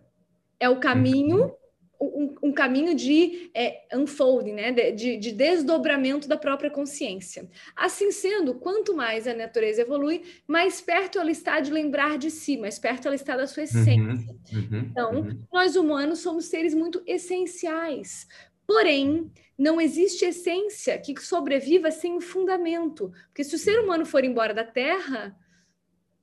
É 0.59 0.69
o 0.69 0.79
caminho 0.79 1.55
um, 1.99 2.35
um 2.43 2.51
caminho 2.53 2.95
de 2.95 3.51
é, 3.53 3.81
unfolding, 3.93 4.53
né? 4.53 4.71
De, 4.71 5.17
de, 5.17 5.31
desdobramento 5.31 6.27
da 6.27 6.37
própria 6.37 6.69
consciência. 6.69 7.49
Assim 7.75 8.11
sendo, 8.11 8.55
quanto 8.55 8.95
mais 8.95 9.27
a 9.27 9.33
natureza 9.33 9.81
evolui, 9.81 10.23
mais 10.47 10.79
perto 10.79 11.19
ela 11.19 11.31
está 11.31 11.59
de 11.59 11.71
lembrar 11.71 12.17
de 12.17 12.31
si, 12.31 12.57
mais 12.57 12.79
perto 12.79 13.07
ela 13.07 13.15
está 13.15 13.35
da 13.35 13.47
sua 13.47 13.63
essência. 13.63 14.01
Uhum, 14.01 14.39
uhum, 14.53 14.87
então, 14.91 15.11
uhum. 15.21 15.41
nós 15.51 15.75
humanos 15.75 16.19
somos 16.19 16.45
seres 16.45 16.73
muito 16.73 17.01
essenciais. 17.05 18.27
Porém, 18.65 19.31
não 19.57 19.81
existe 19.81 20.23
essência 20.23 20.97
que 20.99 21.19
sobreviva 21.19 21.91
sem 21.91 22.15
o 22.15 22.21
fundamento. 22.21 23.11
Porque 23.27 23.43
se 23.43 23.55
o 23.55 23.59
ser 23.59 23.79
humano 23.79 24.05
for 24.05 24.23
embora 24.23 24.53
da 24.53 24.63
Terra, 24.63 25.35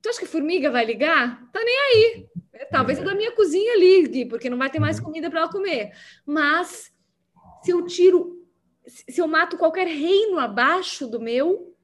tu 0.02 0.08
acha 0.08 0.18
que 0.18 0.24
a 0.24 0.28
formiga 0.28 0.70
vai 0.70 0.84
ligar? 0.84 1.50
Tá 1.52 1.60
nem 1.64 1.78
aí. 1.78 2.26
Talvez 2.70 2.98
a 2.98 3.02
da 3.02 3.14
minha 3.14 3.32
cozinha 3.32 3.78
ligue, 3.78 4.24
porque 4.26 4.48
não 4.48 4.58
vai 4.58 4.70
ter 4.70 4.80
mais 4.80 4.98
uhum. 4.98 5.04
comida 5.04 5.30
para 5.30 5.40
ela 5.40 5.52
comer. 5.52 5.92
Mas 6.24 6.92
se 7.62 7.70
eu 7.70 7.84
tiro, 7.84 8.46
se 8.86 9.20
eu 9.20 9.26
mato 9.26 9.56
qualquer 9.56 9.86
reino 9.86 10.38
abaixo 10.38 11.06
do 11.06 11.20
meu, 11.20 11.74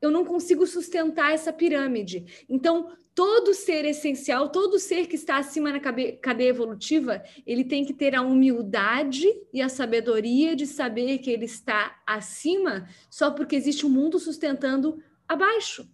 eu 0.00 0.10
não 0.10 0.24
consigo 0.24 0.66
sustentar 0.66 1.32
essa 1.32 1.52
pirâmide. 1.52 2.44
Então, 2.48 2.92
todo 3.14 3.52
ser 3.52 3.84
essencial, 3.84 4.48
todo 4.48 4.78
ser 4.78 5.08
que 5.08 5.16
está 5.16 5.38
acima 5.38 5.72
na 5.72 5.80
cadeia 5.80 6.50
evolutiva, 6.50 7.22
ele 7.44 7.64
tem 7.64 7.84
que 7.84 7.92
ter 7.92 8.14
a 8.14 8.22
humildade 8.22 9.26
e 9.52 9.60
a 9.60 9.68
sabedoria 9.68 10.54
de 10.54 10.66
saber 10.66 11.18
que 11.18 11.30
ele 11.30 11.44
está 11.44 12.00
acima 12.06 12.88
só 13.10 13.32
porque 13.32 13.56
existe 13.56 13.84
um 13.84 13.88
mundo 13.90 14.20
sustentando 14.20 15.02
abaixo. 15.26 15.84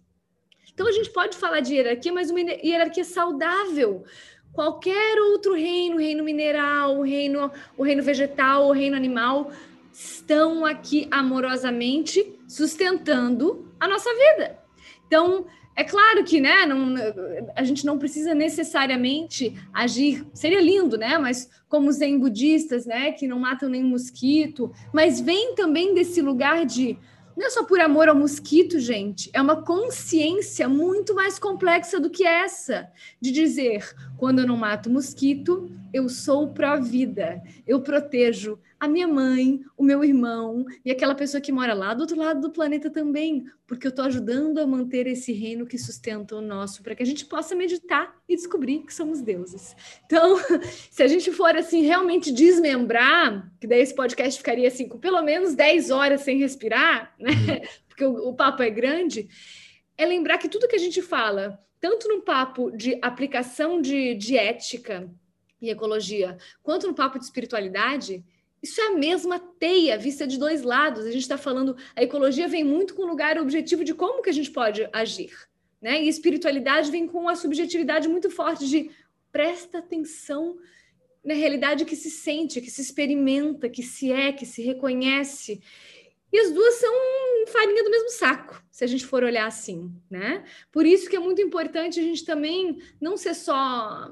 Então 0.75 0.87
a 0.87 0.91
gente 0.91 1.09
pode 1.09 1.37
falar 1.37 1.61
de 1.61 1.73
hierarquia, 1.73 2.11
mas 2.11 2.29
uma 2.29 2.41
hierarquia 2.41 3.05
saudável. 3.05 4.03
Qualquer 4.51 5.17
outro 5.31 5.53
reino, 5.53 5.97
reino 5.97 6.23
mineral, 6.23 6.97
o 6.97 7.01
reino, 7.01 7.49
o 7.77 7.83
reino 7.83 8.03
vegetal, 8.03 8.67
o 8.67 8.71
reino 8.73 8.95
animal, 8.95 9.51
estão 9.91 10.65
aqui 10.65 11.07
amorosamente 11.09 12.37
sustentando 12.45 13.73
a 13.79 13.87
nossa 13.87 14.09
vida. 14.13 14.59
Então, 15.07 15.45
é 15.77 15.83
claro 15.83 16.23
que, 16.25 16.41
né, 16.41 16.65
não, 16.65 16.93
a 17.55 17.63
gente 17.63 17.85
não 17.85 17.97
precisa 17.97 18.33
necessariamente 18.33 19.53
agir, 19.73 20.25
seria 20.33 20.61
lindo, 20.61 20.97
né, 20.97 21.17
mas 21.17 21.49
como 21.69 21.89
os 21.89 21.97
zen 21.97 22.17
budistas, 22.17 22.85
né, 22.85 23.11
que 23.11 23.27
não 23.27 23.39
matam 23.39 23.69
nenhum 23.69 23.89
mosquito, 23.89 24.71
mas 24.93 25.19
vem 25.19 25.55
também 25.55 25.93
desse 25.93 26.21
lugar 26.21 26.65
de 26.65 26.97
não 27.35 27.47
é 27.47 27.49
só 27.49 27.63
por 27.63 27.79
amor 27.79 28.07
ao 28.07 28.15
mosquito, 28.15 28.79
gente, 28.79 29.29
é 29.33 29.41
uma 29.41 29.61
consciência 29.61 30.69
muito 30.69 31.13
mais 31.13 31.37
complexa 31.37 31.99
do 31.99 32.09
que 32.09 32.25
essa, 32.25 32.89
de 33.19 33.31
dizer, 33.31 33.93
quando 34.17 34.39
eu 34.39 34.47
não 34.47 34.55
mato 34.55 34.89
mosquito, 34.89 35.69
eu 35.93 36.07
sou 36.07 36.53
pró-vida, 36.53 37.41
eu 37.67 37.81
protejo 37.81 38.57
a 38.85 38.87
minha 38.87 39.07
mãe, 39.07 39.61
o 39.75 39.83
meu 39.83 40.03
irmão 40.03 40.65
e 40.83 40.91
aquela 40.91 41.15
pessoa 41.15 41.41
que 41.41 41.51
mora 41.51 41.73
lá 41.73 41.93
do 41.93 42.01
outro 42.01 42.17
lado 42.17 42.39
do 42.39 42.51
planeta 42.51 42.89
também, 42.89 43.45
porque 43.67 43.87
eu 43.87 43.89
estou 43.89 44.05
ajudando 44.05 44.59
a 44.59 44.67
manter 44.67 45.07
esse 45.07 45.33
reino 45.33 45.65
que 45.65 45.77
sustenta 45.77 46.35
o 46.35 46.41
nosso, 46.41 46.83
para 46.83 46.95
que 46.95 47.03
a 47.03 47.05
gente 47.05 47.25
possa 47.25 47.55
meditar 47.55 48.15
e 48.29 48.35
descobrir 48.35 48.83
que 48.85 48.93
somos 48.93 49.21
deuses. 49.21 49.75
Então, 50.05 50.37
se 50.89 51.01
a 51.01 51.07
gente 51.07 51.31
for 51.31 51.55
assim 51.55 51.81
realmente 51.81 52.31
desmembrar, 52.31 53.51
que 53.59 53.67
daí 53.67 53.81
esse 53.81 53.95
podcast 53.95 54.37
ficaria 54.37 54.67
assim 54.67 54.87
com 54.87 54.99
pelo 54.99 55.21
menos 55.21 55.55
10 55.55 55.89
horas 55.89 56.21
sem 56.21 56.37
respirar, 56.37 57.13
né? 57.19 57.31
Uhum. 57.31 57.67
Porque 57.89 58.05
o, 58.05 58.29
o 58.29 58.35
papo 58.35 58.61
é 58.61 58.69
grande, 58.69 59.27
é 59.97 60.05
lembrar 60.05 60.37
que 60.37 60.49
tudo 60.49 60.67
que 60.67 60.75
a 60.75 60.79
gente 60.79 61.01
fala, 61.01 61.59
tanto 61.79 62.07
no 62.07 62.21
papo 62.21 62.69
de 62.71 62.99
aplicação 63.01 63.81
de, 63.81 64.13
de 64.15 64.37
ética 64.37 65.09
e 65.61 65.69
ecologia, 65.69 66.37
quanto 66.61 66.87
no 66.87 66.93
papo 66.93 67.17
de 67.17 67.25
espiritualidade, 67.25 68.23
isso 68.61 68.81
é 68.81 68.87
a 68.87 68.97
mesma 68.97 69.39
teia 69.39 69.97
vista 69.97 70.25
de 70.25 70.39
dois 70.39 70.63
lados. 70.63 71.05
A 71.05 71.11
gente 71.11 71.21
está 71.21 71.37
falando, 71.37 71.77
a 71.95 72.03
ecologia 72.03 72.47
vem 72.47 72.63
muito 72.63 72.95
com 72.95 73.03
o 73.03 73.07
lugar 73.07 73.37
objetivo 73.37 73.83
de 73.83 73.93
como 73.93 74.21
que 74.21 74.29
a 74.29 74.33
gente 74.33 74.51
pode 74.51 74.87
agir, 74.91 75.33
né? 75.81 76.03
E 76.03 76.07
espiritualidade 76.07 76.89
vem 76.89 77.07
com 77.07 77.29
a 77.29 77.35
subjetividade 77.35 78.07
muito 78.07 78.29
forte 78.29 78.67
de 78.67 78.89
presta 79.31 79.79
atenção 79.79 80.57
na 81.23 81.33
realidade 81.33 81.85
que 81.85 81.95
se 81.95 82.09
sente, 82.09 82.61
que 82.61 82.69
se 82.69 82.81
experimenta, 82.81 83.67
que 83.67 83.81
se 83.81 84.11
é, 84.11 84.31
que 84.31 84.45
se 84.45 84.61
reconhece. 84.61 85.61
E 86.31 86.39
as 86.39 86.51
duas 86.51 86.75
são 86.75 86.93
farinha 87.47 87.83
do 87.83 87.89
mesmo 87.89 88.09
saco, 88.09 88.63
se 88.71 88.83
a 88.83 88.87
gente 88.87 89.05
for 89.05 89.23
olhar 89.23 89.47
assim, 89.47 89.91
né? 90.09 90.43
Por 90.71 90.85
isso 90.85 91.09
que 91.09 91.15
é 91.15 91.19
muito 91.19 91.41
importante 91.41 91.99
a 91.99 92.03
gente 92.03 92.25
também 92.25 92.77
não 92.99 93.17
ser 93.17 93.33
só 93.33 94.11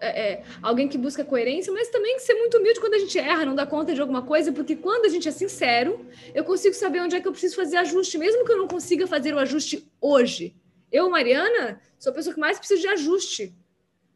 é, 0.00 0.32
é, 0.32 0.42
alguém 0.60 0.88
que 0.88 0.98
busca 0.98 1.24
coerência, 1.24 1.72
mas 1.72 1.88
também 1.88 2.18
ser 2.18 2.34
muito 2.34 2.58
humilde 2.58 2.80
quando 2.80 2.94
a 2.94 2.98
gente 2.98 3.16
erra, 3.18 3.44
não 3.44 3.54
dá 3.54 3.64
conta 3.64 3.94
de 3.94 4.00
alguma 4.00 4.22
coisa, 4.22 4.52
porque 4.52 4.74
quando 4.74 5.06
a 5.06 5.08
gente 5.08 5.28
é 5.28 5.30
sincero, 5.30 6.04
eu 6.34 6.42
consigo 6.42 6.74
saber 6.74 7.00
onde 7.00 7.14
é 7.14 7.20
que 7.20 7.28
eu 7.28 7.32
preciso 7.32 7.54
fazer 7.54 7.76
ajuste, 7.76 8.18
mesmo 8.18 8.44
que 8.44 8.52
eu 8.52 8.58
não 8.58 8.66
consiga 8.66 9.06
fazer 9.06 9.34
o 9.34 9.38
ajuste 9.38 9.88
hoje. 10.00 10.56
Eu, 10.90 11.08
Mariana, 11.08 11.80
sou 11.98 12.10
a 12.10 12.14
pessoa 12.14 12.34
que 12.34 12.40
mais 12.40 12.58
precisa 12.58 12.80
de 12.80 12.88
ajuste, 12.88 13.54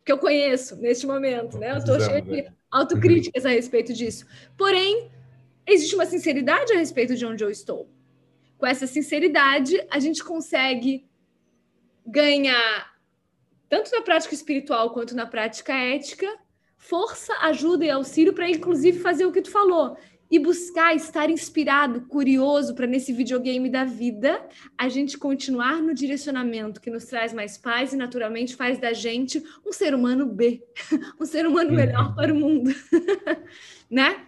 que 0.05 0.11
eu 0.11 0.19
conheço 0.19 0.77
neste 0.77 1.07
momento, 1.07 1.59
né? 1.59 1.73
Eu 1.73 1.79
estou 1.79 2.01
cheia 2.01 2.23
de 2.23 2.41
é. 2.41 2.53
autocríticas 2.71 3.47
a 3.47 3.51
respeito 3.51 3.93
disso. 3.93 4.27
Porém, 4.57 5.11
existe 5.67 5.95
uma 5.95 6.07
sinceridade 6.07 6.73
a 6.73 6.77
respeito 6.77 7.15
de 7.15 7.25
onde 7.25 7.45
eu 7.45 7.51
estou. 7.51 7.89
Com 8.59 8.67
essa 8.67 8.87
sinceridade, 8.87 9.81
a 9.91 10.01
gente 10.01 10.25
consegue 10.25 11.09
ganhar 12.05 12.90
tanto 13.71 13.91
na 13.93 14.03
prática 14.03 14.35
espiritual 14.35 14.91
quanto 14.91 15.15
na 15.15 15.25
prática 15.25 15.73
ética, 15.73 16.27
força, 16.77 17.33
ajuda 17.43 17.85
e 17.85 17.91
auxílio 17.91 18.35
para, 18.35 18.51
inclusive, 18.51 18.99
fazer 18.99 19.25
o 19.25 19.33
que 19.33 19.41
tu 19.41 19.51
falou. 19.51 19.97
E 20.29 20.39
buscar 20.39 20.95
estar 20.95 21.29
inspirado, 21.31 22.03
curioso, 22.03 22.75
para 22.75 22.87
nesse 22.87 23.13
videogame 23.13 23.69
da 23.69 23.85
vida 23.85 24.45
a 24.79 24.89
gente 24.89 25.19
continuar 25.19 25.83
no 25.83 25.93
direcionamento 25.93 26.81
que 26.81 26.91
nos 26.91 27.05
traz 27.05 27.33
mais 27.33 27.59
paz 27.59 27.93
e 27.93 27.97
naturalmente 27.97 28.55
faz 28.55 28.79
da 28.79 28.93
gente 28.93 29.43
um 29.67 29.73
ser 29.73 29.95
humano 29.95 30.27
B, 30.27 30.63
um 31.21 31.25
ser 31.25 31.47
humano 31.47 31.73
melhor 31.73 32.09
uhum. 32.09 32.15
para 32.15 32.33
o 32.33 32.37
mundo, 32.37 32.71
né? 33.91 34.25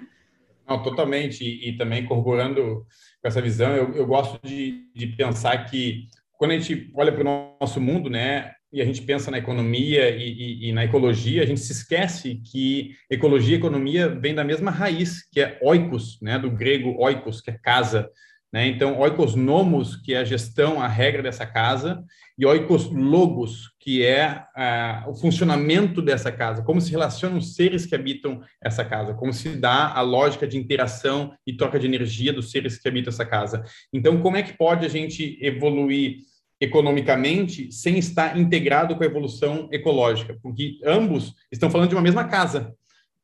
Não, 0.69 0.83
totalmente. 0.83 1.45
E, 1.45 1.71
e, 1.71 1.77
também 1.77 2.05
corroborando 2.05 2.85
com 3.21 3.29
essa 3.29 3.41
visão, 3.41 3.75
eu, 3.77 3.95
eu 3.95 4.07
gosto 4.07 4.45
de, 4.45 4.89
de 4.95 5.07
pensar 5.09 5.65
que 5.67 6.09
quando 6.37 6.53
a 6.53 6.59
gente 6.59 6.91
olha 6.95 7.13
para 7.13 7.23
o 7.23 7.57
nosso 7.61 7.81
mundo, 7.81 8.11
né, 8.11 8.53
e 8.73 8.81
a 8.81 8.85
gente 8.85 9.03
pensa 9.03 9.31
na 9.31 9.39
economia 9.39 10.09
e, 10.11 10.33
e, 10.33 10.69
e, 10.69 10.73
na 10.73 10.85
ecologia, 10.85 11.43
a 11.43 11.47
gente 11.47 11.61
se 11.61 11.73
esquece 11.73 12.37
que 12.37 12.97
ecologia 13.11 13.57
e 13.57 13.59
economia 13.59 14.09
vêm 14.09 14.35
da 14.35 14.43
mesma 14.43 14.71
raiz, 14.71 15.29
que 15.31 15.41
é 15.41 15.59
oikos, 15.63 16.19
né, 16.23 16.39
do 16.39 16.51
grego 16.51 16.97
oikos, 16.99 17.41
que 17.41 17.51
é 17.51 17.59
casa. 17.59 18.09
Né? 18.51 18.67
Então, 18.67 18.99
oikos 18.99 19.35
nomos, 19.35 19.97
que 19.97 20.15
é 20.15 20.19
a 20.19 20.25
gestão, 20.25 20.81
a 20.81 20.89
regra 20.89 21.23
dessa 21.23 21.45
casa, 21.45 22.03
e 22.39 22.47
oikos 22.47 22.91
logos, 22.91 23.71
que 23.79 24.05
é 24.05 24.43
uh, 24.57 25.11
o 25.11 25.15
funcionamento 25.15 26.01
dessa 26.01 26.33
casa, 26.33 26.63
como 26.63 26.81
se 26.81 26.91
relacionam 26.91 27.39
os 27.39 27.55
seres 27.55 27.85
que 27.85 27.95
habitam 27.95 28.41
essa 28.63 28.85
casa, 28.85 29.13
como 29.15 29.33
se 29.33 29.51
dá 29.51 29.93
a 29.93 30.01
lógica 30.01 30.47
de 30.47 30.57
interação 30.57 31.35
e 31.47 31.55
troca 31.55 31.79
de 31.79 31.87
energia 31.87 32.33
dos 32.33 32.51
seres 32.51 32.79
que 32.79 32.89
habitam 32.89 33.13
essa 33.13 33.27
casa. 33.27 33.63
Então, 33.93 34.21
como 34.21 34.37
é 34.37 34.43
que 34.43 34.57
pode 34.57 34.87
a 34.87 34.89
gente 34.89 35.39
evoluir 35.43 36.21
economicamente 36.63 37.73
sem 37.73 37.99
estar 37.99 38.39
integrado 38.39 38.95
com 38.95 39.03
a 39.03 39.07
evolução 39.07 39.69
ecológica, 39.73 40.39
porque 40.41 40.79
ambos 40.85 41.35
estão 41.51 41.69
falando 41.69 41.89
de 41.89 41.97
uma 41.97 42.03
mesma 42.03 42.25
casa. 42.25 42.73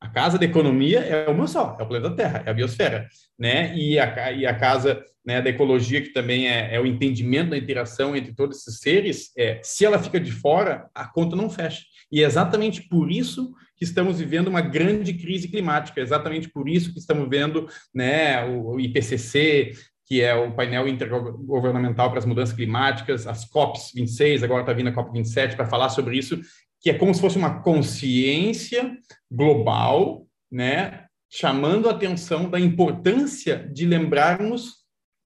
A 0.01 0.09
casa 0.09 0.39
da 0.39 0.45
economia 0.45 0.99
é 1.01 1.29
uma 1.29 1.47
só, 1.47 1.77
é 1.79 1.83
o 1.83 1.87
planeta 1.87 2.17
Terra, 2.17 2.43
é 2.45 2.51
a 2.51 2.55
biosfera, 2.55 3.09
né? 3.39 3.77
E 3.77 3.99
a, 3.99 4.33
e 4.33 4.45
a 4.45 4.55
casa 4.55 5.05
né, 5.25 5.41
da 5.41 5.51
ecologia, 5.51 6.03
que 6.03 6.13
também 6.13 6.49
é, 6.49 6.75
é, 6.75 6.81
o 6.81 6.87
entendimento 6.87 7.51
da 7.51 7.59
interação 7.59 8.17
entre 8.17 8.33
todos 8.33 8.59
esses 8.59 8.81
seres, 8.81 9.31
é, 9.37 9.61
se 9.63 9.85
ela 9.85 9.99
fica 9.99 10.19
de 10.19 10.33
fora, 10.33 10.89
a 10.95 11.07
conta 11.07 11.37
não 11.37 11.51
fecha. 11.51 11.83
E 12.11 12.23
é 12.23 12.27
exatamente 12.27 12.83
por 12.89 13.11
isso 13.11 13.53
que 13.77 13.85
estamos 13.85 14.19
vivendo 14.19 14.49
uma 14.49 14.61
grande 14.61 15.15
crise 15.15 15.47
climática, 15.47 16.01
é 16.01 16.03
exatamente 16.03 16.49
por 16.49 16.69
isso 16.69 16.93
que 16.93 16.99
estamos 16.99 17.29
vendo 17.29 17.69
né, 17.95 18.45
o 18.45 18.81
IPCC, 18.81 19.73
que 20.09 20.23
é 20.23 20.35
o 20.35 20.53
painel 20.53 20.89
intergovernamental 20.89 22.09
para 22.09 22.19
as 22.19 22.25
mudanças 22.25 22.55
climáticas, 22.55 23.27
as 23.27 23.45
COPs 23.45 23.93
26, 23.95 24.43
agora 24.43 24.63
está 24.63 24.73
vindo 24.73 24.89
a 24.89 24.93
COP 24.93 25.13
27 25.13 25.55
para 25.55 25.67
falar 25.67 25.91
sobre 25.91 26.17
isso, 26.17 26.41
que 26.81 26.89
é 26.89 26.95
como 26.95 27.15
se 27.15 27.21
fosse 27.21 27.37
uma 27.37 27.61
consciência 27.61 28.97
global, 29.31 30.27
né, 30.51 31.05
chamando 31.31 31.89
a 31.89 31.93
atenção 31.93 32.49
da 32.49 32.59
importância 32.59 33.69
de 33.71 33.85
lembrarmos 33.85 34.77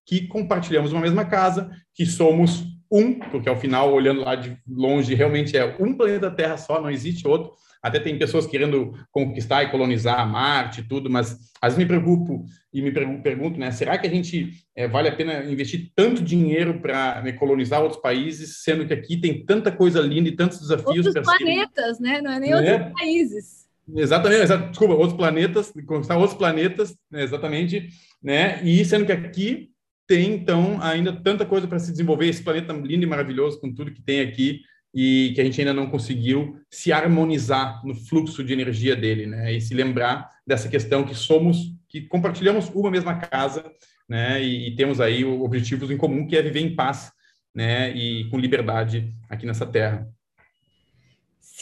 que 0.05 0.27
compartilhamos 0.27 0.91
uma 0.91 0.99
mesma 0.99 1.23
casa, 1.23 1.71
que 1.95 2.05
somos 2.05 2.65
um, 2.91 3.17
porque 3.17 3.47
ao 3.47 3.55
final, 3.55 3.93
olhando 3.93 4.19
lá 4.19 4.35
de 4.35 4.57
longe, 4.67 5.15
realmente 5.15 5.55
é 5.55 5.77
um 5.79 5.95
planeta 5.95 6.29
Terra 6.29 6.57
só, 6.57 6.81
não 6.81 6.91
existe 6.91 7.25
outro, 7.25 7.53
até 7.83 7.99
tem 7.99 8.17
pessoas 8.17 8.47
querendo 8.47 8.93
conquistar 9.11 9.63
e 9.63 9.69
colonizar 9.69 10.27
Marte 10.27 10.79
e 10.79 10.83
tudo, 10.87 11.09
mas 11.09 11.37
às 11.61 11.73
vezes 11.73 11.77
me 11.77 11.85
preocupo 11.85 12.45
e 12.73 12.81
me 12.81 12.91
pergunto, 12.91 13.59
né, 13.59 13.71
será 13.71 13.97
que 13.97 14.07
a 14.07 14.09
gente 14.09 14.53
é, 14.73 14.87
vale 14.87 15.09
a 15.09 15.15
pena 15.15 15.43
investir 15.43 15.91
tanto 15.93 16.23
dinheiro 16.23 16.79
para 16.79 17.21
né, 17.21 17.33
colonizar 17.33 17.81
outros 17.81 18.01
países, 18.01 18.63
sendo 18.63 18.87
que 18.87 18.93
aqui 18.93 19.17
tem 19.17 19.45
tanta 19.45 19.69
coisa 19.69 19.99
linda 19.99 20.29
e 20.29 20.35
tantos 20.35 20.61
desafios? 20.61 21.05
Outros 21.05 21.25
planetas, 21.25 21.99
né? 21.99 22.21
Não 22.21 22.31
é 22.31 22.39
nem 22.39 22.53
outros 22.55 22.93
países. 22.97 23.63
Exatamente, 23.95 24.69
desculpa, 24.69 24.93
outros 24.93 25.17
planetas, 25.17 25.73
conquistar 25.85 26.15
outros 26.17 26.37
planetas, 26.37 26.95
né, 27.11 27.21
exatamente, 27.21 27.89
né? 28.23 28.63
E 28.63 28.83
sendo 28.85 29.05
que 29.05 29.11
aqui 29.11 29.69
tem, 30.07 30.33
então, 30.33 30.81
ainda 30.81 31.11
tanta 31.11 31.45
coisa 31.45 31.67
para 31.67 31.79
se 31.79 31.91
desenvolver, 31.91 32.27
esse 32.27 32.41
planeta 32.43 32.71
lindo 32.71 33.03
e 33.03 33.07
maravilhoso, 33.07 33.59
com 33.59 33.73
tudo 33.73 33.91
que 33.91 34.01
tem 34.01 34.21
aqui, 34.21 34.61
e 34.93 35.31
que 35.33 35.41
a 35.41 35.43
gente 35.43 35.59
ainda 35.59 35.73
não 35.73 35.89
conseguiu 35.89 36.59
se 36.69 36.91
harmonizar 36.91 37.83
no 37.83 37.95
fluxo 37.95 38.43
de 38.43 38.53
energia 38.53 38.95
dele, 38.95 39.25
né? 39.25 39.51
E 39.53 39.59
se 39.59 39.73
lembrar 39.73 40.29
dessa 40.45 40.69
questão 40.69 41.03
que 41.03 41.15
somos, 41.15 41.73
que 41.89 42.01
compartilhamos 42.01 42.69
uma 42.69 42.91
mesma 42.91 43.15
casa, 43.15 43.65
né? 44.07 44.41
E, 44.43 44.67
e 44.67 44.75
temos 44.75 45.01
aí 45.01 45.25
objetivos 45.25 45.89
em 45.89 45.97
comum, 45.97 46.27
que 46.27 46.37
é 46.37 46.41
viver 46.41 46.59
em 46.59 46.75
paz, 46.75 47.11
né? 47.55 47.89
E 47.95 48.29
com 48.29 48.37
liberdade 48.37 49.13
aqui 49.29 49.45
nessa 49.45 49.65
terra. 49.65 50.07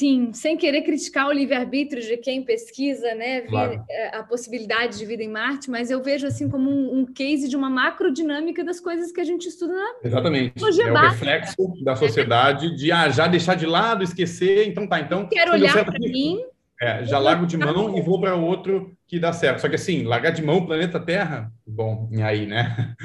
Sim, 0.02 0.34
sem 0.34 0.58
querer 0.58 0.82
criticar 0.82 1.28
o 1.28 1.32
livre-arbítrio 1.32 2.02
de 2.02 2.18
quem 2.18 2.42
pesquisa 2.42 3.14
né, 3.14 3.42
claro. 3.42 3.86
Eh, 3.88 4.18
a 4.18 4.24
possibilidade 4.24 4.98
de 4.98 5.06
vida 5.06 5.22
em 5.22 5.30
Marte, 5.30 5.70
mas 5.70 5.92
eu 5.92 6.02
vejo 6.02 6.26
assim 6.26 6.50
como 6.50 6.72
um, 6.72 7.02
um 7.02 7.06
case 7.06 7.48
de 7.48 7.56
uma 7.56 7.70
macrodinâmica 7.70 8.64
das 8.64 8.80
coisas 8.80 9.12
que 9.12 9.22
a 9.22 9.24
gente 9.24 9.48
estuda 9.48 9.76
na 9.76 9.94
Exatamente. 10.04 10.56
É 10.60 10.92
o 10.92 10.96
reflexo 10.96 11.84
da 11.84 11.96
sociedade 11.96 12.76
de 12.76 12.92
ah, 12.92 13.10
já 13.10 13.28
deixar 13.28 13.54
de 13.54 13.68
lado, 13.68 14.04
esquecer, 14.04 14.68
então 14.68 14.88
tá, 14.88 15.00
então... 15.00 15.30
Quero 15.30 15.52
olhar 15.52 15.86
para 15.86 16.00
mim... 16.00 16.44
É, 16.82 17.06
já 17.06 17.20
largo 17.20 17.46
de 17.46 17.56
mão 17.56 17.96
e 17.96 18.02
vou 18.02 18.20
para 18.20 18.34
outro 18.34 18.98
que 19.06 19.20
dá 19.20 19.32
certo. 19.32 19.62
Só 19.62 19.70
que 19.70 19.76
assim, 19.76 20.02
largar 20.02 20.32
de 20.32 20.42
mão 20.42 20.58
o 20.58 20.66
planeta 20.66 21.00
Terra, 21.00 21.52
bom, 21.64 22.10
e 22.12 22.24
aí, 22.24 22.48
né? 22.48 22.96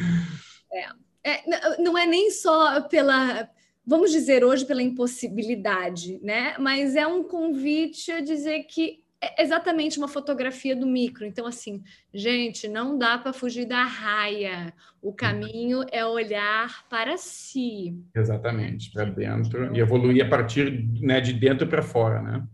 É, 0.73 1.33
é, 1.33 1.77
não 1.79 1.99
é 1.99 2.07
nem 2.07 2.31
só 2.31 2.81
pela, 2.89 3.47
vamos 3.87 4.11
dizer 4.11 4.45
hoje 4.45 4.65
pela 4.65 4.83
impossibilidade, 4.83 6.19
né? 6.23 6.57
Mas 6.59 6.97
é 6.97 7.07
um 7.07 7.23
convite 7.23 8.11
a 8.11 8.21
dizer 8.21 8.65
que 8.65 9.05
é 9.21 9.43
exatamente 9.43 9.99
uma 9.99 10.09
fotografia 10.09 10.77
do 10.77 10.87
micro. 10.87 11.25
Então, 11.25 11.47
assim, 11.47 11.83
gente, 12.13 12.69
não 12.69 12.99
dá 12.99 13.17
para 13.17 13.33
fugir 13.33 13.65
da 13.65 13.85
raia. 13.85 14.75
O 15.01 15.13
caminho 15.13 15.85
é 15.91 16.05
olhar 16.05 16.87
para 16.89 17.17
si. 17.17 17.97
Exatamente, 18.15 18.91
para 18.93 19.05
dentro 19.05 19.75
e 19.75 19.81
evoluir 19.81 20.25
a 20.25 20.29
partir 20.29 20.85
né, 21.01 21.21
de 21.21 21.33
dentro 21.33 21.67
para 21.67 21.83
fora, 21.83 22.21
né? 22.21 22.47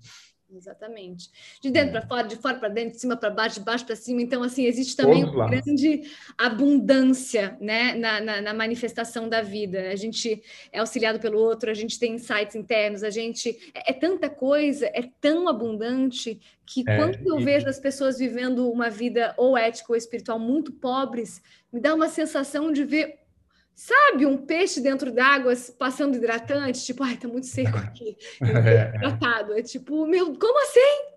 Exatamente. 0.54 1.30
De 1.60 1.70
dentro 1.70 1.92
para 1.92 2.06
fora, 2.06 2.28
de 2.28 2.36
fora 2.36 2.58
para 2.58 2.68
dentro, 2.68 2.92
de 2.92 3.00
cima 3.00 3.16
para 3.16 3.30
baixo, 3.30 3.58
de 3.58 3.64
baixo 3.64 3.86
para 3.86 3.96
cima. 3.96 4.20
Então, 4.20 4.42
assim, 4.42 4.64
existe 4.66 4.94
também 4.94 5.24
uma 5.24 5.48
grande 5.48 6.02
abundância 6.36 7.56
né, 7.60 7.94
na, 7.94 8.20
na, 8.20 8.40
na, 8.40 8.54
manifestação 8.54 9.28
da 9.28 9.40
vida. 9.40 9.90
A 9.90 9.96
gente 9.96 10.42
é 10.70 10.80
auxiliado 10.80 11.18
pelo 11.18 11.38
outro, 11.38 11.70
a 11.70 11.74
gente 11.74 11.98
tem 11.98 12.14
insights 12.14 12.54
internos, 12.54 13.02
a 13.02 13.10
gente. 13.10 13.72
É, 13.74 13.90
é 13.90 13.94
tanta 13.94 14.28
coisa, 14.28 14.86
é 14.86 15.08
tão 15.20 15.48
abundante 15.48 16.38
que 16.66 16.84
é, 16.86 16.96
quando 16.96 17.26
eu 17.26 17.40
e... 17.40 17.44
vejo 17.44 17.68
as 17.68 17.78
pessoas 17.78 18.18
vivendo 18.18 18.70
uma 18.70 18.90
vida 18.90 19.34
ou 19.36 19.56
ética 19.56 19.92
ou 19.92 19.96
espiritual 19.96 20.38
muito 20.38 20.72
pobres, 20.72 21.42
me 21.72 21.80
dá 21.80 21.94
uma 21.94 22.08
sensação 22.08 22.70
de 22.70 22.84
ver 22.84 23.21
Sabe, 23.74 24.26
um 24.26 24.36
peixe 24.36 24.80
dentro 24.80 25.10
d'água 25.12 25.54
passando 25.78 26.16
hidratante, 26.16 26.84
tipo, 26.84 27.02
ai, 27.02 27.16
tá 27.16 27.26
muito 27.26 27.46
seco 27.46 27.76
aqui, 27.78 28.16
é. 28.40 28.96
hidratado. 28.96 29.54
É 29.54 29.62
tipo, 29.62 30.06
meu, 30.06 30.36
como 30.36 30.62
assim? 30.62 31.12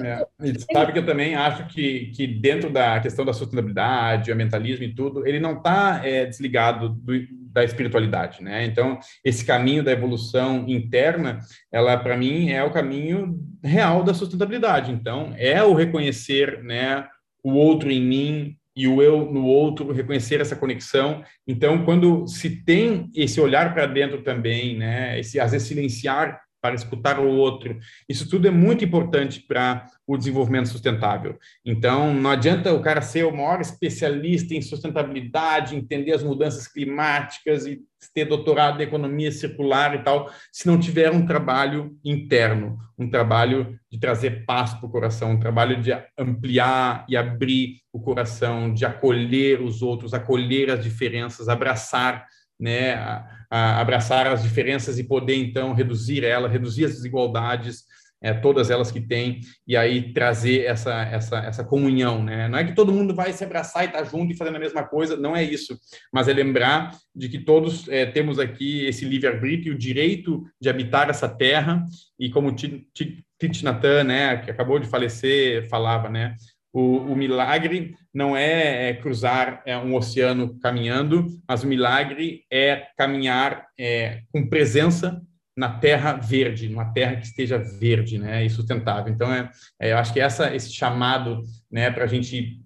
É. 0.00 0.26
E 0.42 0.58
sabe 0.72 0.92
que 0.92 0.98
eu 1.00 1.06
também 1.06 1.34
acho 1.34 1.66
que, 1.66 2.12
que 2.14 2.26
dentro 2.26 2.70
da 2.70 2.98
questão 3.00 3.24
da 3.24 3.32
sustentabilidade, 3.32 4.32
ambientalismo 4.32 4.84
e 4.84 4.94
tudo, 4.94 5.26
ele 5.26 5.38
não 5.38 5.58
está 5.58 6.00
é, 6.04 6.24
desligado 6.24 6.88
do, 6.88 7.12
da 7.52 7.62
espiritualidade, 7.64 8.42
né? 8.42 8.64
Então, 8.64 8.98
esse 9.24 9.44
caminho 9.44 9.82
da 9.82 9.92
evolução 9.92 10.64
interna, 10.66 11.40
ela, 11.70 11.96
para 11.98 12.16
mim, 12.16 12.50
é 12.50 12.62
o 12.64 12.72
caminho 12.72 13.38
real 13.62 14.02
da 14.02 14.14
sustentabilidade. 14.14 14.90
Então, 14.92 15.34
é 15.36 15.62
o 15.62 15.74
reconhecer, 15.74 16.62
né, 16.62 17.06
o 17.42 17.52
outro 17.52 17.90
em 17.90 18.00
mim, 18.00 18.56
e 18.74 18.88
o 18.88 19.02
eu 19.02 19.30
no 19.30 19.44
outro, 19.44 19.92
reconhecer 19.92 20.40
essa 20.40 20.56
conexão. 20.56 21.22
Então, 21.46 21.84
quando 21.84 22.26
se 22.26 22.64
tem 22.64 23.10
esse 23.14 23.40
olhar 23.40 23.74
para 23.74 23.86
dentro 23.86 24.22
também, 24.22 24.78
né, 24.78 25.18
esse 25.20 25.38
às 25.38 25.52
vezes 25.52 25.68
silenciar 25.68 26.40
para 26.62 26.76
escutar 26.76 27.18
o 27.18 27.26
outro. 27.26 27.76
Isso 28.08 28.30
tudo 28.30 28.46
é 28.46 28.50
muito 28.50 28.84
importante 28.84 29.40
para 29.40 29.84
o 30.06 30.16
desenvolvimento 30.16 30.68
sustentável. 30.68 31.36
Então, 31.66 32.14
não 32.14 32.30
adianta 32.30 32.72
o 32.72 32.80
cara 32.80 33.02
ser 33.02 33.24
o 33.24 33.36
maior 33.36 33.60
especialista 33.60 34.54
em 34.54 34.62
sustentabilidade, 34.62 35.74
entender 35.74 36.12
as 36.12 36.22
mudanças 36.22 36.68
climáticas 36.68 37.66
e 37.66 37.80
ter 38.12 38.24
doutorado 38.24 38.80
em 38.80 38.84
economia 38.84 39.30
circular 39.30 39.94
e 39.94 40.02
tal, 40.02 40.30
se 40.50 40.66
não 40.66 40.78
tiver 40.78 41.10
um 41.10 41.26
trabalho 41.26 41.96
interno, 42.04 42.78
um 42.98 43.08
trabalho 43.08 43.78
de 43.90 43.98
trazer 43.98 44.44
paz 44.44 44.74
para 44.74 44.86
o 44.86 44.90
coração, 44.90 45.32
um 45.32 45.40
trabalho 45.40 45.80
de 45.80 45.92
ampliar 46.18 47.04
e 47.08 47.16
abrir 47.16 47.80
o 47.92 48.00
coração, 48.00 48.72
de 48.72 48.84
acolher 48.84 49.60
os 49.60 49.82
outros, 49.82 50.14
acolher 50.14 50.70
as 50.70 50.82
diferenças, 50.82 51.48
abraçar 51.48 52.26
né, 52.58 52.94
a, 52.94 53.26
a 53.50 53.80
abraçar 53.80 54.26
as 54.26 54.42
diferenças 54.42 54.98
e 54.98 55.04
poder, 55.04 55.36
então, 55.36 55.74
reduzir 55.74 56.24
ela, 56.24 56.48
reduzir 56.48 56.84
as 56.84 56.92
desigualdades, 56.92 57.84
é, 58.22 58.32
todas 58.32 58.70
elas 58.70 58.90
que 58.92 59.00
tem, 59.00 59.40
e 59.66 59.76
aí 59.76 60.12
trazer 60.12 60.64
essa, 60.64 61.02
essa, 61.02 61.38
essa 61.38 61.64
comunhão, 61.64 62.22
né? 62.22 62.48
Não 62.48 62.58
é 62.58 62.64
que 62.64 62.74
todo 62.74 62.92
mundo 62.92 63.14
vai 63.14 63.32
se 63.32 63.44
abraçar 63.44 63.82
e 63.82 63.86
estar 63.86 63.98
tá 63.98 64.04
junto 64.04 64.32
e 64.32 64.36
fazendo 64.36 64.56
a 64.56 64.60
mesma 64.60 64.84
coisa, 64.84 65.16
não 65.16 65.36
é 65.36 65.42
isso, 65.42 65.76
mas 66.12 66.28
é 66.28 66.32
lembrar 66.32 66.96
de 67.14 67.28
que 67.28 67.38
todos 67.38 67.88
é, 67.88 68.06
temos 68.06 68.38
aqui 68.38 68.86
esse 68.86 69.04
livre-arbítrio, 69.04 69.74
o 69.74 69.78
direito 69.78 70.44
de 70.60 70.70
habitar 70.70 71.10
essa 71.10 71.28
terra, 71.28 71.84
e 72.18 72.30
como 72.30 72.50
Nhat 72.52 74.04
né, 74.06 74.36
que 74.36 74.50
acabou 74.50 74.78
de 74.78 74.86
falecer, 74.86 75.68
falava, 75.68 76.08
né? 76.08 76.36
O, 76.72 76.96
o 76.98 77.16
milagre 77.16 77.94
não 78.14 78.34
é, 78.34 78.88
é 78.88 78.94
cruzar 78.94 79.62
é, 79.66 79.76
um 79.76 79.94
oceano 79.94 80.58
caminhando, 80.58 81.26
mas 81.46 81.62
o 81.62 81.66
milagre 81.66 82.44
é 82.50 82.86
caminhar 82.96 83.66
é, 83.78 84.20
com 84.32 84.48
presença 84.48 85.20
na 85.56 85.68
terra 85.78 86.14
verde, 86.14 86.68
numa 86.68 86.92
terra 86.92 87.16
que 87.16 87.26
esteja 87.26 87.58
verde, 87.58 88.18
né, 88.18 88.44
e 88.44 88.50
sustentável. 88.50 89.12
Então, 89.12 89.32
é, 89.32 89.50
é 89.80 89.92
eu 89.92 89.98
acho 89.98 90.12
que 90.12 90.20
essa, 90.20 90.54
esse 90.54 90.72
chamado, 90.72 91.42
né, 91.70 91.90
para 91.90 92.04
a 92.04 92.06
gente 92.06 92.60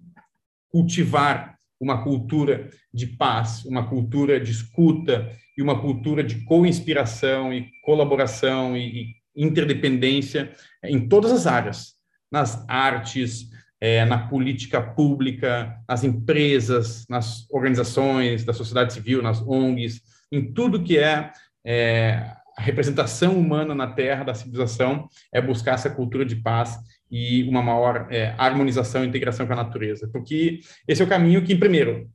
cultivar 0.69 1.57
uma 1.79 2.03
cultura 2.03 2.69
de 2.93 3.07
paz, 3.07 3.63
uma 3.65 3.87
cultura 3.87 4.39
de 4.39 4.51
escuta 4.51 5.29
e 5.57 5.61
uma 5.61 5.79
cultura 5.79 6.23
de 6.23 6.43
co-inspiração 6.45 7.53
e 7.53 7.69
colaboração 7.83 8.75
e, 8.75 9.13
e 9.35 9.45
interdependência 9.45 10.51
em 10.83 11.07
todas 11.07 11.31
as 11.31 11.45
áreas, 11.45 11.95
nas 12.31 12.65
artes, 12.67 13.49
é, 13.79 14.05
na 14.05 14.27
política 14.27 14.81
pública, 14.81 15.79
nas 15.87 16.03
empresas, 16.03 17.05
nas 17.07 17.47
organizações 17.51 18.43
da 18.43 18.53
sociedade 18.53 18.93
civil, 18.93 19.21
nas 19.21 19.41
ONGs, 19.41 20.01
em 20.31 20.51
tudo 20.51 20.83
que 20.83 20.97
é, 20.97 21.31
é 21.65 22.36
a 22.57 22.61
representação 22.61 23.37
humana 23.37 23.75
na 23.75 23.87
Terra 23.87 24.23
da 24.23 24.33
civilização, 24.33 25.07
é 25.31 25.39
buscar 25.39 25.75
essa 25.75 25.91
cultura 25.91 26.25
de 26.25 26.37
paz 26.37 26.75
e 27.09 27.43
uma 27.43 27.61
maior 27.61 28.07
é, 28.09 28.33
harmonização 28.37 29.05
e 29.05 29.07
integração 29.07 29.45
com 29.45 29.53
a 29.53 29.57
natureza. 29.57 30.09
Porque 30.11 30.61
esse 30.87 31.01
é 31.01 31.05
o 31.05 31.07
caminho 31.07 31.43
que, 31.43 31.55
primeiro, 31.55 32.09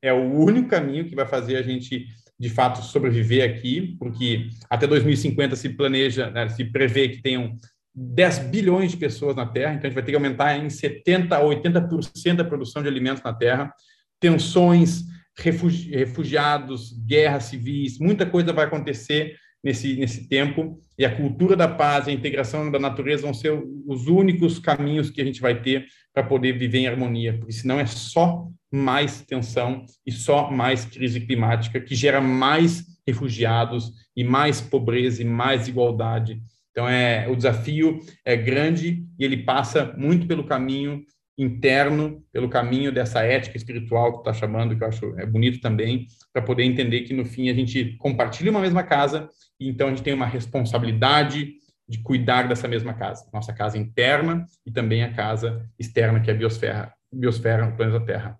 é 0.00 0.12
o 0.12 0.32
único 0.32 0.68
caminho 0.68 1.04
que 1.04 1.14
vai 1.14 1.26
fazer 1.26 1.56
a 1.56 1.62
gente, 1.62 2.06
de 2.40 2.48
fato, 2.48 2.82
sobreviver 2.82 3.48
aqui, 3.48 3.94
porque 3.98 4.48
até 4.70 4.86
2050 4.86 5.54
se 5.56 5.68
planeja, 5.68 6.30
né, 6.30 6.48
se 6.48 6.64
prevê 6.64 7.10
que 7.10 7.20
tenham 7.20 7.54
10 7.94 8.38
bilhões 8.50 8.92
de 8.92 8.96
pessoas 8.96 9.36
na 9.36 9.44
Terra, 9.44 9.74
então 9.74 9.82
a 9.82 9.90
gente 9.90 9.94
vai 9.94 10.02
ter 10.02 10.12
que 10.12 10.16
aumentar 10.16 10.56
em 10.56 10.68
70% 10.68 11.32
a 11.32 11.42
80% 11.42 12.40
a 12.40 12.44
produção 12.44 12.82
de 12.82 12.88
alimentos 12.88 13.22
na 13.22 13.34
Terra, 13.34 13.70
tensões, 14.18 15.04
refugiados, 15.36 16.92
guerras 17.06 17.44
civis, 17.44 17.98
muita 17.98 18.24
coisa 18.24 18.52
vai 18.52 18.64
acontecer 18.64 19.36
nesse, 19.62 19.96
nesse 19.96 20.28
tempo, 20.28 20.78
e 20.98 21.04
a 21.04 21.14
cultura 21.14 21.54
da 21.54 21.68
paz 21.68 22.06
e 22.06 22.10
a 22.10 22.14
integração 22.14 22.70
da 22.70 22.78
natureza 22.78 23.22
vão 23.22 23.34
ser 23.34 23.52
os 23.86 24.06
únicos 24.06 24.58
caminhos 24.58 25.10
que 25.10 25.20
a 25.20 25.24
gente 25.24 25.40
vai 25.40 25.60
ter 25.62 25.86
para 26.12 26.24
poder 26.24 26.58
viver 26.58 26.78
em 26.78 26.86
harmonia, 26.88 27.36
porque 27.38 27.52
senão 27.52 27.78
é 27.78 27.86
só 27.86 28.48
mais 28.70 29.22
tensão 29.22 29.84
e 30.06 30.10
só 30.10 30.50
mais 30.50 30.84
crise 30.84 31.20
climática, 31.20 31.80
que 31.80 31.94
gera 31.94 32.20
mais 32.20 32.84
refugiados 33.06 33.92
e 34.16 34.24
mais 34.24 34.60
pobreza 34.60 35.22
e 35.22 35.24
mais 35.24 35.60
desigualdade. 35.60 36.40
Então, 36.70 36.88
é, 36.88 37.28
o 37.28 37.36
desafio 37.36 37.98
é 38.24 38.34
grande 38.34 39.04
e 39.18 39.24
ele 39.24 39.38
passa 39.38 39.94
muito 39.96 40.26
pelo 40.26 40.44
caminho 40.44 41.04
interno, 41.38 42.22
pelo 42.32 42.48
caminho 42.48 42.92
dessa 42.92 43.22
ética 43.22 43.56
espiritual 43.56 44.12
que 44.12 44.18
está 44.18 44.32
chamando, 44.32 44.76
que 44.76 44.84
eu 44.84 44.88
acho 44.88 45.18
é 45.18 45.26
bonito 45.26 45.60
também, 45.60 46.06
para 46.32 46.42
poder 46.42 46.64
entender 46.64 47.02
que 47.02 47.14
no 47.14 47.24
fim 47.24 47.48
a 47.48 47.54
gente 47.54 47.96
compartilha 47.96 48.50
uma 48.50 48.60
mesma 48.60 48.82
casa 48.82 49.28
e 49.58 49.68
então 49.68 49.88
a 49.88 49.90
gente 49.90 50.02
tem 50.02 50.14
uma 50.14 50.26
responsabilidade 50.26 51.54
de 51.88 52.02
cuidar 52.02 52.48
dessa 52.48 52.68
mesma 52.68 52.94
casa, 52.94 53.28
nossa 53.32 53.52
casa 53.52 53.76
interna 53.76 54.46
e 54.64 54.70
também 54.70 55.02
a 55.02 55.12
casa 55.12 55.68
externa, 55.78 56.20
que 56.20 56.30
é 56.30 56.34
a 56.34 56.36
biosfera, 56.36 56.92
biosfera 57.12 57.66
no 57.66 57.76
planeta 57.76 58.04
Terra. 58.04 58.38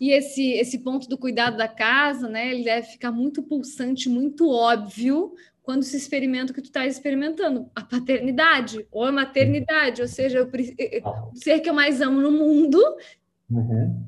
E 0.00 0.12
esse, 0.12 0.52
esse 0.52 0.78
ponto 0.78 1.08
do 1.08 1.18
cuidado 1.18 1.56
da 1.56 1.66
casa, 1.66 2.28
né, 2.28 2.50
ele 2.54 2.62
deve 2.62 2.86
ficar 2.86 3.10
muito 3.10 3.42
pulsante, 3.42 4.08
muito 4.08 4.48
óbvio 4.48 5.32
quando 5.68 5.82
se 5.82 5.98
experimenta 5.98 6.50
o 6.50 6.54
que 6.54 6.62
tu 6.62 6.70
estás 6.70 6.94
experimentando, 6.94 7.70
a 7.76 7.82
paternidade 7.82 8.88
ou 8.90 9.04
a 9.04 9.12
maternidade, 9.12 10.00
ou 10.00 10.08
seja, 10.08 10.42
o, 10.42 11.30
o 11.30 11.36
ser 11.36 11.60
que 11.60 11.68
eu 11.68 11.74
mais 11.74 12.00
amo 12.00 12.22
no 12.22 12.30
mundo 12.30 12.82
uhum. 13.50 14.02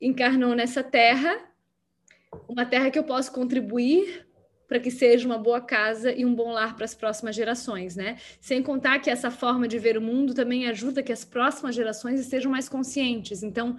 encarnou 0.00 0.54
nessa 0.54 0.82
terra, 0.82 1.38
uma 2.48 2.64
terra 2.64 2.90
que 2.90 2.98
eu 2.98 3.04
posso 3.04 3.30
contribuir 3.32 4.26
para 4.66 4.80
que 4.80 4.90
seja 4.90 5.26
uma 5.26 5.36
boa 5.36 5.60
casa 5.60 6.10
e 6.10 6.24
um 6.24 6.34
bom 6.34 6.50
lar 6.50 6.74
para 6.74 6.86
as 6.86 6.94
próximas 6.94 7.36
gerações, 7.36 7.94
né? 7.94 8.16
Sem 8.40 8.62
contar 8.62 8.98
que 9.00 9.10
essa 9.10 9.30
forma 9.30 9.68
de 9.68 9.78
ver 9.78 9.98
o 9.98 10.00
mundo 10.00 10.32
também 10.32 10.66
ajuda 10.68 11.02
que 11.02 11.12
as 11.12 11.22
próximas 11.22 11.74
gerações 11.74 12.18
estejam 12.18 12.50
mais 12.50 12.66
conscientes. 12.66 13.42
Então, 13.42 13.76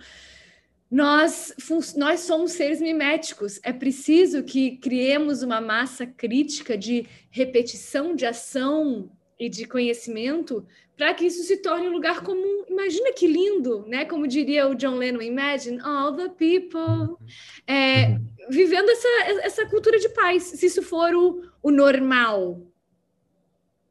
nós, 0.94 1.52
nós 1.98 2.20
somos 2.20 2.52
seres 2.52 2.80
miméticos. 2.80 3.60
É 3.64 3.74
preciso 3.74 4.44
que 4.44 4.78
criemos 4.78 5.42
uma 5.42 5.60
massa 5.60 6.06
crítica 6.06 6.78
de 6.78 7.08
repetição, 7.32 8.14
de 8.14 8.28
ação 8.28 9.10
e 9.40 9.50
de 9.50 9.66
conhecimento 9.66 10.64
para 10.96 11.12
que 11.16 11.26
isso 11.26 11.42
se 11.46 11.58
torne 11.58 11.88
um 11.88 11.92
lugar 11.92 12.22
comum. 12.22 12.66
Imagina 12.70 13.12
que 13.12 13.26
lindo, 13.26 13.84
né? 13.88 14.06
Como 14.06 14.28
diria 14.28 14.68
o 14.68 14.76
John 14.76 14.98
Lennon, 14.98 15.24
Imagine 15.24 15.82
all 15.82 16.16
the 16.16 16.30
people. 16.30 17.18
É, 17.66 18.16
vivendo 18.48 18.88
essa, 18.90 19.08
essa 19.42 19.66
cultura 19.66 19.98
de 19.98 20.10
paz, 20.10 20.44
se 20.44 20.68
isso 20.68 20.84
for 20.84 21.16
o, 21.16 21.42
o 21.64 21.72
normal. 21.72 22.62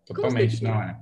Totalmente, 0.04 0.62
não 0.62 0.80
é. 0.80 1.00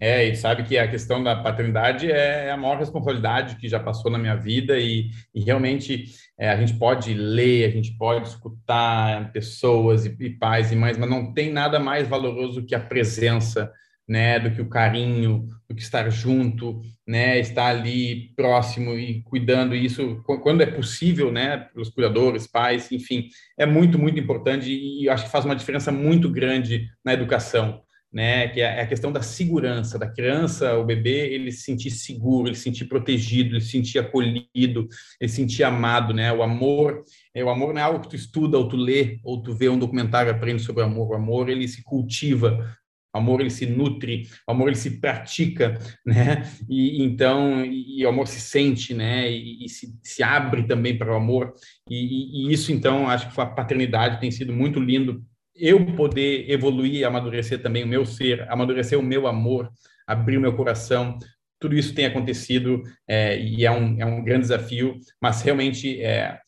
É, 0.00 0.24
e 0.24 0.36
sabe 0.36 0.62
que 0.64 0.76
a 0.76 0.88
questão 0.88 1.22
da 1.22 1.36
paternidade 1.36 2.10
é 2.10 2.50
a 2.50 2.56
maior 2.56 2.78
responsabilidade 2.78 3.56
que 3.56 3.68
já 3.68 3.80
passou 3.80 4.10
na 4.10 4.18
minha 4.18 4.36
vida 4.36 4.78
e, 4.78 5.10
e 5.34 5.42
realmente 5.42 6.06
é, 6.38 6.50
a 6.50 6.56
gente 6.56 6.74
pode 6.74 7.14
ler, 7.14 7.66
a 7.66 7.70
gente 7.70 7.96
pode 7.96 8.28
escutar 8.28 9.32
pessoas 9.32 10.04
e, 10.04 10.14
e 10.20 10.30
pais 10.30 10.70
e 10.70 10.76
mães, 10.76 10.98
mas 10.98 11.08
não 11.08 11.32
tem 11.32 11.50
nada 11.50 11.78
mais 11.78 12.06
valoroso 12.06 12.64
que 12.64 12.74
a 12.74 12.80
presença, 12.80 13.72
né, 14.08 14.38
do 14.38 14.50
que 14.50 14.60
o 14.60 14.68
carinho, 14.68 15.48
do 15.68 15.74
que 15.74 15.82
estar 15.82 16.08
junto, 16.10 16.80
né, 17.06 17.38
estar 17.38 17.66
ali 17.66 18.32
próximo 18.36 18.92
e 18.94 19.22
cuidando. 19.22 19.74
Isso 19.74 20.22
quando 20.24 20.62
é 20.62 20.66
possível, 20.66 21.32
né, 21.32 21.68
pelos 21.72 21.88
cuidadores, 21.88 22.46
pais, 22.46 22.92
enfim, 22.92 23.28
é 23.58 23.66
muito 23.66 23.98
muito 23.98 24.20
importante 24.20 24.70
e 24.70 25.08
acho 25.08 25.24
que 25.24 25.30
faz 25.30 25.44
uma 25.44 25.56
diferença 25.56 25.90
muito 25.90 26.30
grande 26.30 26.88
na 27.04 27.14
educação 27.14 27.82
né, 28.16 28.48
que 28.48 28.62
é, 28.62 28.78
é 28.78 28.80
a 28.80 28.86
questão 28.86 29.12
da 29.12 29.20
segurança 29.20 29.98
da 29.98 30.08
criança, 30.08 30.74
o 30.78 30.86
bebê, 30.86 31.34
ele 31.34 31.52
se 31.52 31.64
sentir 31.64 31.90
seguro, 31.90 32.48
ele 32.48 32.54
se 32.54 32.62
sentir 32.62 32.86
protegido, 32.86 33.50
ele 33.50 33.60
se 33.60 33.72
sentir 33.72 33.98
acolhido, 33.98 34.88
ele 35.20 35.28
se 35.28 35.36
sentir 35.36 35.64
amado, 35.64 36.14
né? 36.14 36.32
O 36.32 36.42
amor, 36.42 37.04
é, 37.34 37.44
o 37.44 37.50
amor 37.50 37.74
não 37.74 37.80
é 37.82 37.84
algo 37.84 38.00
que 38.00 38.08
tu 38.08 38.16
estuda 38.16 38.56
ou 38.56 38.66
tu 38.70 38.76
lê 38.78 39.20
ou 39.22 39.42
tu 39.42 39.52
vê 39.52 39.68
um 39.68 39.78
documentário 39.78 40.32
aprende 40.32 40.62
sobre 40.62 40.82
o 40.82 40.86
amor. 40.86 41.10
O 41.10 41.14
amor 41.14 41.50
ele 41.50 41.68
se 41.68 41.84
cultiva, 41.84 42.74
o 43.14 43.18
amor 43.18 43.42
ele 43.42 43.50
se 43.50 43.66
nutre, 43.66 44.26
o 44.48 44.52
amor 44.52 44.68
ele 44.68 44.76
se 44.76 44.98
pratica, 44.98 45.78
né? 46.02 46.50
E 46.70 47.02
então 47.02 47.62
e, 47.66 48.00
e 48.00 48.06
o 48.06 48.08
amor 48.08 48.28
se 48.28 48.40
sente, 48.40 48.94
né? 48.94 49.30
E, 49.30 49.66
e 49.66 49.68
se, 49.68 49.94
se, 50.02 50.22
abre 50.22 50.62
também 50.62 50.96
para 50.96 51.12
o 51.12 51.16
amor. 51.16 51.52
E, 51.90 52.48
e, 52.48 52.50
isso 52.50 52.72
então 52.72 53.10
acho 53.10 53.30
que 53.30 53.38
a 53.38 53.44
paternidade 53.44 54.18
tem 54.18 54.30
sido 54.30 54.54
muito 54.54 54.80
lindo 54.80 55.22
eu 55.58 55.84
poder 55.94 56.50
evoluir 56.50 57.06
amadurecer 57.06 57.62
também 57.62 57.84
o 57.84 57.88
meu 57.88 58.04
ser, 58.04 58.50
amadurecer 58.50 58.98
o 58.98 59.02
meu 59.02 59.26
amor, 59.26 59.70
abrir 60.06 60.36
o 60.36 60.40
meu 60.40 60.54
coração, 60.54 61.18
tudo 61.58 61.74
isso 61.74 61.94
tem 61.94 62.06
acontecido 62.06 62.82
é, 63.08 63.38
e 63.40 63.64
é 63.64 63.70
um, 63.70 64.00
é 64.00 64.04
um 64.04 64.22
grande 64.22 64.42
desafio, 64.42 64.98
mas 65.20 65.42
realmente 65.42 66.02
é, 66.02 66.38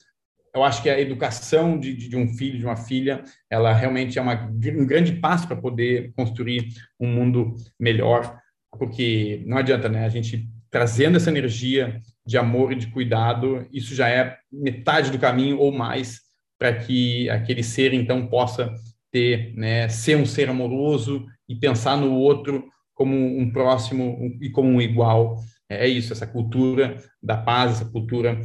eu 0.55 0.63
acho 0.63 0.83
que 0.83 0.91
a 0.91 1.01
educação 1.01 1.79
de, 1.79 1.95
de, 1.95 2.17
um 2.17 2.29
filho, 2.29 2.59
de 2.59 2.65
uma 2.65 2.77
filha, 2.77 3.23
ela 3.51 3.73
realmente 3.73 4.19
é 4.19 4.23
uma, 4.23 4.35
um 4.35 4.87
grande 4.87 5.13
passo 5.13 5.47
para 5.47 5.57
poder 5.57 6.13
construir 6.15 6.69
um 7.01 7.07
mundo 7.07 7.55
melhor, 7.79 8.39
porque 8.79 9.43
não 9.47 9.57
adianta, 9.57 9.89
né? 9.89 10.05
A 10.05 10.09
gente 10.09 10.49
trazendo 10.71 11.17
essa 11.17 11.31
energia 11.31 12.01
de 12.27 12.37
amor 12.37 12.73
e 12.73 12.77
de 12.77 12.89
cuidado, 12.89 13.67
isso 13.73 13.95
já 13.95 14.09
é 14.09 14.37
metade 14.53 15.11
do 15.11 15.19
caminho 15.19 15.59
ou 15.59 15.73
mais 15.73 16.21
para 16.59 16.75
que 16.75 17.31
aquele 17.31 17.63
ser 17.63 17.95
então 17.95 18.27
possa 18.27 18.75
ter, 19.11 19.55
né, 19.55 19.89
ser 19.89 20.17
um 20.17 20.27
ser 20.27 20.49
amoroso 20.49 21.27
e 21.49 21.55
pensar 21.55 21.97
no 21.97 22.15
outro 22.15 22.69
como 22.95 23.15
um 23.15 23.51
próximo 23.51 24.37
e 24.41 24.51
como 24.51 24.69
um 24.69 24.81
igual. 24.81 25.37
É 25.69 25.87
isso, 25.87 26.13
essa 26.13 26.27
cultura 26.27 26.97
da 27.23 27.37
paz, 27.37 27.73
essa 27.73 27.85
cultura 27.85 28.41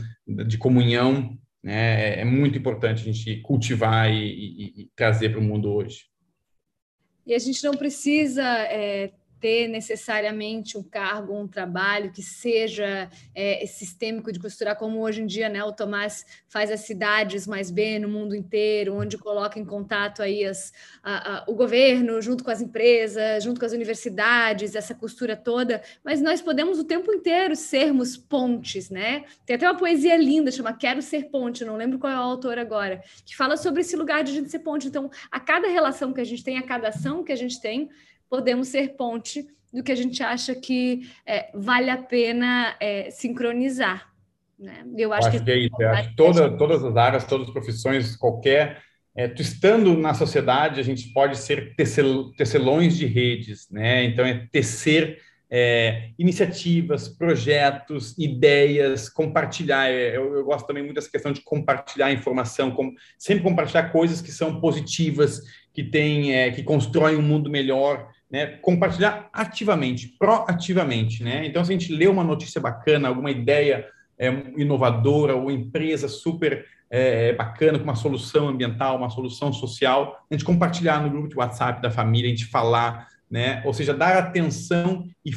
de 0.45 0.57
comunhão, 0.57 1.38
né, 1.64 2.20
é 2.20 2.26
muito 2.26 2.57
importante 2.57 3.01
a 3.01 3.11
gente 3.11 3.41
cultivar 3.41 4.11
e, 4.11 4.18
e, 4.18 4.82
e 4.84 4.91
trazer 4.95 5.30
para 5.30 5.39
o 5.39 5.43
mundo 5.43 5.72
hoje. 5.72 6.05
E 7.26 7.34
a 7.34 7.39
gente 7.39 7.64
não 7.64 7.74
precisa 7.74 8.43
é, 8.43 9.11
ter 9.43 9.67
necessariamente 9.67 10.77
um 10.77 10.81
cargo, 10.81 11.37
um 11.37 11.45
trabalho 11.45 12.13
que 12.13 12.23
seja 12.23 13.09
é, 13.35 13.65
sistêmico 13.65 14.31
de 14.31 14.39
costurar, 14.39 14.77
como 14.77 15.01
hoje 15.01 15.21
em 15.21 15.25
dia 15.25 15.49
né, 15.49 15.61
o 15.65 15.73
Tomás 15.73 16.25
faz 16.47 16.71
as 16.71 16.79
cidades 16.79 17.45
mais 17.45 17.69
bem 17.69 17.99
no 17.99 18.07
mundo 18.07 18.33
inteiro, 18.33 18.95
onde 18.95 19.17
coloca 19.17 19.59
em 19.59 19.65
contato 19.65 20.21
aí 20.21 20.45
as, 20.45 20.71
a, 21.03 21.39
a, 21.39 21.43
o 21.45 21.55
governo 21.55 22.21
junto 22.21 22.41
com 22.41 22.51
as 22.51 22.61
empresas, 22.61 23.43
junto 23.43 23.59
com 23.59 23.65
as 23.65 23.73
universidades, 23.73 24.75
essa 24.75 24.95
costura 24.95 25.35
toda, 25.35 25.83
mas 26.05 26.21
nós 26.21 26.41
podemos 26.41 26.79
o 26.79 26.85
tempo 26.85 27.11
inteiro 27.11 27.53
sermos 27.53 28.15
pontes, 28.15 28.89
né? 28.89 29.25
Tem 29.45 29.57
até 29.57 29.69
uma 29.69 29.77
poesia 29.77 30.15
linda, 30.15 30.51
chama 30.51 30.71
Quero 30.71 31.01
Ser 31.01 31.25
Ponte, 31.25 31.65
não 31.65 31.75
lembro 31.75 31.99
qual 31.99 32.13
é 32.13 32.15
o 32.15 32.19
autor 32.19 32.57
agora, 32.57 33.03
que 33.25 33.35
fala 33.35 33.57
sobre 33.57 33.81
esse 33.81 33.97
lugar 33.97 34.23
de 34.23 34.31
a 34.31 34.35
gente 34.35 34.49
ser 34.49 34.59
ponte. 34.59 34.87
Então, 34.87 35.11
a 35.29 35.37
cada 35.37 35.67
relação 35.67 36.13
que 36.13 36.21
a 36.21 36.25
gente 36.25 36.45
tem, 36.45 36.57
a 36.57 36.63
cada 36.63 36.87
ação 36.87 37.25
que 37.25 37.31
a 37.33 37.35
gente 37.35 37.59
tem, 37.59 37.89
podemos 38.34 38.69
ser 38.69 38.95
ponte 38.95 39.45
do 39.71 39.84
que 39.84 39.91
a 39.91 39.95
gente 39.95 40.23
acha 40.23 40.55
que 40.55 41.07
é, 41.23 41.51
vale 41.53 41.91
a 41.91 41.97
pena 41.97 42.75
é, 42.79 43.11
sincronizar. 43.11 44.11
Né? 44.57 44.84
Eu 44.97 45.13
acho, 45.13 45.27
acho 45.27 45.38
que, 45.38 45.45
que 45.45 45.51
é 45.51 45.57
isso. 45.57 45.75
Eu 45.79 45.89
acho 45.91 46.15
toda, 46.15 46.57
todas 46.57 46.84
as 46.84 46.97
áreas, 46.97 47.25
todas 47.25 47.45
as 47.45 47.53
profissões, 47.53 48.15
qualquer. 48.15 48.81
É, 49.15 49.27
tu 49.27 49.43
estando 49.43 49.95
na 49.95 50.15
sociedade, 50.15 50.79
a 50.79 50.84
gente 50.84 51.13
pode 51.13 51.38
ser 51.38 51.75
tecelões 51.75 52.97
de 52.97 53.05
redes, 53.05 53.69
né? 53.69 54.03
Então, 54.05 54.25
é 54.25 54.47
tecer 54.51 55.19
é, 55.55 56.09
iniciativas, 56.17 57.07
projetos, 57.07 58.17
ideias, 58.17 59.07
compartilhar. 59.09 59.91
É, 59.91 60.17
eu, 60.17 60.38
eu, 60.38 60.43
gosto 60.43 60.65
também 60.65 60.81
muito 60.81 60.95
dessa 60.95 61.11
questão 61.11 61.31
de 61.31 61.41
compartilhar 61.41 62.11
informação, 62.11 62.71
com, 62.71 62.95
sempre 63.15 63.43
compartilhar 63.43 63.91
coisas 63.91 64.19
que 64.19 64.31
são 64.31 64.59
positivas, 64.59 65.39
que 65.71 65.84
tem, 65.84 66.34
é, 66.34 66.49
que 66.49 66.63
constroem 66.63 67.15
um 67.15 67.21
mundo 67.21 67.51
melhor, 67.51 68.09
né? 68.34 68.57
Compartilhar 68.61 69.29
ativamente, 69.31 70.09
proativamente, 70.19 71.23
né? 71.23 71.45
Então, 71.45 71.63
se 71.63 71.71
a 71.71 71.77
gente 71.77 71.93
lê 71.93 72.07
uma 72.07 72.23
notícia 72.23 72.59
bacana, 72.59 73.07
alguma 73.07 73.31
ideia 73.31 73.88
é, 74.17 74.27
inovadora 74.57 75.36
ou 75.36 75.49
empresa 75.49 76.09
super 76.09 76.65
é, 76.89 77.31
bacana 77.34 77.77
com 77.77 77.86
uma 77.86 77.95
solução 77.95 78.49
ambiental, 78.49 78.97
uma 78.97 79.09
solução 79.09 79.53
social, 79.53 80.25
a 80.29 80.34
gente 80.34 80.43
compartilhar 80.43 81.01
no 81.01 81.09
grupo 81.09 81.29
de 81.29 81.38
WhatsApp 81.38 81.81
da 81.81 81.89
família, 81.89 82.27
a 82.27 82.36
gente 82.36 82.45
falar 82.45 83.07
né? 83.34 83.63
Ou 83.65 83.73
seja, 83.73 83.95
dar 83.95 84.15
atenção 84.15 85.07
e 85.25 85.31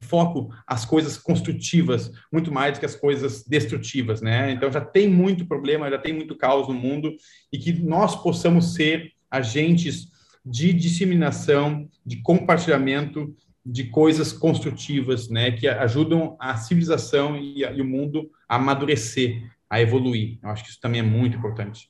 foco 0.00 0.52
às 0.66 0.84
coisas 0.84 1.16
construtivas, 1.16 2.10
muito 2.32 2.50
mais 2.50 2.74
do 2.74 2.80
que 2.80 2.86
as 2.86 2.96
coisas 2.96 3.44
destrutivas, 3.44 4.20
né? 4.20 4.50
Então 4.50 4.72
já 4.72 4.80
tem 4.80 5.08
muito 5.08 5.46
problema, 5.46 5.88
já 5.88 5.98
tem 5.98 6.12
muito 6.12 6.36
caos 6.36 6.66
no 6.66 6.74
mundo 6.74 7.14
e 7.52 7.56
que 7.56 7.72
nós 7.72 8.20
possamos 8.20 8.74
ser 8.74 9.12
agentes 9.30 10.08
de 10.50 10.72
disseminação, 10.72 11.88
de 12.04 12.20
compartilhamento 12.22 13.34
de 13.64 13.84
coisas 13.84 14.32
construtivas, 14.32 15.28
né, 15.28 15.52
que 15.52 15.68
ajudam 15.68 16.36
a 16.40 16.56
civilização 16.56 17.36
e, 17.36 17.64
a, 17.64 17.70
e 17.70 17.80
o 17.80 17.84
mundo 17.84 18.30
a 18.48 18.56
amadurecer, 18.56 19.42
a 19.68 19.80
evoluir. 19.80 20.38
Eu 20.42 20.50
acho 20.50 20.64
que 20.64 20.70
isso 20.70 20.80
também 20.80 21.00
é 21.00 21.04
muito 21.04 21.36
importante. 21.36 21.88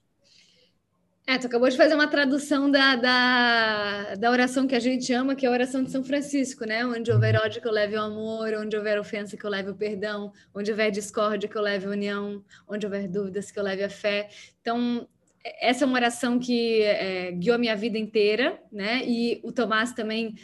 É, 1.27 1.39
tu 1.39 1.47
acabou 1.47 1.69
de 1.69 1.77
fazer 1.77 1.95
uma 1.95 2.09
tradução 2.09 2.69
da, 2.69 2.97
da, 2.97 4.15
da 4.17 4.31
oração 4.33 4.67
que 4.67 4.75
a 4.75 4.81
gente 4.81 5.13
ama, 5.13 5.37
que 5.37 5.47
é 5.47 5.49
a 5.49 5.53
oração 5.53 5.85
de 5.85 5.91
São 5.91 6.03
Francisco, 6.03 6.65
né? 6.67 6.85
Onde 6.85 7.13
houver 7.13 7.37
uhum. 7.37 7.43
ódio, 7.43 7.63
que 7.63 7.69
eu 7.69 7.73
leve 7.73 7.95
o 7.95 8.01
amor, 8.01 8.53
onde 8.55 8.77
houver 8.77 8.99
ofensa, 8.99 9.37
que 9.37 9.45
eu 9.45 9.51
leve 9.51 9.71
o 9.71 9.75
perdão, 9.77 10.33
onde 10.53 10.73
houver 10.73 10.91
discórdia, 10.91 11.49
que 11.49 11.57
eu 11.57 11.63
leve 11.63 11.87
a 11.87 11.91
união, 11.91 12.45
onde 12.67 12.85
houver 12.85 13.07
dúvidas, 13.07 13.51
que 13.53 13.61
eu 13.61 13.63
leve 13.63 13.85
a 13.85 13.89
fé. 13.89 14.29
Então, 14.61 15.09
essa 15.43 15.85
é 15.85 15.87
uma 15.87 15.97
oração 15.97 16.39
que 16.39 16.83
é, 16.83 17.33
guiou 17.33 17.55
a 17.55 17.59
minha 17.59 17.75
vida 17.75 17.97
inteira, 17.97 18.61
né? 18.71 19.03
E 19.07 19.41
o 19.43 19.51
Tomás 19.51 19.93
também, 19.93 20.35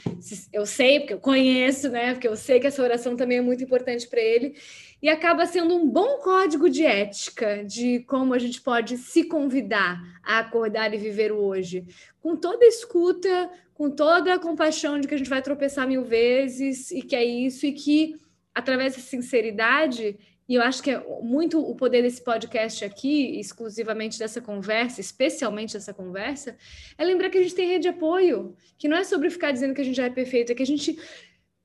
eu 0.53 0.65
sei, 0.65 1.01
porque 1.01 1.15
eu 1.15 1.21
conheço, 1.21 1.91
né? 1.91 2.13
Porque 2.13 2.27
eu 2.27 2.37
sei 2.37 2.59
que 2.59 2.67
essa 2.67 2.83
oração 2.83 3.15
também 3.15 3.39
é 3.39 3.43
muito 3.43 3.63
importante 3.63 4.09
para 4.09 4.21
ele. 4.21 4.55
E 5.03 5.11
acaba 5.11 5.45
sendo 5.45 5.77
um 5.77 5.87
bom 5.87 6.19
código 6.19 6.71
de 6.71 6.85
ética 6.85 7.63
de 7.63 8.01
como 8.01 8.33
a 8.33 8.39
gente 8.39 8.63
pode 8.63 8.97
se 8.97 9.25
convidar 9.25 10.01
a 10.23 10.39
acordar 10.39 10.93
e 10.95 10.99
viver 10.99 11.31
o 11.31 11.39
hoje. 11.41 11.85
Com 12.21 12.35
toda 12.35 12.65
a 12.65 12.69
escuta, 12.69 13.51
com 13.75 13.91
toda 13.91 14.33
a 14.33 14.39
compaixão 14.39 14.99
de 14.99 15.07
que 15.07 15.15
a 15.15 15.19
gente 15.19 15.29
vai 15.29 15.43
tropeçar 15.43 15.87
mil 15.87 16.05
vezes 16.05 16.91
e 16.91 17.03
que 17.03 17.15
é 17.15 17.25
isso, 17.25 17.67
e 17.67 17.73
que 17.73 18.17
através 18.55 18.97
da 18.97 19.03
sinceridade 19.03 20.17
e 20.49 20.55
eu 20.55 20.63
acho 20.63 20.83
que 20.83 20.93
é 20.93 21.05
muito 21.23 21.61
o 21.61 21.75
poder 21.75 22.03
desse 22.03 22.23
podcast 22.23 22.85
aqui, 22.85 23.39
exclusivamente 23.39 24.19
dessa 24.19 24.41
conversa, 24.41 25.01
especialmente 25.01 25.75
dessa 25.75 25.93
conversa, 25.93 26.57
é 26.97 27.05
lembrar 27.05 27.31
que 27.31 27.39
a 27.39 27.43
gente 27.43 27.55
tem 27.55 27.69
rede 27.69 27.83
de 27.83 27.89
apoio, 27.89 28.57
que 28.79 28.87
não 28.87 28.97
é 28.97 29.03
sobre 29.03 29.29
ficar 29.29 29.51
dizendo 29.51 29.75
que 29.75 29.81
a 29.81 29.85
gente 29.85 29.97
já 29.97 30.05
é 30.05 30.11
perfeito, 30.11 30.53
é 30.53 30.55
que 30.55 30.63
a 30.63 30.67
gente 30.67 30.97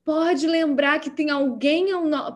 pode 0.03 0.47
lembrar 0.47 0.99
que 0.99 1.11
tem 1.11 1.29
alguém 1.29 1.87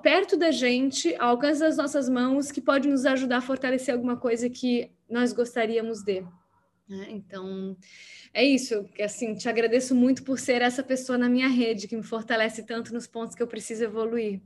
perto 0.04 0.38
da 0.38 0.52
gente, 0.52 1.16
ao 1.16 1.30
alcance 1.30 1.60
das 1.60 1.78
nossas 1.78 2.08
mãos, 2.08 2.52
que 2.52 2.62
pode 2.62 2.88
nos 2.88 3.06
ajudar 3.08 3.38
a 3.38 3.41
fortalecer 3.41 3.93
alguma 3.93 4.16
coisa 4.16 4.48
que 4.48 4.91
nós 5.10 5.34
gostaríamos 5.34 6.04
de. 6.04 6.22
Né? 6.88 7.08
Então, 7.10 7.76
é 8.32 8.43
isso. 8.43 8.88
Assim, 9.02 9.34
te 9.34 9.50
agradeço 9.50 9.96
muito 9.96 10.24
por 10.24 10.39
ser 10.39 10.62
essa 10.62 10.84
pessoa 10.84 11.18
na 11.18 11.28
minha 11.28 11.48
rede 11.48 11.88
que 11.88 11.98
me 11.98 12.04
fortalece 12.04 12.64
tanto 12.64 12.93
nos 12.93 13.08
pontos 13.08 13.36
que 13.36 13.41
eu 13.41 13.48
preciso 13.48 13.84
evoluir. 13.84 14.41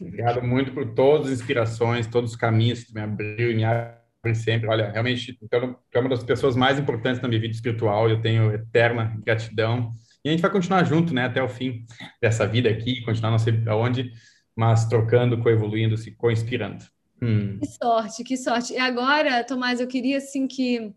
Obrigado 0.00 0.42
muito 0.42 0.72
por 0.72 0.94
todas 0.94 1.28
as 1.28 1.40
inspirações, 1.40 2.06
todos 2.06 2.32
os 2.32 2.36
caminhos 2.36 2.84
que 2.84 2.94
me 2.94 3.00
abriu 3.00 3.50
e 3.50 3.54
me 3.54 3.64
abrem 3.64 4.34
sempre. 4.34 4.68
Olha, 4.68 4.90
realmente, 4.90 5.38
então, 5.42 5.76
é 5.92 5.98
uma 5.98 6.08
das 6.08 6.22
pessoas 6.22 6.56
mais 6.56 6.78
importantes 6.78 7.20
na 7.20 7.28
minha 7.28 7.40
vida 7.40 7.54
espiritual. 7.54 8.08
Eu 8.08 8.20
tenho 8.20 8.52
eterna 8.52 9.16
gratidão. 9.24 9.92
E 10.24 10.28
a 10.28 10.32
gente 10.32 10.40
vai 10.40 10.50
continuar 10.50 10.84
junto, 10.84 11.12
né, 11.12 11.24
até 11.24 11.42
o 11.42 11.48
fim 11.48 11.84
dessa 12.20 12.46
vida 12.46 12.68
aqui, 12.68 13.00
continuar 13.02 13.30
não 13.30 13.38
sei 13.38 13.60
aonde, 13.66 14.12
mas 14.54 14.86
trocando, 14.86 15.38
coevoluindo, 15.38 15.96
se 15.96 16.12
co-inspirando. 16.12 16.84
Hum. 17.20 17.58
Que 17.58 17.66
sorte, 17.66 18.24
que 18.24 18.36
sorte. 18.36 18.72
E 18.72 18.78
agora, 18.78 19.44
Tomás, 19.44 19.80
eu 19.80 19.86
queria 19.86 20.18
assim 20.18 20.46
que 20.46 20.92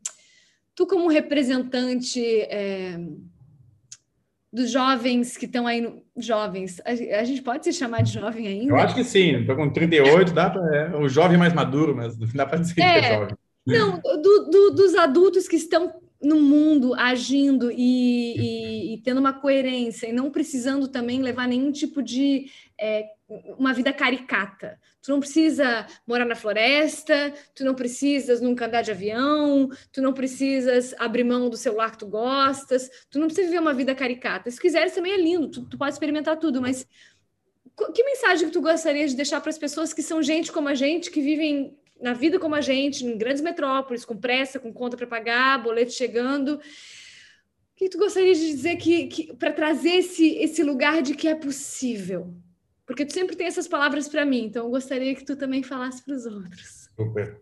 tu 0.76 0.86
como 0.86 1.08
representante 1.08 2.22
é 2.42 3.00
dos 4.56 4.72
jovens 4.72 5.36
que 5.36 5.46
estão 5.46 5.68
aí, 5.68 5.82
no... 5.82 6.02
jovens, 6.16 6.82
a, 6.86 7.24
gente 7.26 7.42
pode 7.42 7.66
se 7.66 7.74
chamar 7.74 8.02
de 8.02 8.14
jovem 8.14 8.48
ainda? 8.48 8.72
Eu 8.72 8.78
acho 8.78 8.96
que 8.96 9.04
sim, 9.04 9.42
estou 9.42 9.56
com 9.56 9.70
38, 9.70 10.34
dá 10.34 10.50
para 10.50 10.76
é 10.76 10.98
um 10.98 11.10
jovem 11.10 11.38
mais 11.38 11.54
maduro, 11.54 11.94
mas 11.94 12.18
não 12.18 12.28
dá 12.34 12.46
para 12.46 12.60
dizer 12.60 12.80
é, 12.82 13.00
que 13.02 13.06
é 13.06 13.14
jovem. 13.16 13.36
Não, 13.68 14.00
do, 14.00 14.50
do, 14.50 14.72
dos 14.72 14.96
adultos 14.96 15.48
que 15.48 15.58
estão 15.58 15.94
no 16.24 16.40
mundo 16.40 16.94
agindo 16.94 17.70
e, 17.70 17.76
e, 17.76 18.94
e, 18.94 18.98
tendo 19.02 19.20
uma 19.20 19.34
coerência 19.34 20.08
e 20.08 20.14
não 20.14 20.32
precisando 20.32 20.88
também 20.88 21.22
levar 21.22 21.48
nenhum 21.48 21.72
tipo 21.72 22.02
de 22.02 22.46
é, 22.80 23.06
uma 23.58 23.74
vida 23.74 23.92
caricata. 23.92 24.80
Tu 25.06 25.12
não 25.12 25.20
precisa 25.20 25.86
morar 26.08 26.26
na 26.26 26.34
floresta, 26.34 27.32
tu 27.54 27.64
não 27.64 27.76
precisas 27.76 28.42
nunca 28.42 28.66
andar 28.66 28.82
de 28.82 28.90
avião, 28.90 29.70
tu 29.92 30.02
não 30.02 30.12
precisas 30.12 30.96
abrir 30.98 31.24
mão 31.24 31.48
do 31.48 31.56
celular 31.56 31.92
que 31.92 32.00
tu 32.00 32.08
gostas, 32.08 32.90
tu 33.12 33.20
não 33.20 33.28
precisa 33.28 33.48
viver 33.48 33.60
uma 33.60 33.74
vida 33.74 33.94
caricata. 33.94 34.50
Se 34.50 34.60
quiseres 34.60 34.96
também 34.96 35.14
é 35.14 35.18
lindo, 35.18 35.48
tu, 35.48 35.66
tu 35.70 35.78
pode 35.78 35.94
experimentar 35.94 36.38
tudo, 36.38 36.60
mas 36.60 36.88
que 37.94 38.04
mensagem 38.04 38.48
que 38.48 38.54
tu 38.54 38.62
gostaria 38.62 39.08
de 39.08 39.16
deixar 39.16 39.40
para 39.42 39.52
as 39.52 39.60
pessoas 39.60 39.94
que 39.94 40.02
são 40.02 40.24
gente 40.24 40.52
como 40.52 40.70
a 40.70 40.74
gente, 40.74 41.12
que 41.12 41.22
vivem 41.22 41.78
na 42.02 42.14
vida 42.14 42.40
como 42.40 42.56
a 42.56 42.62
gente, 42.62 43.06
em 43.06 43.16
grandes 43.16 43.44
metrópoles, 43.44 44.06
com 44.06 44.18
pressa, 44.18 44.60
com 44.60 44.74
conta 44.74 44.98
para 44.98 45.06
pagar, 45.06 45.62
boleto 45.62 45.92
chegando. 45.92 46.56
O 46.56 46.62
que 47.76 47.90
tu 47.90 48.00
gostaria 48.00 48.34
de 48.34 48.48
dizer 48.48 48.78
que, 48.78 49.06
que 49.06 49.36
para 49.36 49.54
trazer 49.54 49.98
esse, 49.98 50.36
esse 50.38 50.64
lugar 50.64 51.04
de 51.04 51.14
que 51.14 51.28
é 51.28 51.36
possível? 51.36 52.34
Porque 52.86 53.06
tu 53.06 53.14
sempre 53.14 53.36
tem 53.36 53.48
essas 53.48 53.68
palavras 53.68 54.08
para 54.08 54.26
mim, 54.26 54.46
então 54.46 54.66
eu 54.66 54.72
gostaria 54.72 55.16
que 55.16 55.26
tu 55.26 55.36
também 55.36 55.64
falasse 55.64 56.04
para 56.04 56.16
os 56.16 56.26
outros. 56.26 56.90
Super. 56.96 57.40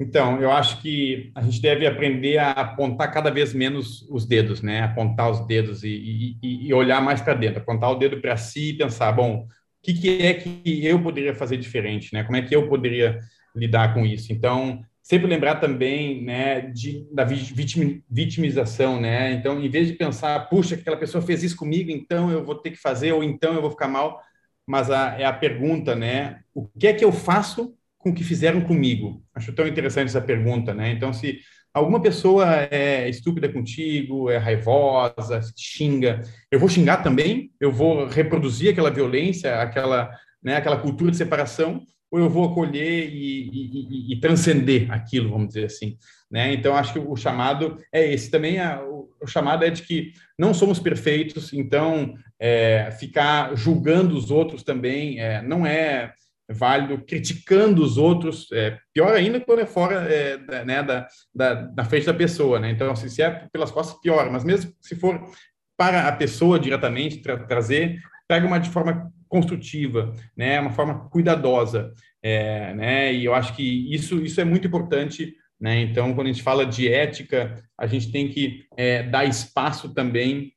Então, 0.00 0.40
eu 0.40 0.50
acho 0.52 0.80
que 0.80 1.32
a 1.34 1.42
gente 1.42 1.60
deve 1.60 1.84
aprender 1.84 2.38
a 2.38 2.52
apontar 2.52 3.12
cada 3.12 3.30
vez 3.30 3.52
menos 3.52 4.08
os 4.08 4.24
dedos, 4.24 4.62
né? 4.62 4.82
Apontar 4.82 5.28
os 5.28 5.44
dedos 5.46 5.82
e, 5.82 6.36
e, 6.40 6.68
e 6.68 6.72
olhar 6.72 7.02
mais 7.02 7.20
para 7.20 7.34
dentro, 7.34 7.60
apontar 7.60 7.90
o 7.90 7.96
dedo 7.96 8.20
para 8.20 8.36
si 8.36 8.70
e 8.70 8.78
pensar, 8.78 9.10
bom, 9.10 9.40
o 9.40 9.48
que, 9.82 9.92
que, 9.92 10.22
é 10.22 10.34
que 10.34 10.86
eu 10.86 11.02
poderia 11.02 11.34
fazer 11.34 11.56
diferente, 11.56 12.14
né? 12.14 12.22
Como 12.22 12.36
é 12.36 12.42
que 12.42 12.54
eu 12.54 12.68
poderia 12.68 13.18
lidar 13.56 13.92
com 13.92 14.06
isso? 14.06 14.32
Então, 14.32 14.84
sempre 15.02 15.26
lembrar 15.26 15.56
também, 15.56 16.22
né, 16.22 16.60
de, 16.60 17.04
da 17.12 17.24
vitimização, 17.24 19.00
né? 19.00 19.32
Então, 19.32 19.60
em 19.60 19.68
vez 19.68 19.88
de 19.88 19.94
pensar, 19.94 20.48
puxa, 20.48 20.76
aquela 20.76 20.96
pessoa 20.96 21.22
fez 21.22 21.42
isso 21.42 21.56
comigo, 21.56 21.90
então 21.90 22.30
eu 22.30 22.44
vou 22.44 22.54
ter 22.54 22.70
que 22.70 22.76
fazer 22.76 23.12
ou 23.12 23.24
então 23.24 23.54
eu 23.54 23.62
vou 23.62 23.70
ficar 23.70 23.88
mal, 23.88 24.20
mas 24.68 24.90
a, 24.90 25.18
é 25.18 25.24
a 25.24 25.32
pergunta, 25.32 25.96
né? 25.96 26.40
O 26.54 26.68
que 26.78 26.86
é 26.86 26.92
que 26.92 27.02
eu 27.02 27.10
faço 27.10 27.74
com 27.96 28.10
o 28.10 28.14
que 28.14 28.22
fizeram 28.22 28.60
comigo? 28.60 29.24
Acho 29.34 29.50
tão 29.54 29.66
interessante 29.66 30.08
essa 30.08 30.20
pergunta, 30.20 30.74
né? 30.74 30.90
Então, 30.92 31.10
se 31.10 31.38
alguma 31.72 32.02
pessoa 32.02 32.68
é 32.70 33.08
estúpida 33.08 33.48
contigo, 33.48 34.28
é 34.28 34.36
raivosa, 34.36 35.40
xinga, 35.56 36.20
eu 36.50 36.60
vou 36.60 36.68
xingar 36.68 36.98
também? 36.98 37.50
Eu 37.58 37.72
vou 37.72 38.06
reproduzir 38.06 38.70
aquela 38.70 38.90
violência, 38.90 39.58
aquela, 39.58 40.14
né, 40.42 40.56
aquela 40.56 40.76
cultura 40.76 41.10
de 41.10 41.16
separação? 41.16 41.82
Ou 42.10 42.18
eu 42.18 42.30
vou 42.30 42.46
acolher 42.46 43.08
e, 43.10 43.50
e, 43.50 44.12
e, 44.12 44.20
transcender 44.20 44.90
aquilo, 44.90 45.30
vamos 45.30 45.48
dizer 45.48 45.66
assim, 45.66 45.98
né? 46.30 46.54
Então 46.54 46.74
acho 46.74 46.94
que 46.94 46.98
o 46.98 47.16
chamado 47.16 47.78
é 47.92 48.12
esse 48.12 48.30
também. 48.30 48.58
É, 48.58 48.80
o, 48.82 49.08
chamado 49.26 49.64
é 49.64 49.70
de 49.70 49.82
que 49.82 50.12
não 50.38 50.54
somos 50.54 50.78
perfeitos, 50.78 51.52
então 51.52 52.14
é, 52.40 52.90
ficar 52.92 53.54
julgando 53.56 54.16
os 54.16 54.30
outros 54.30 54.62
também 54.62 55.20
é, 55.20 55.42
não 55.42 55.66
é 55.66 56.12
válido, 56.50 57.04
criticando 57.04 57.82
os 57.82 57.98
outros, 57.98 58.50
é, 58.52 58.78
pior 58.94 59.14
ainda 59.14 59.38
quando 59.40 59.60
é 59.60 59.66
fora 59.66 59.96
é, 60.10 60.38
da, 60.38 60.64
né, 60.64 60.82
da, 60.82 61.06
da, 61.34 61.54
da, 61.54 61.84
frente 61.84 62.06
da 62.06 62.14
pessoa, 62.14 62.58
né? 62.58 62.70
Então, 62.70 62.94
se, 62.96 63.10
se 63.10 63.20
é 63.20 63.46
pelas 63.52 63.70
costas, 63.70 64.00
pior, 64.00 64.30
mas 64.30 64.44
mesmo 64.44 64.72
se 64.80 64.96
for 64.96 65.20
para 65.76 66.08
a 66.08 66.12
pessoa 66.12 66.58
diretamente 66.58 67.20
tra 67.20 67.36
trazer, 67.44 68.00
pega 68.26 68.46
uma 68.46 68.58
de 68.58 68.70
forma 68.70 69.12
construtiva, 69.28 70.14
né? 70.36 70.60
Uma 70.60 70.72
forma 70.72 71.08
cuidadosa, 71.10 71.92
é, 72.22 72.74
né? 72.74 73.12
E 73.12 73.24
eu 73.24 73.34
acho 73.34 73.54
que 73.54 73.94
isso 73.94 74.22
isso 74.24 74.40
é 74.40 74.44
muito 74.44 74.66
importante, 74.66 75.34
né? 75.60 75.80
Então, 75.80 76.14
quando 76.14 76.28
a 76.28 76.32
gente 76.32 76.42
fala 76.42 76.64
de 76.64 76.88
ética, 76.88 77.62
a 77.76 77.86
gente 77.86 78.10
tem 78.10 78.28
que 78.28 78.64
é, 78.76 79.02
dar 79.02 79.24
espaço 79.24 79.92
também 79.94 80.52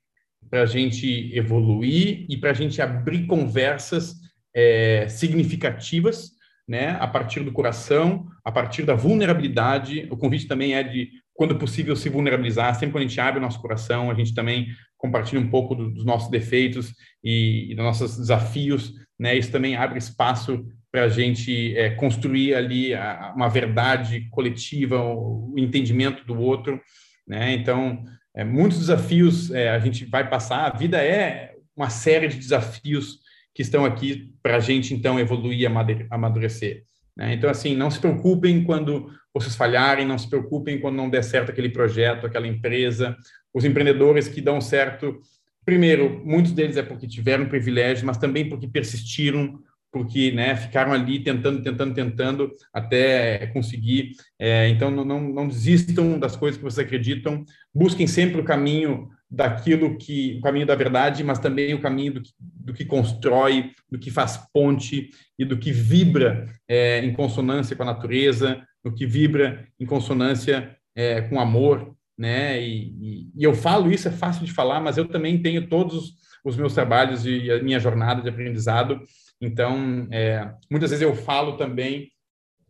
para 0.50 0.64
a 0.64 0.66
gente 0.66 1.32
evoluir 1.34 2.26
e 2.30 2.38
para 2.38 2.52
a 2.52 2.54
gente 2.54 2.82
abrir 2.82 3.26
conversas 3.26 4.16
é, 4.54 5.08
significativas, 5.08 6.32
né, 6.68 6.98
a 7.00 7.08
partir 7.08 7.42
do 7.42 7.52
coração, 7.52 8.28
a 8.44 8.52
partir 8.52 8.84
da 8.84 8.94
vulnerabilidade. 8.94 10.08
O 10.12 10.18
convite 10.18 10.48
também 10.48 10.74
é 10.74 10.84
de 10.84 11.10
quando 11.34 11.58
possível, 11.58 11.96
se 11.96 12.10
vulnerabilizar. 12.10 12.74
Sempre 12.76 12.92
quando 12.92 13.06
a 13.06 13.08
gente 13.08 13.20
abre 13.20 13.40
o 13.40 13.42
nosso 13.42 13.62
coração, 13.62 14.12
a 14.12 14.14
gente 14.14 14.34
também 14.34 14.68
compartilha 15.02 15.42
um 15.42 15.50
pouco 15.50 15.74
do, 15.74 15.90
dos 15.90 16.06
nossos 16.06 16.30
defeitos 16.30 16.94
e, 17.24 17.72
e, 17.72 17.76
dos 17.76 17.84
nossos 17.84 18.18
desafios. 18.18 18.94
Né? 19.20 19.36
Isso 19.36 19.52
também 19.52 19.76
abre 19.76 19.98
espaço 19.98 20.64
para 20.92 21.06
a 21.06 21.10
gente 21.10 21.76
é, 21.76 21.90
construir 21.90 22.54
ali 22.54 22.94
a, 22.94 23.34
uma 23.36 23.50
verdade 23.50 24.30
coletiva, 24.30 25.02
o, 25.02 25.52
o, 25.54 25.60
entendimento 25.60 26.24
do 26.24 26.40
outro. 26.40 26.80
Né? 27.28 27.54
Então, 27.54 28.04
é, 28.36 28.44
muitos 28.44 28.78
desafios 28.78 29.50
é, 29.50 29.70
a 29.70 29.80
gente 29.80 30.06
vai 30.06 30.30
passar. 30.30 30.68
A 30.68 30.78
vida 30.78 31.02
é 31.04 31.56
uma 31.76 31.90
série 31.90 32.28
de 32.28 32.38
desafios 32.38 33.22
que 33.56 33.64
estão 33.64 33.84
aqui 33.84 34.32
para 34.44 34.58
a 34.58 34.60
gente, 34.60 34.94
então, 34.94 35.20
evoluir 35.20 35.68
amadurecer. 36.12 36.84
Né? 37.18 37.34
Então, 37.34 37.50
assim, 37.50 37.76
não 37.76 37.90
se 37.90 38.00
preocupem 38.00 38.64
quando 38.64 39.10
vocês 39.34 39.56
falharem, 39.56 40.06
não 40.06 40.18
se 40.18 40.30
preocupem 40.30 40.80
quando 40.80 40.96
não 40.96 41.10
der 41.10 41.24
certo 41.24 41.52
aquele 41.52 41.70
projeto, 41.70 42.28
aquela 42.28 42.48
empresa. 42.48 43.18
Os 43.54 43.66
empreendedores 43.66 44.28
que 44.28 44.42
dão 44.42 44.62
certo, 44.62 45.20
primeiro, 45.66 46.22
muitos 46.26 46.52
deles 46.52 46.78
é 46.78 46.84
porque 46.84 47.08
tiveram 47.08 47.50
privilégio, 47.50 48.06
mas 48.06 48.18
também 48.18 48.48
porque 48.48 48.68
persistiram, 48.68 49.60
porque 49.92 50.32
né, 50.32 50.56
ficaram 50.56 50.94
ali 50.94 51.20
tentando, 51.20 51.62
tentando, 51.62 51.94
tentando 51.94 52.52
até 52.74 53.48
conseguir. 53.48 54.12
É, 54.40 54.70
então, 54.70 54.90
não, 54.90 55.04
não, 55.04 55.22
não 55.22 55.48
desistam 55.48 56.18
das 56.18 56.36
coisas 56.36 56.58
que 56.58 56.64
vocês 56.64 56.86
acreditam, 56.86 57.44
busquem 57.74 58.08
sempre 58.08 58.40
o 58.40 58.46
caminho 58.46 59.10
daquilo 59.30 59.98
que 59.98 60.38
o 60.40 60.42
caminho 60.42 60.66
da 60.66 60.76
verdade, 60.76 61.24
mas 61.24 61.40
também 61.40 61.74
o 61.74 61.82
caminho 61.82 62.16
do 62.16 62.22
que, 62.22 62.32
do 62.40 62.74
que 62.74 62.84
constrói, 62.84 63.72
do 63.90 63.98
que 63.98 64.12
faz 64.12 64.38
ponte 64.54 65.10
e 65.40 65.46
do 65.46 65.58
que 65.58 65.72
vibra 65.72 66.46
é, 66.68 67.00
em 67.00 67.14
consonância 67.14 67.76
com 67.76 67.84
a 67.84 67.88
natureza, 67.88 68.62
do 68.84 68.94
que 68.94 69.06
vibra 69.06 69.66
em 69.80 69.86
consonância 69.86 70.76
é, 70.94 71.22
com 71.22 71.40
amor, 71.40 71.96
né? 72.18 72.62
E, 72.62 72.96
e, 73.00 73.32
e, 73.36 73.44
eu 73.44 73.54
falo 73.54 73.92
isso 73.92 74.08
é 74.08 74.12
fácil 74.12 74.46
de 74.46 74.52
falar, 74.52 74.80
mas 74.80 74.98
eu 74.98 75.08
também 75.08 75.42
tenho 75.42 75.68
todos 75.68 76.14
os 76.44 76.58
meus 76.58 76.74
trabalhos 76.74 77.26
e 77.26 77.52
a 77.52 77.62
minha 77.62 77.80
jornada 77.80 78.22
de 78.22 78.30
aprendizado. 78.30 79.02
Então, 79.40 80.08
é, 80.12 80.54
muitas 80.70 80.90
vezes 80.92 81.04
eu 81.04 81.16
falo 81.16 81.58
também 81.58 82.12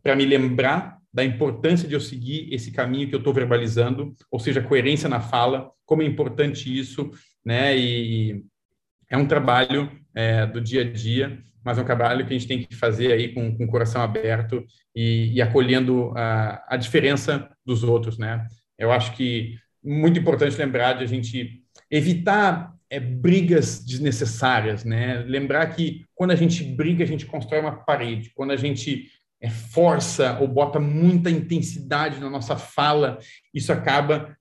para 0.04 0.16
me 0.16 0.26
lembrar 0.26 0.98
da 1.14 1.24
importância 1.24 1.88
de 1.88 1.94
eu 1.94 2.00
seguir 2.00 2.54
esse 2.54 2.72
caminho 2.72 3.10
que 3.10 3.16
eu 3.16 3.20
estou 3.20 3.34
verbalizando, 3.34 4.16
ou 4.30 4.40
seja, 4.40 4.62
coerência 4.62 5.10
na 5.10 5.20
fala, 5.20 5.70
como 5.86 6.02
é 6.02 6.06
importante 6.06 6.78
isso, 6.78 7.12
né? 7.46 7.78
E 7.78 8.44
é 9.10 9.18
um 9.18 9.28
trabalho 9.28 9.92
é, 10.16 10.46
do 10.46 10.62
dia 10.62 10.82
a 10.82 10.90
dia, 10.90 11.44
mas 11.64 11.78
é 11.78 11.82
um 11.82 11.86
trabalho 11.86 12.26
que 12.26 12.34
a 12.34 12.38
gente 12.38 12.48
tem 12.48 12.64
que 12.64 12.76
fazer 12.76 13.12
aí 13.12 13.34
com, 13.34 13.56
com 13.56 13.66
o 13.66 13.68
coração 13.68 14.02
aberto 14.02 14.66
e, 14.96 15.34
e 15.34 15.42
acolhendo 15.42 16.14
a, 16.16 16.64
a 16.76 16.78
diferença 16.78 17.50
dos 17.66 17.84
outros, 17.84 18.18
né? 18.18 18.48
Eu 18.82 18.92
acho 18.92 19.14
que 19.14 19.58
muito 19.84 20.20
importante 20.20 20.58
lembrar 20.58 20.94
de 20.94 21.04
a 21.04 21.08
gente 21.08 21.62
evitar 21.90 22.74
é, 22.90 23.00
brigas 23.00 23.84
desnecessárias, 23.86 24.84
né? 24.84 25.24
Lembrar 25.28 25.68
que 25.68 26.04
quando 26.16 26.32
a 26.32 26.36
gente 26.36 26.64
briga, 26.64 27.04
a 27.04 27.08
gente 27.08 27.28
constrói 27.28 27.62
uma 27.62 27.76
parede. 27.76 28.32
Quando 28.34 28.52
a 28.52 28.58
gente 28.58 29.06
é, 29.40 29.50
força 29.50 30.40
ou 30.40 30.48
bota 30.48 30.80
muita 30.80 31.30
intensidade 31.30 32.20
na 32.20 32.30
nossa 32.30 32.58
fala, 32.58 33.20
isso 33.54 33.72
acaba 33.72 34.36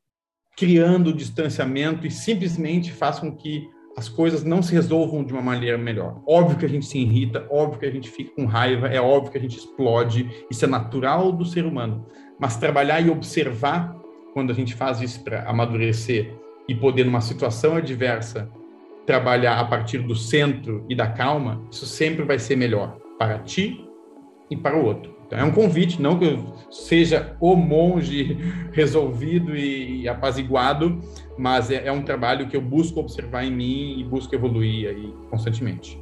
criando 0.56 1.12
distanciamento 1.12 2.06
e 2.06 2.10
simplesmente 2.10 2.90
faz 2.90 3.18
com 3.18 3.36
que 3.36 3.68
as 3.96 4.08
coisas 4.08 4.42
não 4.42 4.62
se 4.62 4.72
resolvam 4.72 5.22
de 5.22 5.34
uma 5.34 5.42
maneira 5.42 5.76
melhor. 5.76 6.22
Óbvio 6.26 6.56
que 6.56 6.64
a 6.64 6.68
gente 6.68 6.86
se 6.86 6.98
irrita, 6.98 7.46
óbvio 7.50 7.80
que 7.80 7.86
a 7.86 7.90
gente 7.90 8.08
fica 8.08 8.34
com 8.34 8.46
raiva, 8.46 8.88
é 8.88 9.00
óbvio 9.00 9.32
que 9.32 9.38
a 9.38 9.40
gente 9.40 9.58
explode, 9.58 10.30
isso 10.50 10.64
é 10.64 10.68
natural 10.68 11.30
do 11.30 11.44
ser 11.44 11.66
humano. 11.66 12.06
Mas 12.38 12.56
trabalhar 12.56 13.00
e 13.00 13.10
observar 13.10 13.99
quando 14.32 14.50
a 14.50 14.54
gente 14.54 14.74
faz 14.74 15.00
isso 15.00 15.22
para 15.22 15.48
amadurecer 15.48 16.34
e 16.68 16.74
poder, 16.74 17.04
numa 17.04 17.20
situação 17.20 17.76
adversa, 17.76 18.50
trabalhar 19.06 19.58
a 19.58 19.64
partir 19.64 19.98
do 19.98 20.14
centro 20.14 20.84
e 20.88 20.94
da 20.94 21.08
calma, 21.08 21.66
isso 21.70 21.86
sempre 21.86 22.24
vai 22.24 22.38
ser 22.38 22.56
melhor 22.56 22.96
para 23.18 23.38
ti 23.38 23.84
e 24.50 24.56
para 24.56 24.76
o 24.76 24.84
outro. 24.84 25.18
Então, 25.26 25.38
é 25.38 25.44
um 25.44 25.52
convite, 25.52 26.02
não 26.02 26.18
que 26.18 26.24
eu 26.24 26.54
seja 26.70 27.36
o 27.40 27.54
monge 27.54 28.36
resolvido 28.72 29.56
e 29.56 30.08
apaziguado, 30.08 31.00
mas 31.38 31.70
é, 31.70 31.86
é 31.86 31.92
um 31.92 32.02
trabalho 32.02 32.48
que 32.48 32.56
eu 32.56 32.60
busco 32.60 32.98
observar 32.98 33.44
em 33.44 33.52
mim 33.52 34.00
e 34.00 34.04
busco 34.04 34.34
evoluir 34.34 34.88
aí 34.88 35.14
constantemente. 35.30 36.00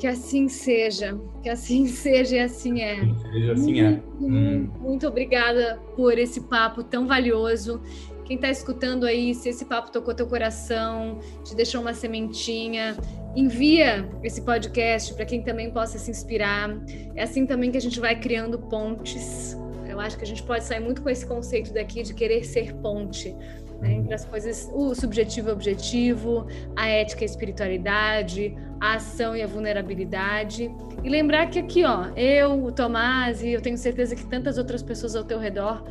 Que 0.00 0.06
assim 0.06 0.48
seja, 0.48 1.20
que 1.42 1.50
assim 1.50 1.84
seja 1.86 2.36
e 2.36 2.40
assim 2.40 2.80
é. 2.80 2.94
Assim 2.94 3.18
seja, 3.30 3.52
assim 3.52 3.80
é. 3.80 3.90
Muito, 3.90 4.22
hum. 4.22 4.70
muito 4.80 5.06
obrigada 5.06 5.78
por 5.94 6.18
esse 6.18 6.40
papo 6.40 6.82
tão 6.82 7.06
valioso. 7.06 7.82
Quem 8.24 8.36
está 8.36 8.48
escutando 8.48 9.04
aí, 9.04 9.34
se 9.34 9.50
esse 9.50 9.66
papo 9.66 9.92
tocou 9.92 10.14
teu 10.14 10.26
coração, 10.26 11.18
te 11.44 11.54
deixou 11.54 11.82
uma 11.82 11.92
sementinha, 11.92 12.96
envia 13.36 14.08
esse 14.22 14.40
podcast 14.40 15.12
para 15.14 15.26
quem 15.26 15.42
também 15.42 15.70
possa 15.70 15.98
se 15.98 16.10
inspirar. 16.10 16.70
É 17.14 17.22
assim 17.22 17.44
também 17.44 17.70
que 17.70 17.76
a 17.76 17.80
gente 17.80 18.00
vai 18.00 18.18
criando 18.18 18.58
pontes. 18.58 19.54
Eu 19.86 20.00
acho 20.00 20.16
que 20.16 20.24
a 20.24 20.26
gente 20.26 20.42
pode 20.44 20.64
sair 20.64 20.80
muito 20.80 21.02
com 21.02 21.10
esse 21.10 21.26
conceito 21.26 21.74
daqui 21.74 22.02
de 22.02 22.14
querer 22.14 22.44
ser 22.44 22.72
ponte. 22.76 23.36
Né, 23.80 23.94
entre 23.94 24.14
as 24.14 24.24
coisas, 24.24 24.70
o 24.72 24.94
subjetivo 24.94 25.48
e 25.48 25.50
o 25.50 25.54
objetivo, 25.54 26.46
a 26.76 26.86
ética 26.86 27.22
e 27.22 27.24
a 27.24 27.30
espiritualidade, 27.30 28.54
a 28.80 28.94
ação 28.94 29.36
e 29.36 29.42
a 29.42 29.46
vulnerabilidade. 29.46 30.74
E 31.04 31.08
lembrar 31.08 31.48
que 31.48 31.58
aqui, 31.58 31.84
ó, 31.84 32.06
eu, 32.16 32.64
o 32.64 32.72
Tomás 32.72 33.42
e 33.42 33.50
eu 33.50 33.60
tenho 33.60 33.76
certeza 33.76 34.16
que 34.16 34.24
tantas 34.26 34.56
outras 34.58 34.82
pessoas 34.82 35.14
ao 35.14 35.24
teu 35.24 35.38
redor 35.38 35.84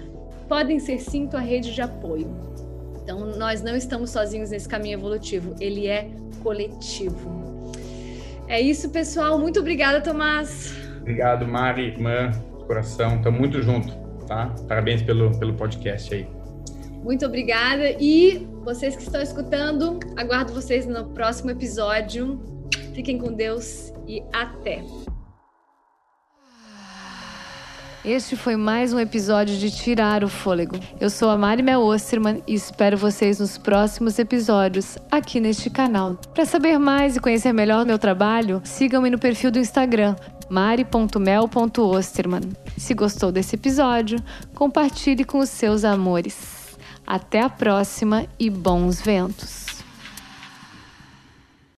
podem 0.48 0.80
ser 0.80 1.00
sim 1.00 1.28
tua 1.28 1.40
rede 1.40 1.74
de 1.74 1.82
apoio. 1.82 2.36
Então, 3.04 3.26
nós 3.38 3.62
não 3.62 3.76
estamos 3.76 4.10
sozinhos 4.10 4.50
nesse 4.50 4.68
caminho 4.68 4.96
evolutivo, 4.96 5.56
ele 5.60 5.88
é 5.88 6.10
coletivo. 6.42 7.40
É 8.48 8.60
isso, 8.60 8.90
pessoal. 8.90 9.38
Muito 9.38 9.60
obrigada, 9.60 10.02
Tomás. 10.02 10.76
Obrigado, 11.02 11.48
Mari, 11.48 11.88
irmã, 11.88 12.32
coração. 12.66 13.18
Estamos 13.18 13.40
muito 13.40 13.62
junto, 13.62 13.92
tá? 14.28 14.54
Parabéns 14.68 15.04
pelo, 15.04 15.38
pelo 15.38 15.54
podcast 15.54 16.14
aí. 16.14 16.28
Muito 17.04 17.26
obrigada. 17.26 17.92
E 18.00 18.48
vocês 18.64 18.96
que 18.96 19.04
estão 19.04 19.22
escutando, 19.22 20.00
aguardo 20.18 20.54
vocês 20.54 20.86
no 20.86 21.06
próximo 21.10 21.52
episódio. 21.52 22.59
Fiquem 22.94 23.18
com 23.18 23.34
Deus 23.34 23.94
e 24.08 24.24
até! 24.34 24.84
Este 28.04 28.38
foi 28.38 28.56
mais 28.56 28.94
um 28.94 29.00
episódio 29.00 29.58
de 29.58 29.70
Tirar 29.70 30.24
o 30.24 30.30
Fôlego. 30.30 30.80
Eu 31.02 31.10
sou 31.10 31.30
a 31.30 31.38
Mari 31.38 31.62
Mel 31.62 31.82
Osterman 31.82 32.42
e 32.48 32.54
espero 32.54 32.98
vocês 32.98 33.40
nos 33.40 33.58
próximos 33.58 34.18
episódios 34.18 34.98
aqui 35.12 35.42
neste 35.42 35.70
canal. 35.70 36.16
Para 36.34 36.46
saber 36.46 36.80
mais 36.80 37.18
e 37.18 37.20
conhecer 37.20 37.52
melhor 37.52 37.86
meu 37.86 38.00
trabalho, 38.00 38.62
sigam-me 38.64 39.10
no 39.10 39.20
perfil 39.20 39.52
do 39.52 39.60
Instagram 39.60 40.16
mari.mel.osterman. 40.50 42.42
Se 42.78 42.94
gostou 42.94 43.32
desse 43.32 43.56
episódio, 43.56 44.18
compartilhe 44.56 45.24
com 45.24 45.40
os 45.40 45.50
seus 45.50 45.84
amores. 45.84 46.78
Até 47.06 47.42
a 47.42 47.50
próxima 47.50 48.26
e 48.40 48.50
bons 48.50 49.02
ventos! 49.02 49.69